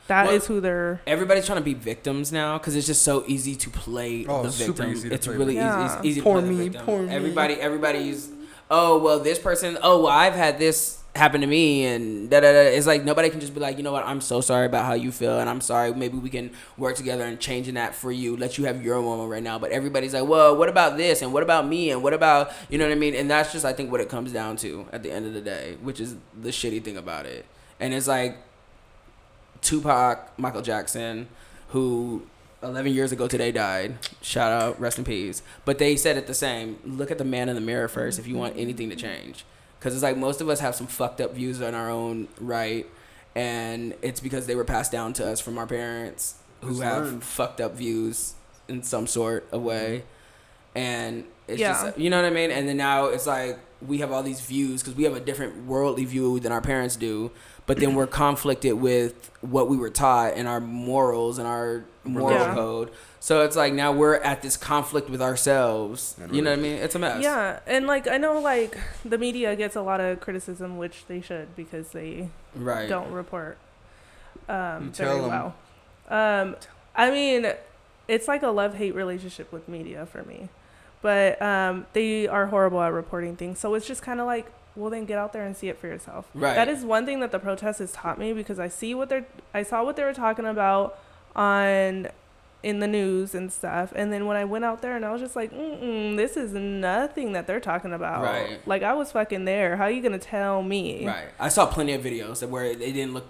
[0.07, 3.23] That is Well- who they're Everybody's trying to be victims now because it's just so
[3.27, 4.91] easy to play Oh, the it's super victim.
[4.91, 5.69] easy to it's play really victim.
[5.69, 5.79] easy.
[5.87, 5.97] Yeah.
[5.97, 6.85] It's easy Poor to play the me, victim.
[6.85, 7.13] poor me.
[7.13, 8.29] Everybody, everybody's.
[8.73, 9.77] Oh well, this person.
[9.83, 12.59] Oh well, I've had this happen to me, and da da da.
[12.59, 14.05] It's like nobody can just be like, you know what?
[14.05, 15.93] I'm so sorry about how you feel, and I'm sorry.
[15.93, 18.37] Maybe we can work together and changing that for you.
[18.37, 19.59] Let you have your moment right now.
[19.59, 21.21] But everybody's like, well, what about this?
[21.21, 21.91] And what about me?
[21.91, 23.13] And what about you know what I mean?
[23.13, 25.41] And that's just I think what it comes down to at the end of the
[25.41, 27.45] day, which is the shitty thing about it.
[27.77, 28.37] And it's like
[29.61, 31.27] Tupac, Michael Jackson,
[31.69, 32.25] who
[32.63, 33.97] 11 years ago today died.
[34.21, 35.41] Shout out, rest in peace.
[35.65, 36.77] But they said it the same.
[36.85, 39.45] Look at the man in the mirror first if you want anything to change.
[39.79, 42.85] Because it's like most of us have some fucked up views on our own right.
[43.35, 47.03] And it's because they were passed down to us from our parents who Just have
[47.05, 47.23] learned.
[47.23, 48.33] fucked up views
[48.67, 50.03] in some sort of way.
[50.03, 50.77] Mm-hmm.
[50.77, 51.85] And it's Yeah.
[51.85, 52.51] just, you know what I mean?
[52.51, 55.65] And then now it's like we have all these views because we have a different
[55.65, 57.31] worldly view than our parents do.
[57.71, 62.31] But then we're conflicted with what we were taught and our morals and our moral
[62.37, 62.53] Yeah.
[62.53, 62.91] code.
[63.21, 66.17] So it's like now we're at this conflict with ourselves.
[66.21, 66.73] And You know what I mean?
[66.73, 67.23] It's a mess.
[67.23, 71.21] Yeah, and like I know like the media gets a lot of criticism, which they
[71.21, 72.27] should because they
[72.57, 72.89] Right.
[72.89, 73.57] don't report
[74.49, 75.29] um, You very tell 'em.
[75.29, 75.55] well.
[76.09, 76.55] Um,
[76.93, 77.53] I mean,
[78.09, 80.49] it's like a love hate relationship with media for me,
[81.01, 83.59] but um, they are horrible at reporting things.
[83.59, 85.87] So it's just kind of like, well, then get out there and see it for
[85.87, 86.29] yourself.
[86.33, 86.55] Right.
[86.55, 89.25] That is one thing that the protest has taught me because I see what they're,
[89.53, 90.97] I saw what they were talking about
[91.35, 92.07] on
[92.63, 93.91] in the news and stuff.
[93.95, 96.53] And then when I went out there and I was just like, Mm-mm, this is
[96.53, 98.23] nothing that they're talking about.
[98.23, 98.65] Right.
[98.67, 99.77] Like I was fucking there.
[99.77, 101.05] How are you gonna tell me?
[101.07, 101.29] Right.
[101.39, 103.25] I saw plenty of videos that where they didn't look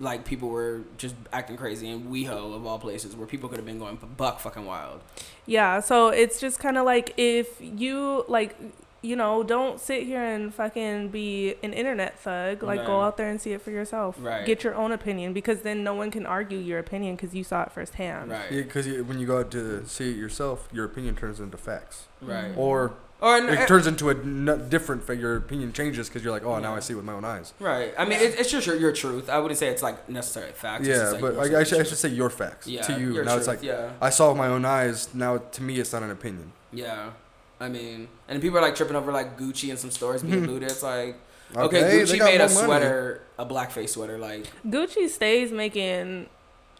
[0.00, 3.66] like people were just acting crazy in WeHo of all places where people could have
[3.66, 5.00] been going buck fucking wild.
[5.46, 8.56] Yeah, so it's just kind of like if you like,
[9.00, 12.62] you know, don't sit here and fucking be an internet thug.
[12.62, 14.16] Like, go out there and see it for yourself.
[14.18, 14.44] Right.
[14.44, 17.62] Get your own opinion because then no one can argue your opinion because you saw
[17.62, 18.30] it firsthand.
[18.30, 18.50] Right.
[18.50, 22.06] Yeah, because when you go out to see it yourself, your opinion turns into facts,
[22.20, 22.52] Right.
[22.56, 22.98] or mm-hmm.
[23.20, 25.02] Or it eh, turns into a n- different.
[25.02, 27.24] fa- Your opinion changes because you're like, oh, now I see it with my own
[27.24, 27.52] eyes.
[27.58, 27.92] Right.
[27.98, 29.28] I mean, it, it's just your, your truth.
[29.28, 30.86] I wouldn't say it's like necessarily facts.
[30.86, 32.82] It's yeah, just like but your I, I, should, I should say your facts yeah,
[32.82, 33.14] to you.
[33.14, 35.12] your Now it's like yeah, I saw it with my own eyes.
[35.14, 36.52] Now to me, it's not an opinion.
[36.72, 37.10] yeah.
[37.60, 40.70] I mean, and people are like tripping over like Gucci and some stores being looted.
[40.70, 41.16] It's like,
[41.56, 42.64] okay, they Gucci made a more money.
[42.66, 44.18] sweater, a blackface sweater.
[44.18, 46.28] Like, Gucci stays making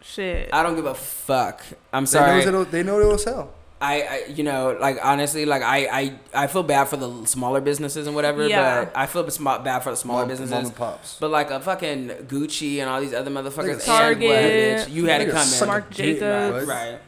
[0.01, 0.51] shit.
[0.53, 1.63] I don't give a fuck.
[1.93, 2.45] I'm They sorry.
[2.47, 3.55] know, they know it'll sell.
[3.81, 7.61] I, I, you know, like honestly, like I, I, I feel bad for the smaller
[7.61, 8.45] businesses and whatever.
[8.49, 8.85] Yeah.
[8.87, 10.51] But I feel sm- bad for the smaller Mom- businesses.
[10.53, 11.17] mom and pops.
[11.21, 14.29] But like a fucking Gucci and all these other motherfuckers, and Target.
[14.29, 16.67] what, bitch, you had to Nigga come in, a Marc dick, Jacobs.
[16.67, 16.99] right?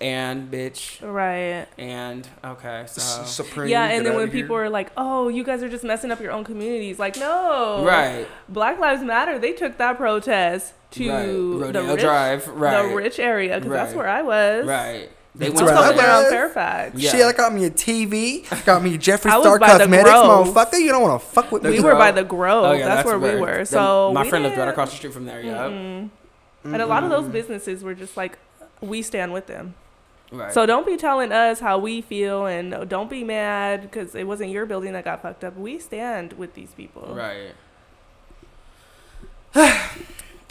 [0.00, 1.66] And bitch, right.
[1.76, 3.68] and okay, so Supreme.
[3.68, 4.42] yeah, and then outta when here.
[4.42, 7.84] people are like, "Oh, you guys are just messing up your own communities," like, no,
[7.84, 9.38] right, Black Lives Matter.
[9.38, 13.94] They took that protest to right, the rich, Drive, right, the rich area because that's
[13.94, 14.66] where I was.
[14.66, 15.10] right.
[15.34, 16.04] They went I to I over was.
[16.04, 16.96] around Fairfax.
[16.98, 17.10] Yeah.
[17.10, 18.64] Shit, I got me a TV.
[18.64, 20.80] Got me Jeffree I was Star by the Cosmetics, motherfucker.
[20.80, 21.78] You don't want to fuck with The me.
[21.78, 22.64] we were by the Grove.
[22.64, 23.58] Oh yeah, that's, where we the- were.
[23.58, 25.40] the- So my we friend lived right across the street from there.
[25.40, 26.10] Yeah, Mm-mm.
[26.64, 27.32] And a lot of those mm-hmm.
[27.32, 28.38] businesses were just like,
[28.80, 29.74] we stand with them.
[30.32, 30.52] Right.
[30.52, 34.50] So don't be telling us how we feel and don't be mad because it wasn't
[34.50, 35.56] your building that got fucked up.
[35.56, 37.14] We stand with these people.
[37.14, 37.52] Right.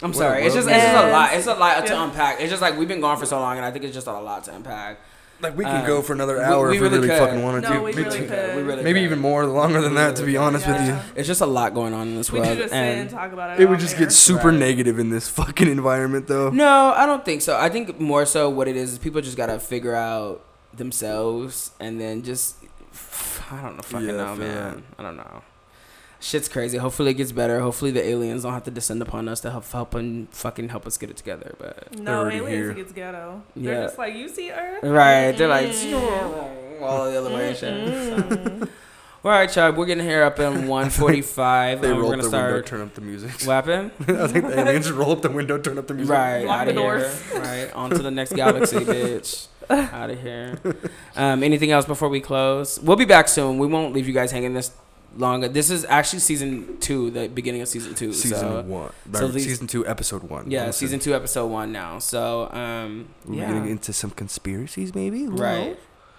[0.02, 0.44] I'm sorry.
[0.44, 1.34] It's just it's just a lot.
[1.34, 2.04] It's a lot to Yeah.
[2.04, 2.40] unpack.
[2.40, 4.12] It's just like we've been gone for so long, and I think it's just a
[4.18, 4.98] lot to unpack.
[5.42, 7.62] Like we could Um, go for another hour we if we really really fucking wanted
[7.62, 7.80] No, to.
[7.80, 8.26] we really too.
[8.26, 8.56] could.
[8.56, 9.04] We really Maybe could.
[9.06, 10.16] even more, longer than that.
[10.16, 10.40] To be could.
[10.40, 12.50] honest with you, It's just a lot going on in this We world.
[12.52, 13.62] could just sit and and talk about it.
[13.62, 14.00] it would just air.
[14.00, 14.58] get super Right.
[14.58, 16.50] negative in this fucking environment, though.
[16.50, 17.56] no, I don't think so.
[17.56, 20.42] I think more so what it is is people just gotta figure out
[20.74, 22.56] themselves and then just
[23.50, 24.82] I don't know fucking Yeah, know, feel man.
[24.98, 25.42] I don't know.
[26.22, 26.76] Shit's crazy.
[26.78, 27.60] Hopefully it gets better.
[27.60, 30.86] Hopefully the aliens don't have to descend upon us to help help and fucking help
[30.86, 31.54] us get it together.
[31.58, 32.72] But No, aliens here.
[32.74, 33.42] gets ghetto.
[33.56, 33.70] Yeah.
[33.70, 34.82] They're just like, you see Earth?
[34.84, 36.82] right, they're like Mm.
[36.82, 37.74] all the other way and shit.
[37.74, 38.68] Mm-mm.
[39.22, 41.80] All right, Chubb, we're getting here up in 145.
[41.82, 43.30] They and roll we're up gonna the window, turn up the music.
[43.46, 43.90] What happened?
[44.00, 46.12] I think the aliens just roll up the window, turn up the music.
[46.12, 47.12] Right, Lock out of here.
[47.40, 49.46] Right, on to the next galaxy, bitch.
[49.68, 50.58] Out of here.
[51.16, 52.78] Um, anything else before we close?
[52.80, 53.58] We'll be back soon.
[53.58, 54.70] We won't leave you guys hanging this
[55.16, 55.40] long.
[55.52, 58.12] This is actually season two, the beginning of season two.
[58.12, 58.90] Season so, one.
[59.12, 60.50] so Right, these- season two, episode one.
[60.50, 61.98] yeah, Listen, season two, episode one now.
[61.98, 63.48] So, um, We're yeah.
[63.52, 65.24] getting into some conspiracies, maybe.
[65.24, 65.68] Who Right.
[65.68, 65.76] knows?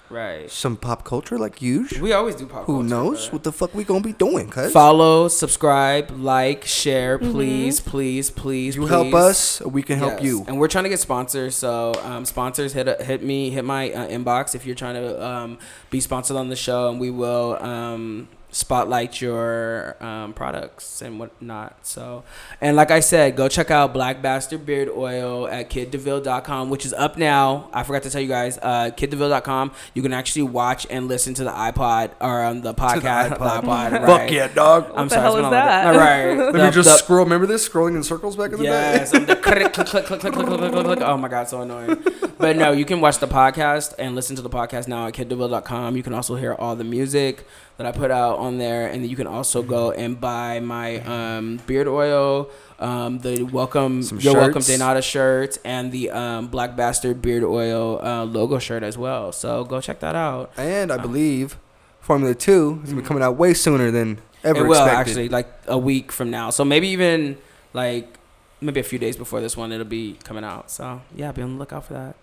[0.09, 0.51] Right.
[0.51, 2.01] some pop culture like usual.
[2.01, 2.65] We always do pop.
[2.65, 2.71] Culture.
[2.73, 4.49] Who culture, knows but- what the fuck we gonna be doing?
[4.49, 8.75] Cause Follow, subscribe, like, share, please, please, please.
[8.75, 8.89] you please.
[8.89, 10.23] help us, we can help Yes.
[10.23, 10.43] you.
[10.49, 11.55] And we're trying to get sponsors.
[11.55, 15.57] So um, sponsors hit hit me hit my uh, inbox if you're trying to um,
[15.89, 21.85] be sponsored on the show, and we will um, spotlight your um, products and whatnot.
[21.85, 22.23] So,
[22.59, 26.93] and like I said, go check out Black Bastard Beard Oil at kitdeville.com, which is
[26.93, 27.69] up now.
[27.73, 29.71] I forgot to tell you guys, uh, kitdeville.com.
[29.93, 33.29] You can actually watch and listen to the iPod or on the podcast.
[33.33, 33.91] To the iPod.
[33.91, 34.05] right.
[34.05, 34.89] Fuck yeah, dog.
[34.89, 35.87] What I'm the sorry, hell it's is a long that?
[35.87, 36.37] All right.
[36.37, 37.23] Let The- me just the- scroll.
[37.23, 37.67] Remember this?
[37.67, 39.17] Scrolling in circles back in the Yes, day.
[39.19, 41.01] and the click, click, click, click, click, click, click, click, click, click.
[41.01, 42.03] Oh my god, so annoying.
[42.37, 45.95] But no, you can watch the podcast and listen to the podcast now at kitdeville.com.
[45.95, 47.45] You can also hear all the music
[47.81, 50.99] that I put out on there, and then you can also go and buy my
[50.99, 54.61] um, beard oil, um, the welcome, Some your welcome.
[54.61, 59.31] Denata shirt, and the um, Black Bastard beard oil uh, logo shirt as well.
[59.31, 60.51] So go check that out.
[60.57, 61.57] And I believe
[61.99, 64.99] Formula Two is gonna be coming out way sooner than ever it will expected.
[64.99, 66.51] actually like a week from now.
[66.51, 67.37] So maybe even
[67.73, 68.19] like
[68.59, 70.69] maybe a few days before this one, it'll be coming out.
[70.69, 72.15] So yeah, be on the lookout for that.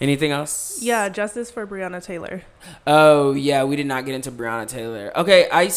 [0.00, 0.78] Anything else?
[0.80, 2.42] Yeah, justice for Breonna Taylor.
[2.86, 5.12] Oh yeah, we did not get into Breonna Taylor.
[5.16, 5.70] Okay, I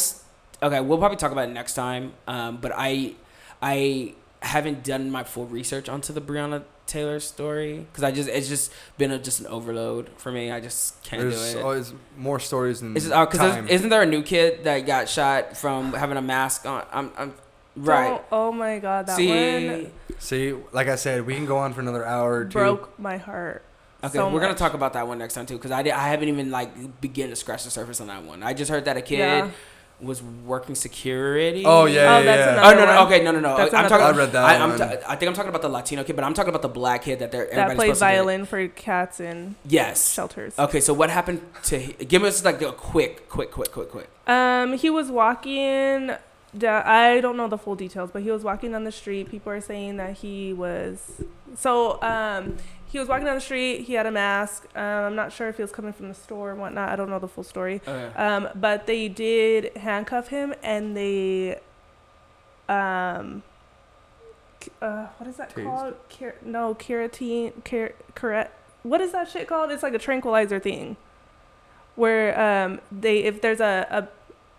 [0.64, 2.14] Okay, we'll probably talk about it next time.
[2.28, 3.14] Um, but I,
[3.62, 8.48] I haven't done my full research onto the Breonna Taylor story because I just it's
[8.48, 10.52] just been a, just an overload for me.
[10.52, 11.64] I just can't There's do it.
[11.64, 13.68] always more stories than It's just, oh, cause time.
[13.70, 16.86] isn't there a new kid that got shot from having a mask on?
[16.92, 17.34] I'm, I'm
[17.76, 18.10] right.
[18.10, 21.74] Don't- oh my god, that See, one See, like I said, we can go on
[21.74, 22.52] for another hour or two.
[22.52, 23.64] broke my heart.
[24.04, 26.08] Okay, so we're gonna talk about that one next time too, because I, di- I
[26.10, 28.42] haven't even like begin to scratch the surface on that one.
[28.44, 29.50] I just heard that a kid Yeah.
[30.00, 31.64] was working security.
[31.66, 32.52] Oh yeah, Oh, yeah, that's yeah.
[32.72, 33.58] another Oh no, no, okay, no, no, no.
[33.58, 34.06] That's I'm talking.
[34.08, 34.78] I read that I, I'm one.
[34.80, 37.04] t- I think I'm talking about the Latino kid, but I'm talking about the black
[37.04, 40.12] kid that they're That everybody's plays supposed to violin for cats in Yes.
[40.12, 40.58] shelters.
[40.58, 41.78] Okay, so what happened to?
[41.80, 44.10] Give us like a quick, quick, quick, quick, quick.
[44.28, 46.12] Um, he was walking.
[46.58, 49.30] Da- I don't know the full details, but he was walking down the street.
[49.30, 51.22] People are saying that he was.
[51.56, 52.58] So, um,
[52.92, 53.82] he was walking down the street.
[53.86, 54.68] He had a mask.
[54.76, 56.90] Um, I'm not sure if he was coming from the store or whatnot.
[56.90, 57.82] I don't know the full story.
[57.88, 58.14] Okay.
[58.18, 61.60] Um, but they did handcuff him, and they,
[62.68, 63.44] um,
[64.82, 65.64] uh, what is that Tased?
[65.64, 65.94] called?
[66.10, 68.54] Ker- no, keratin, ker- correct.
[68.84, 69.72] What is that shit called?
[69.72, 70.98] It's like a tranquilizer thing,
[71.96, 74.08] where um they if there's a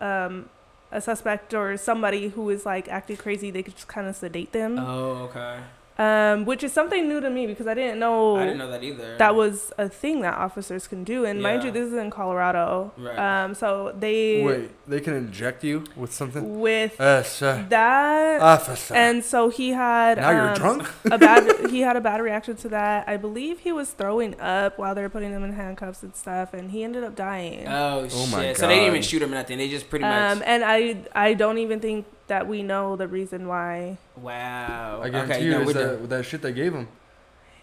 [0.00, 0.48] a um
[0.90, 4.52] a suspect or somebody who is like acting crazy, they could just kind of sedate
[4.52, 4.78] them.
[4.78, 5.58] Oh, okay.
[6.02, 8.36] Um, which is something new to me because I didn't know.
[8.36, 9.16] I didn't know that either.
[9.18, 12.92] That was a thing that officers can do, and mind you, this is in Colorado.
[12.96, 13.18] Right.
[13.44, 16.60] Um, so they Wait, they can inject you with something?
[16.60, 18.94] with Yes, uh, that, officer.
[18.94, 20.88] and so he had now you're um, drunk.
[21.10, 21.42] a bad.
[21.72, 23.08] He had a bad reaction to that.
[23.08, 26.52] I believe he was throwing up while they were putting him in handcuffs and stuff,
[26.52, 27.66] and he ended up dying.
[27.68, 28.58] Oh, Oh my shit!
[28.58, 29.58] So they didn't even shoot him or nothing.
[29.58, 30.32] They just pretty much.
[30.36, 33.98] Um, and I I don't even think that we know the reason why.
[34.16, 35.02] wow.
[35.02, 36.88] I guarantee okay, you, no, it's that, that shit they gave him.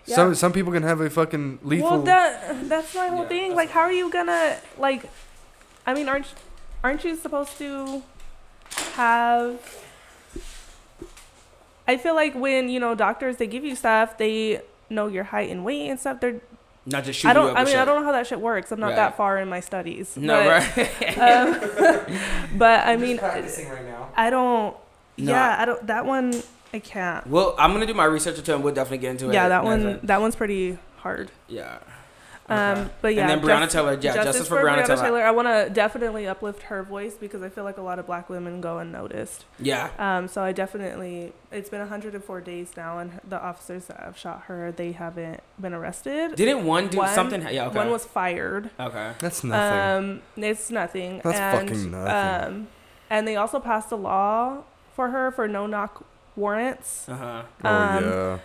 [0.05, 0.15] Yeah.
[0.15, 1.89] Some some people can have a fucking lethal.
[1.89, 3.55] Well, that that's my whole Yeah, thing.
[3.55, 5.09] Like, how are you gonna like?
[5.87, 6.27] I mean, aren't
[6.83, 8.03] aren't you supposed to
[8.93, 9.57] have?
[11.87, 15.49] I feel like when you know doctors they give you stuff, they know your height
[15.49, 16.19] and weight and stuff.
[16.21, 16.41] They're
[16.89, 17.49] Not just shooting I don't.
[17.51, 18.71] up I with mean, I don't know how that shit works.
[18.71, 18.95] I'm not Right.
[18.95, 20.17] that far in my studies.
[20.17, 21.17] No, but, right.
[21.17, 22.17] Um,
[22.57, 23.45] but I mean, right
[23.85, 24.09] now.
[24.15, 24.75] I don't.
[25.17, 25.31] No.
[25.31, 25.85] Yeah, I don't.
[25.87, 26.33] That one
[26.73, 27.25] I can't.
[27.27, 28.55] well, I'm gonna do my research into it.
[28.55, 29.33] and We'll definitely get into it.
[29.33, 29.99] Yeah, that one.
[30.03, 31.31] That one's pretty hard.
[31.47, 31.79] Yeah.
[32.49, 32.89] Um, Okay.
[33.01, 33.97] but yeah, and then Breonna just- Taylor.
[34.01, 35.21] Yeah, justice, for, Breonna, Taylor.
[35.23, 38.29] I want to definitely uplift her voice because I feel like a lot of black
[38.29, 39.45] women go unnoticed.
[39.59, 39.89] Yeah.
[39.99, 44.43] Um, so I definitely, it's been 104 days now, and the officers that have shot
[44.47, 46.35] her, they haven't been arrested.
[46.35, 47.41] Didn't one do One- something?
[47.51, 47.67] Yeah.
[47.67, 47.77] Okay.
[47.77, 48.71] One was fired.
[48.79, 49.13] okay.
[49.19, 49.79] That's nothing.
[50.09, 51.21] Um, it's nothing.
[51.23, 52.47] That's and, fucking nothing.
[52.55, 52.67] Um,
[53.09, 54.63] and they also passed a law
[54.95, 56.03] for her for no knock
[56.35, 57.07] warrants.
[57.07, 57.41] Uh huh.
[57.63, 58.37] oh um, yeah.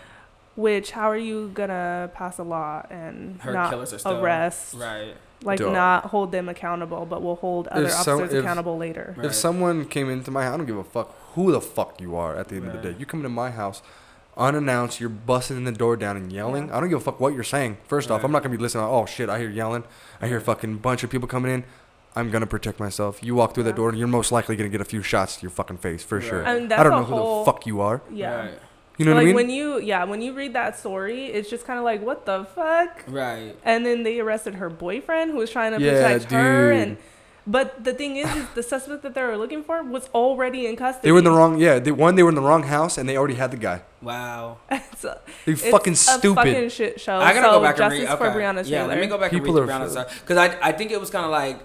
[0.55, 4.73] Which, how are you gonna pass a law and Her not killers are still arrest,
[4.75, 5.15] Right.
[5.43, 5.73] like Dog.
[5.73, 9.13] not hold them accountable, but we'll hold other If some- officers if- accountable later?
[9.17, 9.25] Right.
[9.25, 12.15] If someone came into my house, I don't give a fuck who the fuck you
[12.15, 12.95] are at the end of the day.
[12.97, 13.81] You come into my house
[14.37, 16.67] unannounced, you're busting in the door down and yelling.
[16.67, 16.77] Yeah.
[16.77, 17.77] I don't give a fuck what you're saying.
[17.87, 18.83] First off, I'm not gonna be listening.
[18.85, 19.83] Oh shit, I hear yelling.
[20.21, 21.63] I hear a fucking bunch of people coming in.
[22.17, 23.21] I'm gonna protect myself.
[23.21, 25.41] You walk through that door, and you're most likely gonna get a few shots to
[25.41, 26.45] your fucking face for sure.
[26.45, 28.01] I mean, I don't a know whole, who the fuck you are.
[28.09, 28.35] Yeah.
[28.37, 28.59] Right.
[28.97, 29.35] You know like what I mean?
[29.35, 32.45] when you, yeah, when you read that story, it's just kind of like, what the
[32.45, 33.03] fuck?
[33.07, 33.55] Right.
[33.63, 36.81] And then they arrested her boyfriend who was trying to Yeah, protect her, dude.
[36.87, 36.97] and
[37.47, 40.75] But the thing is, is the suspect that they were looking for was already in
[40.77, 41.07] custody.
[41.07, 41.59] They were in the wrong.
[41.59, 43.81] Yeah, they, one they were in the wrong house and they already had the guy.
[44.01, 44.57] Wow.
[44.97, 46.35] so, They it's fucking A stupid.
[46.35, 47.17] fucking shit show.
[47.17, 48.03] I gotta so go back and read.
[48.07, 48.15] Okay.
[48.17, 48.67] for Breonna Taylor.
[48.77, 50.99] yeah, let me go back People and read are Breonna's because I I think it
[50.99, 51.59] was kind of like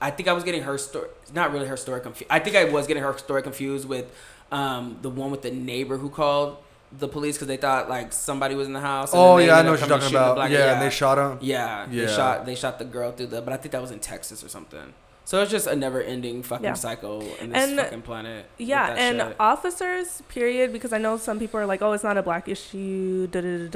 [0.00, 1.08] I think I was getting her story.
[1.32, 2.30] Not really her story confused.
[2.30, 4.06] I think I was getting her story confused with
[4.52, 6.58] um the one with the neighbor who called
[6.98, 9.12] the police because they thought like somebody was in the house.
[9.12, 10.34] and Oh yeah, I know up what you're talking and shooting the about.
[10.36, 11.38] black- yeah, and they shot him.
[11.40, 13.40] Yeah, they shot they shot the girl through the.
[13.40, 14.92] But I think that was in Texas or something.
[15.24, 16.74] So it's just a never-ending fucking Yeah.
[16.74, 18.44] cycle in this And- fucking planet.
[18.58, 19.36] Yeah, and shit.
[19.38, 23.28] officers, period, because I know some people are like, oh, it's not a black issue,
[23.28, 23.68] da da da,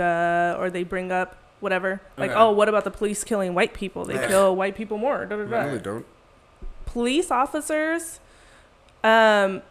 [0.54, 2.00] da or they bring up whatever.
[2.18, 2.38] Like, Okay.
[2.38, 4.04] oh, what about the police killing white people?
[4.04, 5.62] They kill white people more, da da da.
[5.62, 6.04] Really don't.
[6.84, 8.18] Police officers,
[9.04, 9.62] um,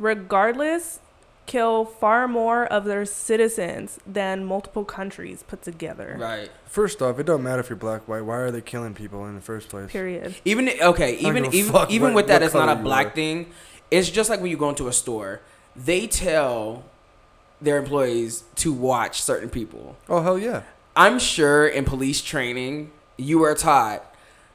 [0.00, 0.98] regardless,
[1.46, 6.16] kill far more of their citizens than multiple countries put together.
[6.18, 6.50] right.
[6.66, 8.20] First off, it don't matter if you're black, white.
[8.24, 9.90] Why are they killing people in the first place?
[9.90, 10.36] Period.
[10.44, 12.82] Even okay, even even fuck even what- with that, what it's not color a you
[12.84, 13.10] black are.
[13.10, 13.46] thing.
[13.90, 15.40] It's just like when you go into a store,
[15.74, 16.84] they tell
[17.60, 19.96] their employees to watch certain people.
[20.08, 20.62] Oh hell yeah.
[20.94, 24.04] I'm sure in police training, you are taught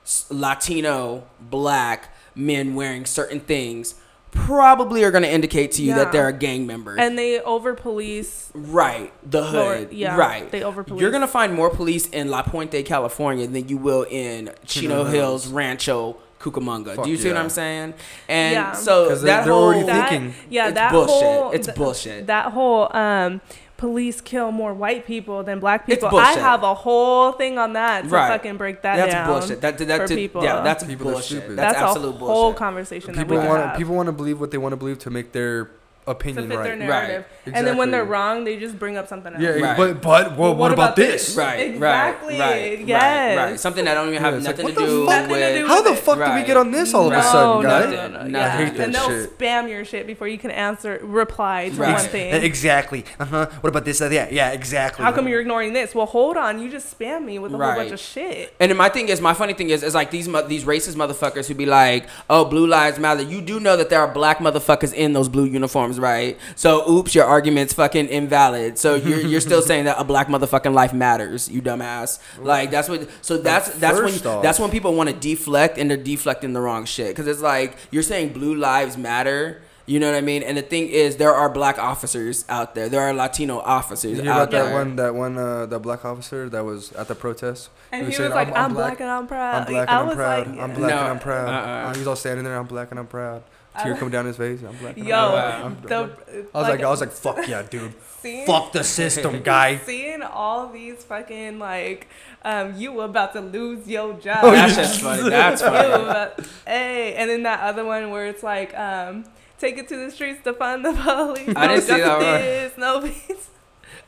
[0.05, 3.95] s- Latino, black men wearing certain things
[4.35, 5.95] probably are going to indicate to you Yeah.
[6.03, 6.95] that they're a gang member.
[6.99, 8.51] And they over police.
[8.53, 9.91] right, the hood.
[9.91, 10.15] Yeah.
[10.15, 10.49] right.
[10.51, 11.01] They over police.
[11.01, 15.03] You're gonna find more police in La Puente, California, than you will in Chino Chino
[15.05, 15.11] Hills,
[15.45, 15.47] Hills.
[15.47, 16.95] Rancho, Cucamonga.
[16.95, 17.37] Fuck Do you see what.
[17.37, 17.93] I'm saying?
[18.29, 18.71] And Yeah.
[18.73, 21.13] so 'Cause they- that they're whole already that, thinking- Yeah, it's that bullshit.
[21.23, 22.27] whole it's th- bullshit.
[22.27, 23.41] that whole um
[23.77, 26.17] police kill more white people than black It's people.
[26.17, 28.29] I have a whole thing on that to Right.
[28.29, 29.09] fucking break that down.
[29.09, 29.27] that's down.
[29.27, 29.61] bullshit.
[29.61, 30.43] That, that, for to- people.
[30.43, 31.41] Yeah, that's People are bullshit.
[31.41, 31.57] stupid.
[31.57, 34.39] That's, That's, absolute a whole conversation People that we want have people want to believe
[34.39, 35.69] what they want to believe to make their
[36.05, 36.77] to opinion fit their right.
[36.79, 37.25] narrative.
[37.53, 39.41] And then when they're wrong, they just bring up something else.
[39.41, 39.77] Yeah, Right.
[39.77, 41.35] but but well, what, about, this?
[41.35, 42.37] Right, Exactly.
[42.39, 43.37] right, right, right, Yes.
[43.37, 43.59] right.
[43.59, 45.15] Something that don't even have it's like, nothing what to do fuck?
[45.21, 45.55] Nothing to with.
[45.57, 46.03] do How the with it.
[46.03, 47.89] fuck did we get on this all of a sudden, no, guys?
[47.91, 48.33] no, no, Nothing.
[48.33, 48.45] Yeah.
[48.45, 49.37] I hate and they'll shit.
[49.37, 51.93] spam your shit before you can answer, reply to Right.
[51.93, 52.33] one thing.
[52.45, 53.05] Exactly.
[53.19, 53.45] Uh huh.
[53.61, 54.01] What about this?
[54.01, 55.03] Uh, yeah, yeah, exactly.
[55.03, 55.93] How come you're ignoring this?
[55.95, 56.59] Well, hold on.
[56.61, 58.53] You just spam me with a whole bunch of shit.
[58.59, 61.53] And my thing is, my funny thing is, is like these these racist motherfuckers who
[61.55, 65.13] be like, "Oh, blue lives matter." You do know that there are black motherfuckers in
[65.13, 66.37] those blue uniforms, right?
[66.55, 68.77] So, oops, your argument's fucking invalid.
[68.77, 72.19] So you're you're still saying that a black motherfucking life matters, you dumbass.
[72.39, 73.07] Like that's what.
[73.21, 76.53] So that's that's when first off- that's when people want to deflect and they're deflecting
[76.53, 79.61] the wrong shit because it's like you're saying blue lives matter.
[79.87, 80.41] You know what I mean?
[80.41, 82.89] And the thing is, there are black officers out there.
[82.89, 84.73] There are Latino officers You hear out about that there.
[84.73, 84.95] one?
[84.95, 85.37] That one?
[85.37, 87.69] Uh, that black officer that was at the protest.
[87.91, 89.67] And he was, saying, like, I'm, black, and I'm proud.
[89.67, 90.47] I'm black and I'm was proud.
[90.47, 91.49] like, I'm black No, and I'm proud.
[91.49, 91.89] uh-uh.
[91.89, 92.57] Uh, he was all standing there.
[92.57, 93.43] I'm black and I'm proud.
[93.81, 94.61] Tear I- coming down his face.
[94.61, 94.97] I'm black.
[94.97, 95.63] And Yo, I'm Wow.
[95.63, 97.93] I'm- the, I was like, I was like, fuck yeah, dude.
[98.21, 99.77] seeing, Fuck the system, guy.
[99.85, 102.07] seeing all these fucking like,
[102.43, 104.39] um, you about to lose your job.
[104.43, 104.83] Oh, That's yeah.
[104.83, 105.29] just funny.
[105.29, 106.03] That's funny.
[106.03, 109.25] about- hey, and then that other one where it's like, um,
[109.59, 111.53] take it to the streets to find the police.
[111.55, 112.81] I no didn't see that one.
[112.81, 113.49] No peace.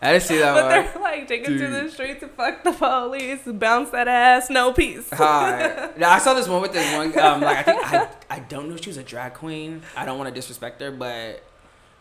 [0.01, 0.71] I didn't see that But one.
[0.71, 1.91] they're like, take to the Dude.
[1.91, 5.09] streets to fuck the police, bounce that ass, no peace.
[5.11, 5.89] Hi.
[5.97, 7.17] Now, I saw this one with this one.
[7.19, 9.81] Um, like I think I, I don't know if she was a drag queen.
[9.95, 11.43] I don't want to disrespect her, but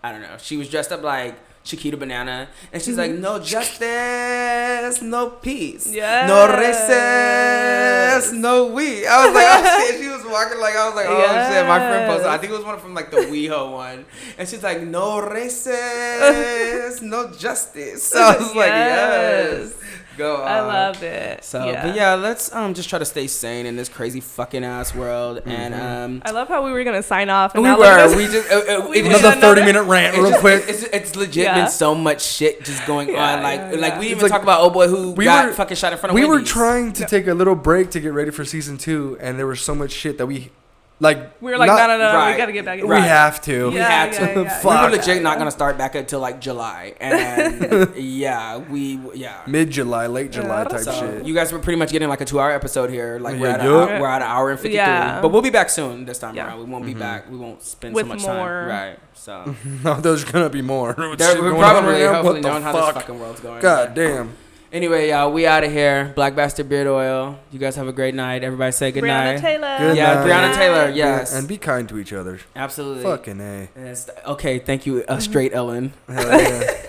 [0.02, 0.36] I don't know.
[0.39, 1.36] She was dressed up like
[1.66, 3.22] Chiquita Banana, and she's like, mm-hmm.
[3.22, 6.28] "No justice, no peace, Yes.
[6.30, 10.94] no recess, no we." I was like, "Oh shit!" She was walking like I was
[10.94, 12.28] like, "Oh I'm shit!" My friend posted.
[12.30, 14.06] I think it was one from like the WeHo one,
[14.38, 19.74] and she's like, "No recess, no justice." So I was like, "Yes."
[20.16, 20.48] Go on.
[20.48, 21.44] I love it.
[21.44, 21.86] So, yeah.
[21.86, 25.43] but yeah, let's um just try to stay sane in this crazy fucking ass world.
[25.44, 27.55] And um, I love how we were gonna sign off.
[27.55, 28.48] And we now were look at we this.
[28.48, 30.40] just uh, uh, We it did was Another another- 30 minute rant, it's real just-
[30.40, 30.64] quick.
[30.68, 31.55] It's, it's legit Yeah.
[31.55, 33.43] been so much shit just going Yeah, on.
[33.43, 35.76] Like yeah, like we even like- talk about oh boy who we got were- fucking
[35.76, 38.30] shot in front of we were trying to take a little break to get ready
[38.30, 40.51] for season two, and there was so much shit that we,
[40.98, 42.32] like, we were like, not- no, no, no, no, right.
[42.32, 42.78] we gotta get back.
[42.78, 43.02] in we Right.
[43.02, 43.68] have to.
[43.70, 44.24] We Yeah, had yeah, to.
[44.43, 44.85] yeah, We yeah.
[44.85, 49.43] were legit not gonna start back until like July, and yeah, we yeah.
[49.47, 50.68] Mid July, late July Yeah.
[50.68, 51.27] type So shit.
[51.27, 53.18] you guys were pretty much getting like a two-hour episode here.
[53.20, 53.90] Like we're at, yup.
[53.90, 55.20] a, we're at an hour and fifty-three, Yeah.
[55.20, 56.47] but we'll be back soon this time Yeah.
[56.48, 56.60] around.
[56.60, 56.98] We won't be Mhm.
[56.98, 57.31] back.
[57.31, 58.35] We won't spend With so much more.
[58.35, 58.68] time.
[58.68, 58.98] Right.
[59.12, 59.55] So
[59.85, 60.94] no, there's gonna be more.
[60.97, 62.94] What's there, we're probably hopefully What the knowing how this fuck?
[62.94, 63.60] fucking world's going.
[63.60, 64.32] God damn.
[64.77, 66.12] Anyway, y'all, we out of here.
[66.15, 67.39] Black Bastard Beard Oil.
[67.51, 68.44] You guys have a great night.
[68.44, 69.40] Everybody say good Breonna night.
[69.40, 69.78] Taylor.
[69.78, 70.27] Good yeah, night.
[70.27, 70.90] Breonna Taylor.
[70.90, 72.40] Yeah, Yes, and be kind to each other.
[72.55, 73.03] absolutely.
[73.03, 73.69] Fucking A.
[73.74, 74.11] Yes.
[74.27, 75.94] Okay, thank you, uh, straight Ellen.
[76.07, 76.82] Hell yeah.